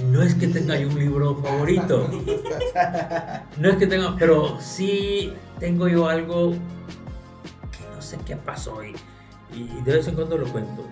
no 0.04 0.22
es 0.22 0.34
que 0.34 0.48
tenga 0.48 0.78
yo 0.78 0.88
un 0.88 0.98
libro 0.98 1.36
favorito. 1.36 2.08
No 3.58 3.70
es 3.70 3.76
que 3.76 3.86
tenga, 3.86 4.14
pero 4.16 4.60
sí 4.60 5.32
tengo 5.58 5.88
yo 5.88 6.08
algo 6.08 6.52
que 6.52 7.94
no 7.94 8.00
sé 8.00 8.16
qué 8.24 8.36
pasó 8.36 8.84
y, 8.84 8.94
y 9.52 9.82
de 9.84 9.92
vez 9.94 10.06
en 10.06 10.14
cuando 10.14 10.38
lo 10.38 10.46
cuento. 10.46 10.86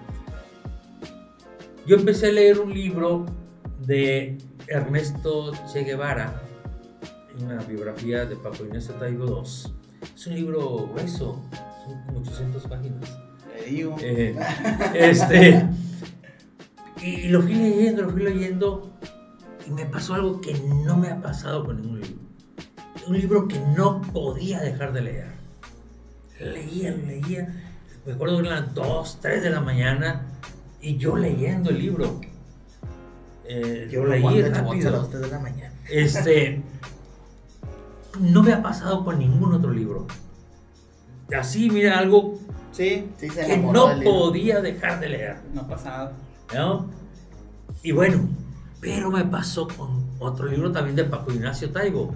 Yo 1.87 1.97
empecé 1.97 2.29
a 2.29 2.33
leer 2.33 2.59
un 2.59 2.75
libro 2.75 3.27
de 3.87 4.39
Ernesto 4.67 5.53
Che 5.73 5.85
Guevara, 5.85 6.43
una 7.41 7.63
biografía 7.63 8.25
de 8.25 8.35
Paco 8.35 8.65
Inés 8.65 8.91
Taibo 8.99 9.27
II. 9.27 9.73
Es 10.15 10.27
un 10.27 10.35
libro 10.35 10.89
grueso, 10.89 11.41
son 11.85 12.03
como 12.07 12.19
800 12.21 12.63
páginas. 12.65 13.19
Le 13.55 13.71
digo. 13.71 13.97
Eh, 14.01 14.37
este, 14.95 15.69
y 17.03 17.29
lo 17.29 17.43
fui 17.43 17.55
leyendo, 17.55 18.03
lo 18.03 18.11
fui 18.11 18.23
leyendo, 18.23 18.91
y 19.67 19.71
me 19.71 19.87
pasó 19.87 20.15
algo 20.15 20.41
que 20.41 20.55
no 20.85 20.97
me 20.97 21.09
ha 21.09 21.21
pasado 21.21 21.65
con 21.65 21.81
ningún 21.81 22.01
libro. 22.01 22.23
Un 23.07 23.19
libro 23.19 23.49
que 23.49 23.59
no 23.77 24.01
podía 24.03 24.61
dejar 24.61 24.93
de 24.93 25.01
leer. 25.03 25.33
Leía, 26.41 26.91
leía. 26.93 27.55
Me 28.05 28.13
acuerdo 28.13 28.41
que 28.41 28.49
eran 28.49 28.75
2, 28.75 29.19
3 29.21 29.43
de 29.43 29.51
la 29.51 29.61
mañana 29.61 30.27
y 30.81 30.97
yo 30.97 31.17
leyendo 31.17 31.71
el 31.71 31.79
libro. 31.79 32.21
Eh, 33.45 33.89
Yo 33.91 34.05
leí 34.05 34.21
guardo 34.23 34.39
a 34.47 34.49
las 34.49 34.59
rápido. 34.59 34.91
2 34.91 35.13
de 35.13 35.29
la 35.29 35.39
mañana. 35.39 35.75
Este, 35.89 36.63
no 38.21 38.43
me 38.43 38.53
ha 38.53 38.63
pasado 38.63 39.05
con 39.05 39.19
ningún 39.19 39.55
otro 39.55 39.71
libro. 39.71 40.07
Así, 41.37 41.71
mira, 41.71 41.99
algo 41.99 42.39
Sí, 42.73 43.09
Sí, 43.19 43.31
se 43.31 43.47
que 43.47 43.57
no 43.57 44.01
podía 44.05 44.61
dejar 44.61 45.01
de 45.01 45.09
leer. 45.09 45.37
no 45.55 45.63
ha 45.63 45.69
pasado. 45.69 46.13
¿No? 46.55 46.89
Y 47.83 47.93
bueno, 47.93 48.29
pero 48.81 49.11
me 49.11 49.25
pasó 49.25 49.69
con 49.69 50.05
otro 50.19 50.47
libro 50.47 50.73
también 50.73 50.97
de 50.97 51.05
Paco 51.05 51.33
Ignacio 51.33 51.71
Taibo, 51.71 52.15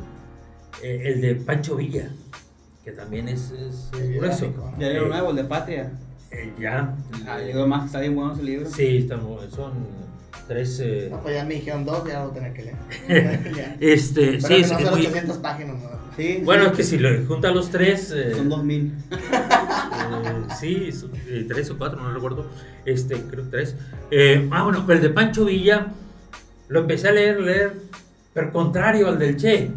eh, 0.82 1.02
el 1.06 1.20
de 1.20 1.34
Pancho 1.36 1.76
Villa, 1.76 2.08
que 2.84 2.92
también 2.92 3.28
es, 3.28 3.50
es, 3.50 3.90
es 4.00 4.16
grueso. 4.16 4.52
¿no? 4.56 4.72
Ya 4.78 4.88
leo 4.88 5.06
Eh, 5.06 5.08
nuevo, 5.08 5.30
el 5.30 5.36
de 5.36 5.44
Patria. 5.44 5.92
Eh, 6.30 6.52
ya. 6.60 6.96
Ah, 7.26 7.38
más, 7.66 7.86
está 7.86 8.00
bien 8.00 8.14
bueno 8.14 8.32
ese 8.34 8.42
libro. 8.42 8.70
Sí, 8.70 8.98
estamos, 8.98 9.42
son 9.52 9.72
tres. 10.46 10.78
eh, 10.80 11.08
No, 11.10 11.20
pues 11.20 11.34
ya 11.34 11.44
me 11.44 11.54
dijeron 11.54 11.84
dos, 11.84 12.06
ya 12.06 12.20
lo 12.20 12.30
voy 12.30 12.30
a 12.30 12.34
tener 12.34 12.52
que 12.54 12.62
leer. 12.62 13.76
Este, 13.80 14.26
Pero 14.32 14.46
sí, 14.46 14.54
es, 14.54 14.70
no 14.70 14.78
es 14.78 14.84
son 14.84 14.94
muy- 14.94 15.06
800 15.06 15.38
páginas, 15.38 15.76
¿no? 15.82 15.90
Sí, 16.16 16.40
Bueno, 16.44 16.64
sí. 16.64 16.70
es 16.70 16.76
que 16.76 16.84
si 16.84 16.98
lo 16.98 17.26
junta 17.26 17.50
los 17.50 17.70
tres. 17.70 18.12
eh, 18.14 18.32
Son 18.34 18.48
2000. 18.48 18.92
Eh, 19.70 20.54
sí, 20.58 20.90
eh, 21.28 21.44
tres 21.48 21.70
o 21.70 21.78
cuatro, 21.78 22.00
no 22.00 22.12
recuerdo. 22.12 22.46
Este, 22.84 23.20
creo 23.22 23.46
tres. 23.48 23.76
Eh, 24.10 24.48
ah, 24.50 24.64
bueno, 24.64 24.84
el 24.88 25.00
de 25.00 25.10
Pancho 25.10 25.44
Villa 25.44 25.88
lo 26.68 26.80
empecé 26.80 27.08
a 27.08 27.12
leer, 27.12 27.40
leer, 27.40 27.72
pero 28.34 28.52
contrario 28.52 29.08
al 29.08 29.18
del 29.18 29.36
Che. 29.36 29.70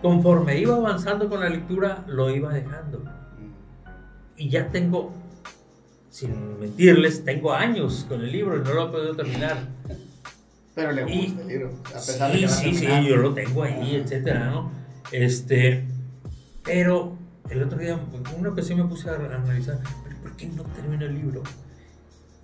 Conforme 0.00 0.58
iba 0.58 0.74
avanzando 0.74 1.28
con 1.28 1.40
la 1.40 1.48
lectura, 1.48 2.04
lo 2.08 2.28
iba 2.34 2.52
dejando. 2.52 3.04
Y 4.36 4.48
ya 4.48 4.66
tengo, 4.68 5.14
sin 6.10 6.58
mentirles, 6.58 7.24
tengo 7.24 7.52
años 7.52 8.04
con 8.08 8.20
el 8.22 8.32
libro 8.32 8.56
y 8.56 8.60
no 8.64 8.74
lo 8.74 8.88
he 8.88 8.90
podido 8.90 9.14
terminar. 9.14 9.58
Pero 10.74 10.90
le 10.90 11.02
Y- 11.12 11.26
gusta 11.26 11.42
el 11.42 11.48
libro. 11.48 11.70
A 11.90 11.92
pesar 11.92 12.32
de 12.32 12.38
Sí, 12.38 12.42
que 12.42 12.48
sí, 12.48 12.86
sí, 12.86 13.06
yo 13.08 13.16
lo 13.16 13.32
tengo 13.34 13.62
ahí, 13.62 13.94
etcétera, 13.94 14.46
¿no? 14.50 14.72
Este, 15.12 15.84
pero 16.64 17.16
el 17.50 17.62
otro 17.62 17.78
día, 17.78 17.98
una 18.38 18.48
ocasión 18.50 18.78
me 18.78 18.84
puse 18.84 19.10
a 19.10 19.14
analizar, 19.14 19.78
¿pero 20.04 20.16
¿por 20.22 20.36
qué 20.36 20.46
no 20.48 20.62
termino 20.64 21.04
el 21.04 21.14
libro? 21.14 21.42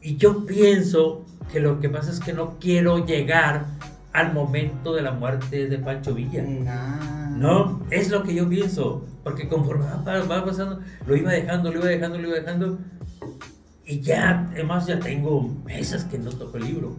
Y 0.01 0.17
yo 0.17 0.45
pienso 0.47 1.25
que 1.53 1.61
lo 1.61 1.81
que 1.81 1.89
pasa 1.89 2.11
es 2.11 2.21
que 2.21 2.33
no 2.33 2.59
quiero 2.59 3.05
llegar 3.05 3.67
al 4.13 4.33
momento 4.33 4.95
de 4.95 5.03
la 5.03 5.13
muerte 5.13 5.69
de 5.69 5.79
Pancho 5.79 6.15
Villa. 6.15 6.45
Ah. 6.69 7.29
No, 7.37 7.83
es 7.91 8.11
lo 8.11 8.23
que 8.23 8.35
yo 8.35 8.49
pienso, 8.49 9.05
porque 9.23 9.49
conforme 9.49 9.85
va, 9.85 10.25
va 10.25 10.45
pasando, 10.45 10.81
lo 11.07 11.17
iba 11.17 11.33
dejando, 11.33 11.71
lo 11.71 11.79
iba 11.79 11.87
dejando, 11.87 12.19
lo 12.19 12.29
iba 12.29 12.39
dejando, 12.39 12.79
y 13.85 14.01
ya, 14.01 14.49
además 14.53 14.87
ya 14.87 14.99
tengo 14.99 15.43
meses 15.65 16.05
que 16.05 16.19
no 16.19 16.31
toco 16.31 16.59
el 16.59 16.65
libro. 16.65 16.97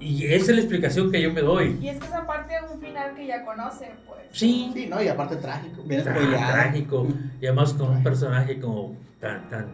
Y 0.00 0.26
esa 0.26 0.50
es 0.52 0.56
la 0.56 0.60
explicación 0.60 1.10
que 1.10 1.20
yo 1.20 1.32
me 1.32 1.40
doy. 1.40 1.78
Y 1.80 1.88
es 1.88 1.98
que 1.98 2.06
es 2.06 2.12
aparte 2.12 2.54
de 2.54 2.72
un 2.72 2.80
final 2.80 3.14
que 3.14 3.26
ya 3.26 3.44
conocen, 3.44 3.90
pues. 4.06 4.20
Sí, 4.30 4.70
Sí, 4.74 4.86
no, 4.86 5.02
y 5.02 5.08
aparte 5.08 5.36
trágico. 5.36 5.82
Bien 5.82 6.04
trágico, 6.04 7.06
y 7.40 7.46
además 7.46 7.72
con 7.72 7.90
un 7.90 8.02
personaje 8.02 8.60
como 8.60 8.96
tan, 9.20 9.48
tan, 9.48 9.66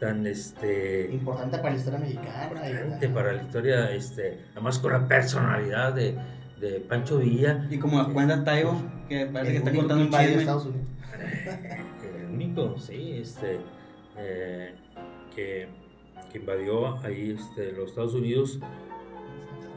tan, 0.00 0.26
este, 0.26 1.08
Importante 1.12 1.58
para 1.58 1.70
la 1.70 1.76
historia 1.76 1.98
mexicana. 2.00 2.44
importante 2.44 3.08
para 3.08 3.32
la 3.32 3.42
historia, 3.42 3.90
este, 3.92 4.40
además 4.52 4.78
con 4.78 4.92
la 4.92 5.06
personalidad 5.06 5.94
de, 5.94 6.16
de 6.60 6.80
Pancho 6.80 7.18
Villa, 7.18 7.66
Y 7.70 7.78
como 7.78 7.98
nos 7.98 8.12
cuenta 8.12 8.44
Taibo, 8.44 8.76
que 9.08 9.26
parece 9.26 9.52
que 9.52 9.58
está 9.58 9.72
contando 9.72 10.04
un 10.04 10.10
chisme. 10.10 10.34
Estados 10.40 10.66
Unidos. 10.66 10.86
el 12.18 12.34
único, 12.34 12.78
sí, 12.78 13.18
este, 13.22 13.60
eh, 14.18 14.74
que, 15.34 15.68
que 16.30 16.38
invadió 16.38 16.98
ahí 17.04 17.36
este, 17.38 17.72
los 17.72 17.90
Estados 17.90 18.14
Unidos. 18.14 18.58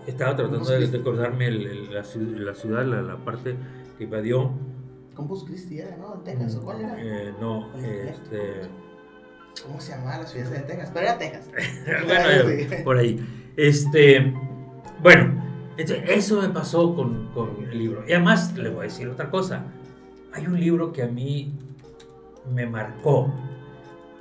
Estaba 0.08 0.36
tratando 0.36 0.70
de, 0.70 0.98
acordarme 0.98 1.48
el- 1.48 1.66
el- 1.66 1.94
la, 1.94 2.04
la 2.46 2.56
ciudad, 2.56 2.86
la, 2.86 3.02
la 3.02 3.18
parte 3.18 3.56
que 3.98 4.04
invadió. 4.04 4.52
Compus 5.16 5.46
Christi 5.46 5.80
era, 5.80 5.96
¿no? 5.98 6.14
Texas, 6.24 6.56
¿o 6.58 6.62
cuál 6.64 6.82
era? 6.82 6.96
Eh, 7.00 7.34
no, 7.40 7.74
este, 7.78 8.62
¿Cómo 9.66 9.80
se 9.80 9.94
llamaba 9.94 10.18
la 10.20 10.28
ciudad 10.28 10.50
de 10.52 10.60
Texas? 10.60 10.92
Pero 10.94 11.06
era 11.08 11.18
Texas. 11.18 11.50
bueno, 12.06 12.50
eh, 12.50 12.82
por 12.84 12.98
ahí. 12.98 13.26
Este, 13.56 14.34
bueno, 15.02 15.42
entonces, 15.78 16.04
eso 16.10 16.42
me 16.42 16.50
pasó 16.50 16.94
con, 16.94 17.30
con 17.34 17.64
el 17.64 17.78
libro. 17.78 18.04
Y 18.08 18.12
además, 18.14 18.56
le 18.58 18.70
voy 18.70 18.82
a 18.82 18.84
decir 18.84 19.08
otra 19.08 19.30
cosa. 19.32 19.64
Hay 20.34 20.46
un 20.46 20.60
libro 20.60 20.92
que 20.92 21.04
a 21.04 21.08
mí 21.08 21.54
me 22.54 22.66
marcó. 22.66 23.34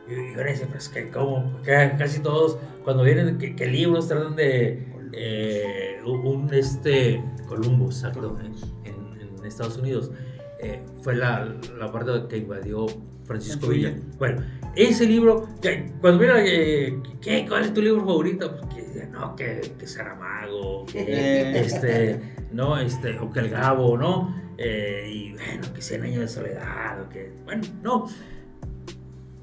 Y, 0.08 0.12
y 0.14 0.34
ahora 0.36 0.50
dice, 0.52 0.66
pues 0.66 0.88
que 0.88 1.10
como 1.10 1.52
casi 1.64 2.20
todos, 2.20 2.56
cuando 2.84 3.02
vienen, 3.02 3.36
que, 3.38 3.56
que 3.56 3.66
libros 3.66 4.06
tratan 4.06 4.36
de 4.36 4.86
eh, 5.12 6.00
un 6.04 6.52
este 6.52 7.22
Columbus, 7.48 7.96
exacto, 7.96 8.38
en, 8.40 8.54
en- 8.84 9.44
Estados 9.44 9.76
Unidos. 9.76 10.10
Eh, 10.58 10.82
fue 11.02 11.14
la, 11.14 11.44
la 11.78 11.92
parte 11.92 12.10
que 12.30 12.38
invadió 12.38 12.86
Francisco 13.24 13.68
Villa. 13.68 13.94
Bueno, 14.18 14.42
ese 14.74 15.06
libro, 15.06 15.46
que, 15.60 15.92
cuando 16.00 16.20
mira, 16.20 16.42
eh, 16.44 16.98
¿qué, 17.20 17.44
¿cuál 17.46 17.64
es 17.64 17.74
tu 17.74 17.82
libro 17.82 18.00
favorito? 18.06 18.56
Pues 18.56 18.74
que 18.74 19.06
no, 19.06 19.36
que, 19.36 19.74
que 19.78 19.86
Saramago, 19.86 20.86
que 20.86 21.60
este, 21.60 22.20
no, 22.52 22.78
este, 22.78 23.18
o 23.18 23.30
que 23.30 23.40
el 23.40 23.50
Gabo, 23.50 23.98
¿no? 23.98 24.34
Eh, 24.56 25.10
y 25.12 25.32
bueno, 25.32 25.72
que 25.74 25.82
Cien 25.82 26.02
años 26.02 26.20
de 26.20 26.28
soledad, 26.28 27.02
o 27.02 27.08
que, 27.10 27.30
bueno, 27.44 27.62
no. 27.82 28.06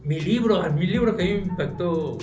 Mi 0.03 0.19
libro, 0.19 0.61
mi 0.73 0.87
libro 0.87 1.15
que 1.15 1.23
a 1.23 1.25
mí 1.27 1.33
me 1.33 1.47
impactó, 1.51 2.17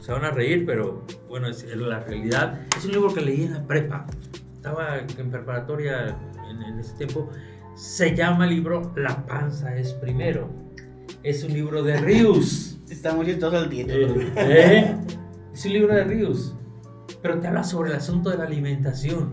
se 0.00 0.12
van 0.12 0.24
a 0.24 0.30
reír, 0.30 0.64
pero 0.66 1.04
bueno, 1.28 1.48
es 1.48 1.64
la 1.76 2.00
realidad. 2.00 2.66
Es 2.76 2.84
un 2.84 2.92
libro 2.92 3.12
que 3.12 3.20
leí 3.20 3.44
en 3.44 3.54
la 3.54 3.66
prepa. 3.66 4.06
Estaba 4.56 4.98
en 4.98 5.30
preparatoria 5.30 6.16
en, 6.48 6.62
en 6.62 6.78
ese 6.80 6.94
tiempo. 6.96 7.30
Se 7.74 8.14
llama 8.14 8.44
el 8.44 8.50
libro 8.50 8.92
La 8.96 9.26
panza 9.26 9.76
es 9.76 9.92
primero. 9.94 10.48
Es 11.22 11.44
un 11.44 11.52
libro 11.52 11.82
de 11.82 11.96
Rius. 11.98 12.80
Está 12.90 13.14
muy 13.14 13.26
chistoso 13.26 13.62
el 13.62 13.68
título. 13.68 14.20
Eh, 14.20 14.34
¿eh? 14.36 14.96
Es 15.52 15.64
un 15.64 15.72
libro 15.72 15.94
de 15.94 16.04
Rius. 16.04 16.54
Pero 17.22 17.38
te 17.38 17.46
habla 17.46 17.62
sobre 17.62 17.90
el 17.90 17.96
asunto 17.96 18.30
de 18.30 18.38
la 18.38 18.44
alimentación. 18.44 19.32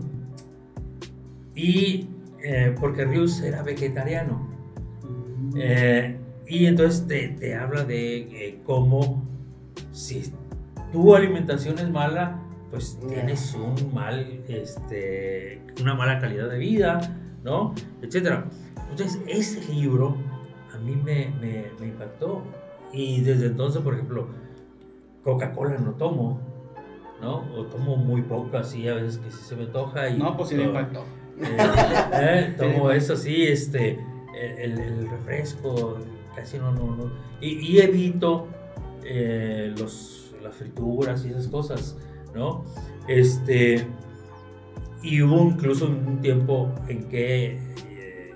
Y 1.54 2.08
eh, 2.42 2.74
porque 2.78 3.04
Rius 3.04 3.40
era 3.42 3.62
vegetariano. 3.62 4.48
Eh, 5.56 6.16
y 6.46 6.66
entonces 6.66 7.06
te, 7.06 7.28
te 7.28 7.54
habla 7.54 7.84
de 7.84 8.18
eh, 8.18 8.60
cómo 8.64 9.22
si 9.92 10.32
tu 10.92 11.14
alimentación 11.14 11.78
es 11.78 11.90
mala, 11.90 12.40
pues 12.70 12.98
tienes 13.08 13.54
un 13.54 13.92
mal, 13.94 14.42
este, 14.48 15.62
una 15.80 15.94
mala 15.94 16.18
calidad 16.18 16.48
de 16.48 16.58
vida, 16.58 17.16
¿no? 17.44 17.74
Etcétera. 18.02 18.46
Entonces 18.90 19.20
ese 19.26 19.72
libro 19.72 20.16
a 20.74 20.78
mí 20.78 20.96
me, 20.96 21.32
me, 21.40 21.66
me 21.80 21.86
impactó. 21.88 22.42
Y 22.92 23.20
desde 23.20 23.46
entonces, 23.46 23.82
por 23.82 23.94
ejemplo, 23.94 24.28
Coca-Cola 25.24 25.76
no 25.78 25.92
tomo, 25.92 26.40
¿no? 27.20 27.44
O 27.54 27.64
tomo 27.66 27.96
muy 27.96 28.22
poco 28.22 28.56
así, 28.56 28.88
a 28.88 28.94
veces 28.94 29.18
que 29.18 29.30
sí 29.30 29.42
se 29.42 29.56
me 29.56 29.64
antoja. 29.64 30.08
Y 30.08 30.18
No, 30.18 30.36
pues 30.36 30.48
sí 30.48 30.54
me 30.54 30.64
impactó. 30.64 31.04
Eh, 31.40 31.56
eh, 32.12 32.54
tomo 32.58 32.90
eso 32.90 33.14
sí, 33.16 33.44
este, 33.44 33.98
el, 34.58 34.78
el 34.78 35.08
refresco, 35.10 35.98
casi 36.34 36.58
no, 36.58 36.72
no, 36.72 36.96
no. 36.96 37.10
Y, 37.40 37.58
y 37.58 37.80
evito 37.80 38.48
eh, 39.04 39.74
los, 39.78 40.17
las 40.48 40.56
frituras 40.56 41.24
y 41.24 41.30
esas 41.30 41.48
cosas, 41.48 41.96
¿no? 42.34 42.64
Este, 43.06 43.86
y 45.02 45.22
hubo 45.22 45.42
incluso 45.50 45.86
un 45.86 46.20
tiempo 46.20 46.70
en 46.88 47.04
que, 47.08 47.58
eh, 47.90 48.34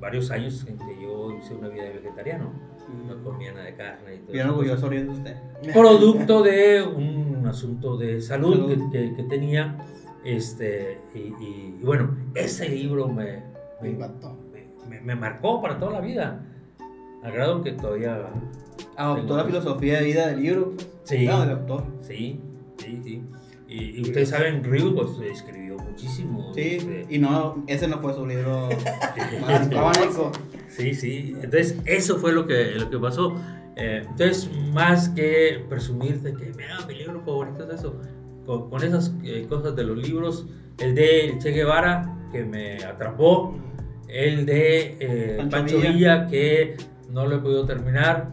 varios 0.00 0.30
años 0.30 0.64
en 0.68 0.78
que 0.78 1.02
yo 1.02 1.36
hice 1.38 1.54
una 1.54 1.68
vida 1.68 1.84
de 1.84 1.90
vegetariano, 1.90 2.50
no 3.06 3.22
comía 3.22 3.52
nada 3.52 3.66
de 3.66 3.74
carne 3.76 4.14
y 4.14 4.18
todo 4.18 4.32
Bien 4.32 4.48
orgulloso 4.48 4.86
ahorita 4.86 5.12
usted. 5.12 5.36
Producto 5.72 6.42
de 6.42 6.82
un 6.82 7.46
asunto 7.46 7.96
de 7.96 8.20
salud, 8.20 8.54
Salud. 8.68 8.90
Que, 8.90 8.98
que- 9.10 9.14
que 9.16 9.22
tenía, 9.24 9.76
Este, 10.24 10.98
y, 11.14 11.82
bueno, 11.82 12.14
ese 12.34 12.68
libro 12.68 13.08
me, 13.08 13.42
me, 13.80 13.90
me, 14.88 15.00
me, 15.00 15.14
marcó 15.14 15.62
para 15.62 15.78
toda 15.78 15.92
la 15.92 16.00
vida. 16.00 16.44
Al 17.22 17.32
grado 17.32 17.62
que 17.62 17.72
todavía. 17.72 18.26
Adoptó 18.96 19.36
la 19.36 19.44
filosofía 19.44 19.98
de 20.00 20.04
vida 20.04 20.26
del 20.28 20.42
libro. 20.42 20.72
Sí. 21.10 21.26
No, 21.26 21.40
del 21.40 21.50
autor. 21.50 21.84
Sí, 22.02 22.40
sí, 22.78 23.00
sí. 23.02 23.22
Y, 23.68 24.00
ustedes 24.02 24.28
saben, 24.28 24.62
Ryu 24.62 24.94
pues, 24.94 25.10
escribió 25.32 25.76
muchísimo. 25.76 26.52
Sí, 26.54 26.76
este, 26.76 27.06
y 27.08 27.18
no, 27.18 27.64
ese 27.66 27.88
no 27.88 27.98
fue 27.98 28.14
su 28.14 28.26
libro 28.26 28.68
más 29.40 29.68
Sí, 30.68 30.94
sí. 30.94 31.36
Entonces, 31.42 31.76
eso 31.84 32.18
fue 32.18 32.32
lo 32.32 32.46
que, 32.46 32.72
lo 32.76 32.90
que 32.90 32.98
pasó. 32.98 33.34
Eh, 33.76 34.04
entonces, 34.08 34.50
más 34.72 35.08
que 35.08 35.64
presumir 35.68 36.20
de 36.20 36.32
que, 36.34 36.52
mira, 36.56 36.78
mi 36.86 36.94
libro 36.94 37.20
favorito 37.24 37.64
es 37.64 37.80
eso, 37.80 38.00
con, 38.46 38.82
esas 38.82 39.12
eh, 39.24 39.46
cosas 39.48 39.74
de 39.74 39.84
los 39.84 39.98
libros, 39.98 40.46
el 40.78 40.94
de 40.94 41.36
Che 41.40 41.50
Guevara, 41.50 42.28
que 42.30 42.44
me 42.44 42.84
atrapó, 42.84 43.56
el 44.08 44.46
de 44.46 44.96
eh, 45.00 45.48
Pancho, 45.50 45.78
Villa. 45.78 46.28
que 46.28 46.76
no 47.10 47.26
lo 47.26 47.36
he 47.36 47.38
podido 47.38 47.66
terminar, 47.66 48.30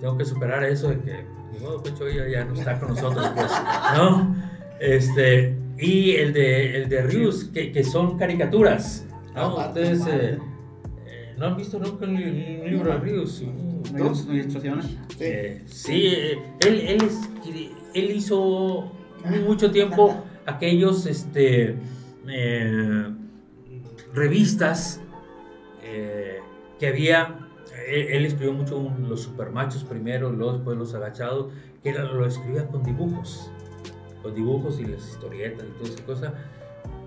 tengo 0.00 0.16
que 0.16 0.24
superar 0.24 0.64
eso 0.64 0.88
de 0.88 0.98
que, 1.00 1.35
modo, 1.60 1.82
Pancho 1.82 2.04
Villa 2.04 2.28
ya 2.28 2.44
no 2.44 2.54
está 2.54 2.78
con 2.78 2.90
nosotros, 2.90 3.26
pues, 3.34 3.52
¿no? 3.96 4.36
Este, 4.80 5.56
y 5.78 6.12
el 6.12 6.32
de, 6.32 6.76
el 6.76 6.88
de 6.88 7.02
Rius, 7.02 7.44
que, 7.44 7.72
que 7.72 7.84
son 7.84 8.18
caricaturas, 8.18 9.06
¿no? 9.34 9.56
Ustedes 9.56 10.06
no 11.36 11.46
han 11.46 11.56
visto 11.56 11.78
nunca 11.78 12.06
un, 12.06 12.16
libro 12.16 12.92
de 12.92 12.98
Rius. 12.98 13.42
¿Ilustraciones? 14.28 14.86
Sí, 15.18 15.64
sí 15.66 16.06
él, 16.60 16.80
él, 16.80 17.08
él 17.94 18.10
hizo 18.10 18.90
mucho 19.46 19.70
tiempo 19.70 20.24
aquellos 20.46 21.06
este, 21.06 21.76
eh, 22.28 23.10
revistas 24.14 25.00
eh, 25.82 26.40
que 26.78 26.86
había. 26.88 27.40
Él, 27.86 28.26
escribió 28.26 28.52
mucho 28.52 28.92
los 29.08 29.22
supermachos 29.22 29.84
primero, 29.84 30.30
luego 30.30 30.54
después 30.54 30.76
los 30.76 30.94
agachados, 30.94 31.52
que 31.82 31.92
lo 31.92 32.26
escribía 32.26 32.66
con 32.66 32.82
dibujos, 32.82 33.50
con 34.22 34.34
dibujos 34.34 34.80
y 34.80 34.86
las 34.86 35.08
historietas 35.08 35.64
y 35.66 35.78
toda 35.78 35.94
esa 35.94 36.04
cosa. 36.04 36.34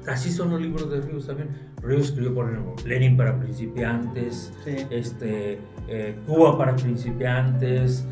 Así 0.08 0.32
son 0.32 0.52
los 0.52 0.62
libros 0.62 0.90
de 0.90 1.02
Ríos 1.02 1.28
también. 1.28 1.50
Ríos 1.84 2.06
escribió, 2.06 2.34
por 2.34 2.50
ejemplo, 2.50 2.76
Lenin 2.86 3.18
para 3.18 3.38
principiantes, 3.38 4.54
este, 4.90 5.60
eh, 5.88 6.16
Cuba 6.26 6.58
para 6.58 6.76
principiantes. 6.76 8.06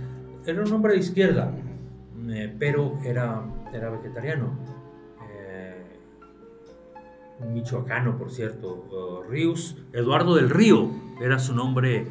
Era 0.46 0.62
un 0.64 0.72
hombre 0.72 0.94
de 0.94 1.00
izquierda, 1.00 1.54
pero 2.60 3.00
era 3.04 3.44
era 3.74 3.90
vegetariano. 3.90 4.52
Eh, 5.32 5.84
michoacano, 7.52 8.18
por 8.18 8.32
cierto. 8.32 9.24
Ríos, 9.30 9.78
Eduardo 9.94 10.36
del 10.36 10.50
Río, 10.50 10.90
era 11.22 11.40
su 11.40 11.54
nombre 11.54 12.08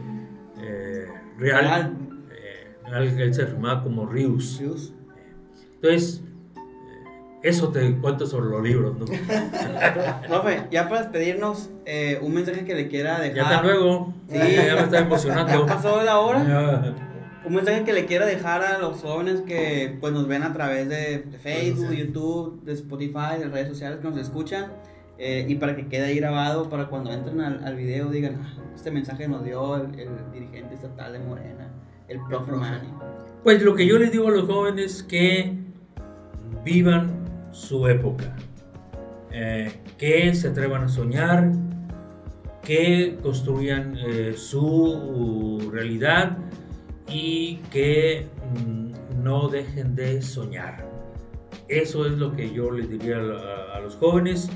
eh, 0.62 1.06
real. 1.38 1.96
Eh, 2.30 3.18
él 3.18 3.34
se 3.34 3.46
firmaba 3.46 3.82
como 3.82 4.06
Ríos. 4.06 4.60
Entonces, 5.74 6.22
eso 7.42 7.68
te 7.68 7.96
cuento 7.98 8.26
sobre 8.26 8.50
los 8.50 8.62
libros, 8.62 8.96
¿no? 8.98 9.04
Profe, 10.28 10.66
ya 10.70 10.88
para 10.88 11.02
despedirnos, 11.02 11.70
un 12.22 12.34
mensaje 12.34 12.64
que 12.64 12.74
le 12.74 12.88
quiera 12.88 13.20
dejar. 13.20 13.36
Ya 13.36 13.42
hasta 13.42 13.62
luego. 13.62 14.14
Sí, 14.28 14.38
ya 14.38 14.74
me 14.74 14.80
está 14.82 14.98
emocionando. 15.00 15.66
¿Ya 15.66 15.74
pasó 15.74 16.02
la 16.02 16.18
hora? 16.18 16.94
un 17.46 17.54
mensaje 17.54 17.84
que 17.84 17.92
le 17.92 18.06
quiera 18.06 18.26
dejar 18.26 18.62
a 18.62 18.78
los 18.78 19.00
jóvenes 19.02 19.42
que 19.42 19.96
pues 20.00 20.12
nos 20.12 20.26
ven 20.26 20.42
a 20.42 20.52
través 20.52 20.88
de, 20.88 21.24
Facebook, 21.42 21.92
YouTube, 21.92 22.62
de 22.64 22.72
Spotify, 22.72 23.38
de 23.38 23.48
redes 23.48 23.68
sociales 23.68 24.00
que 24.00 24.08
nos 24.08 24.18
escuchan. 24.18 24.72
Eh, 25.18 25.46
y 25.48 25.54
para 25.54 25.74
que 25.74 25.86
quede 25.86 26.06
ahí 26.06 26.16
grabado, 26.16 26.68
para 26.68 26.86
cuando 26.86 27.10
entren 27.10 27.40
al, 27.40 27.64
al 27.64 27.76
video 27.76 28.10
digan, 28.10 28.40
ah, 28.42 28.54
este 28.74 28.90
mensaje 28.90 29.26
nos 29.26 29.44
dio 29.44 29.76
el, 29.76 29.90
dirigente 30.32 30.74
estatal 30.74 31.12
de 31.14 31.18
Morena, 31.20 31.70
el 32.08 32.20
profe 32.28 32.52
Romani. 32.52 32.88
Pues 33.42 33.62
lo 33.62 33.74
que 33.74 33.86
yo 33.86 33.98
les 33.98 34.12
digo 34.12 34.28
a 34.28 34.30
los 34.30 34.46
jóvenes 34.46 35.02
que 35.02 35.54
vivan 36.64 37.24
su 37.52 37.88
época, 37.88 38.36
eh, 39.30 39.72
que 39.96 40.34
se 40.34 40.48
atrevan 40.48 40.84
a 40.84 40.88
soñar, 40.88 41.52
que 42.62 43.18
construyan 43.22 43.96
eh, 43.96 44.34
su 44.36 45.70
realidad 45.72 46.36
y 47.08 47.56
que 47.70 48.26
mm, 48.66 49.22
no 49.22 49.48
dejen 49.48 49.94
de 49.94 50.20
soñar. 50.20 50.84
Eso 51.68 52.06
es 52.06 52.12
lo 52.12 52.34
que 52.34 52.52
yo 52.52 52.70
les 52.70 52.90
diría 52.90 53.16
a, 53.16 53.80
los 53.80 53.96
jóvenes, 53.96 54.50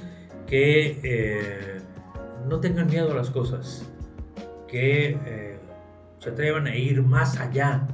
que 0.51 0.98
eh, 1.05 1.80
no 2.48 2.59
tengan 2.59 2.88
miedo 2.88 3.12
a 3.12 3.14
las 3.14 3.30
cosas, 3.30 3.88
que 4.66 5.16
eh, 5.24 5.59
se 6.18 6.30
atrevan 6.30 6.66
a 6.66 6.74
ir 6.74 7.03
más 7.03 7.38
allá 7.38 7.86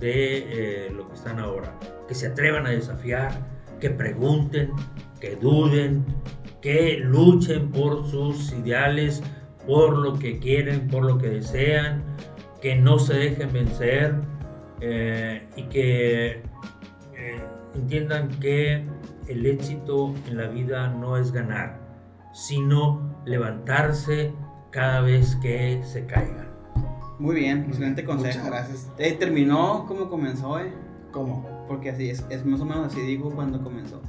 de 0.00 0.86
eh, 0.86 0.90
lo 0.90 1.08
que 1.08 1.14
están 1.14 1.38
ahora, 1.38 1.78
que 2.08 2.14
se 2.16 2.26
atrevan 2.26 2.66
a 2.66 2.70
desafiar, 2.70 3.32
que 3.80 3.88
pregunten, 3.88 4.72
que 5.20 5.36
duden, 5.36 6.04
que 6.60 6.98
luchen 6.98 7.70
por 7.70 8.04
sus 8.10 8.52
ideales, 8.52 9.22
por 9.64 9.96
lo 9.96 10.18
que 10.18 10.40
quieren, 10.40 10.88
por 10.88 11.04
lo 11.04 11.18
que 11.18 11.28
desean, 11.28 12.02
que 12.60 12.74
no 12.74 12.98
se 12.98 13.14
dejen 13.14 13.52
vencer 13.52 14.14
y 15.56 15.62
que 15.64 16.42
entiendan 17.74 18.28
que 18.40 18.84
el 19.28 19.46
éxito 19.46 20.12
en 20.28 20.36
la 20.36 20.48
vida 20.48 20.88
no 20.88 21.16
es 21.16 21.30
ganar, 21.30 21.81
sino 22.32 23.00
levantarse 23.24 24.32
cada 24.70 25.00
vez 25.00 25.36
que 25.36 25.82
se 25.84 26.06
caiga. 26.06 26.48
Muy 27.18 27.36
bien, 27.36 27.66
excelente 27.68 28.04
consejo. 28.04 28.38
Muchas 28.38 28.46
gracias. 28.46 28.90
Eh, 28.98 29.12
terminó 29.12 29.86
como 29.86 30.08
comenzó, 30.08 30.58
¿eh? 30.58 30.72
¿Cómo? 31.12 31.46
Porque 31.68 31.90
así 31.90 32.10
es, 32.10 32.24
es 32.30 32.44
más 32.44 32.60
o 32.60 32.64
menos 32.64 32.86
así 32.86 33.00
dijo 33.02 33.30
cuando 33.30 33.62
comenzó. 33.62 34.02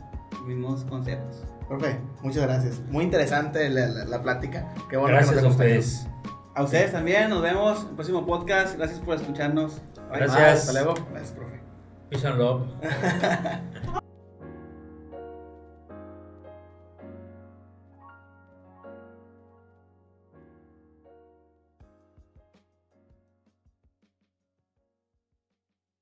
Mismos 0.47 0.83
consejos. 0.85 1.43
Profe, 1.67 1.99
muchas 2.21 2.43
gracias. 2.43 2.81
Muy 2.89 3.03
interesante 3.03 3.69
la, 3.69 4.21
plática. 4.21 4.73
Qué 4.89 4.97
bueno 4.97 5.15
gracias 5.15 5.39
que 5.39 5.45
a 5.45 5.49
ustedes. 5.49 6.07
A 6.55 6.63
ustedes 6.63 6.91
también, 6.91 7.29
nos 7.29 7.41
vemos 7.41 7.81
en 7.81 7.89
el 7.89 7.95
próximo 7.95 8.25
podcast. 8.25 8.77
Gracias 8.77 8.99
por 8.99 9.15
escucharnos. 9.15 9.81
Gracias. 10.11 10.67
Hasta 10.67 10.73
luego. 10.73 10.93
Gracias, 11.11 11.31
profe. 11.31 11.61
Peace 12.09 12.27
and 12.27 12.37
love. 12.37 12.63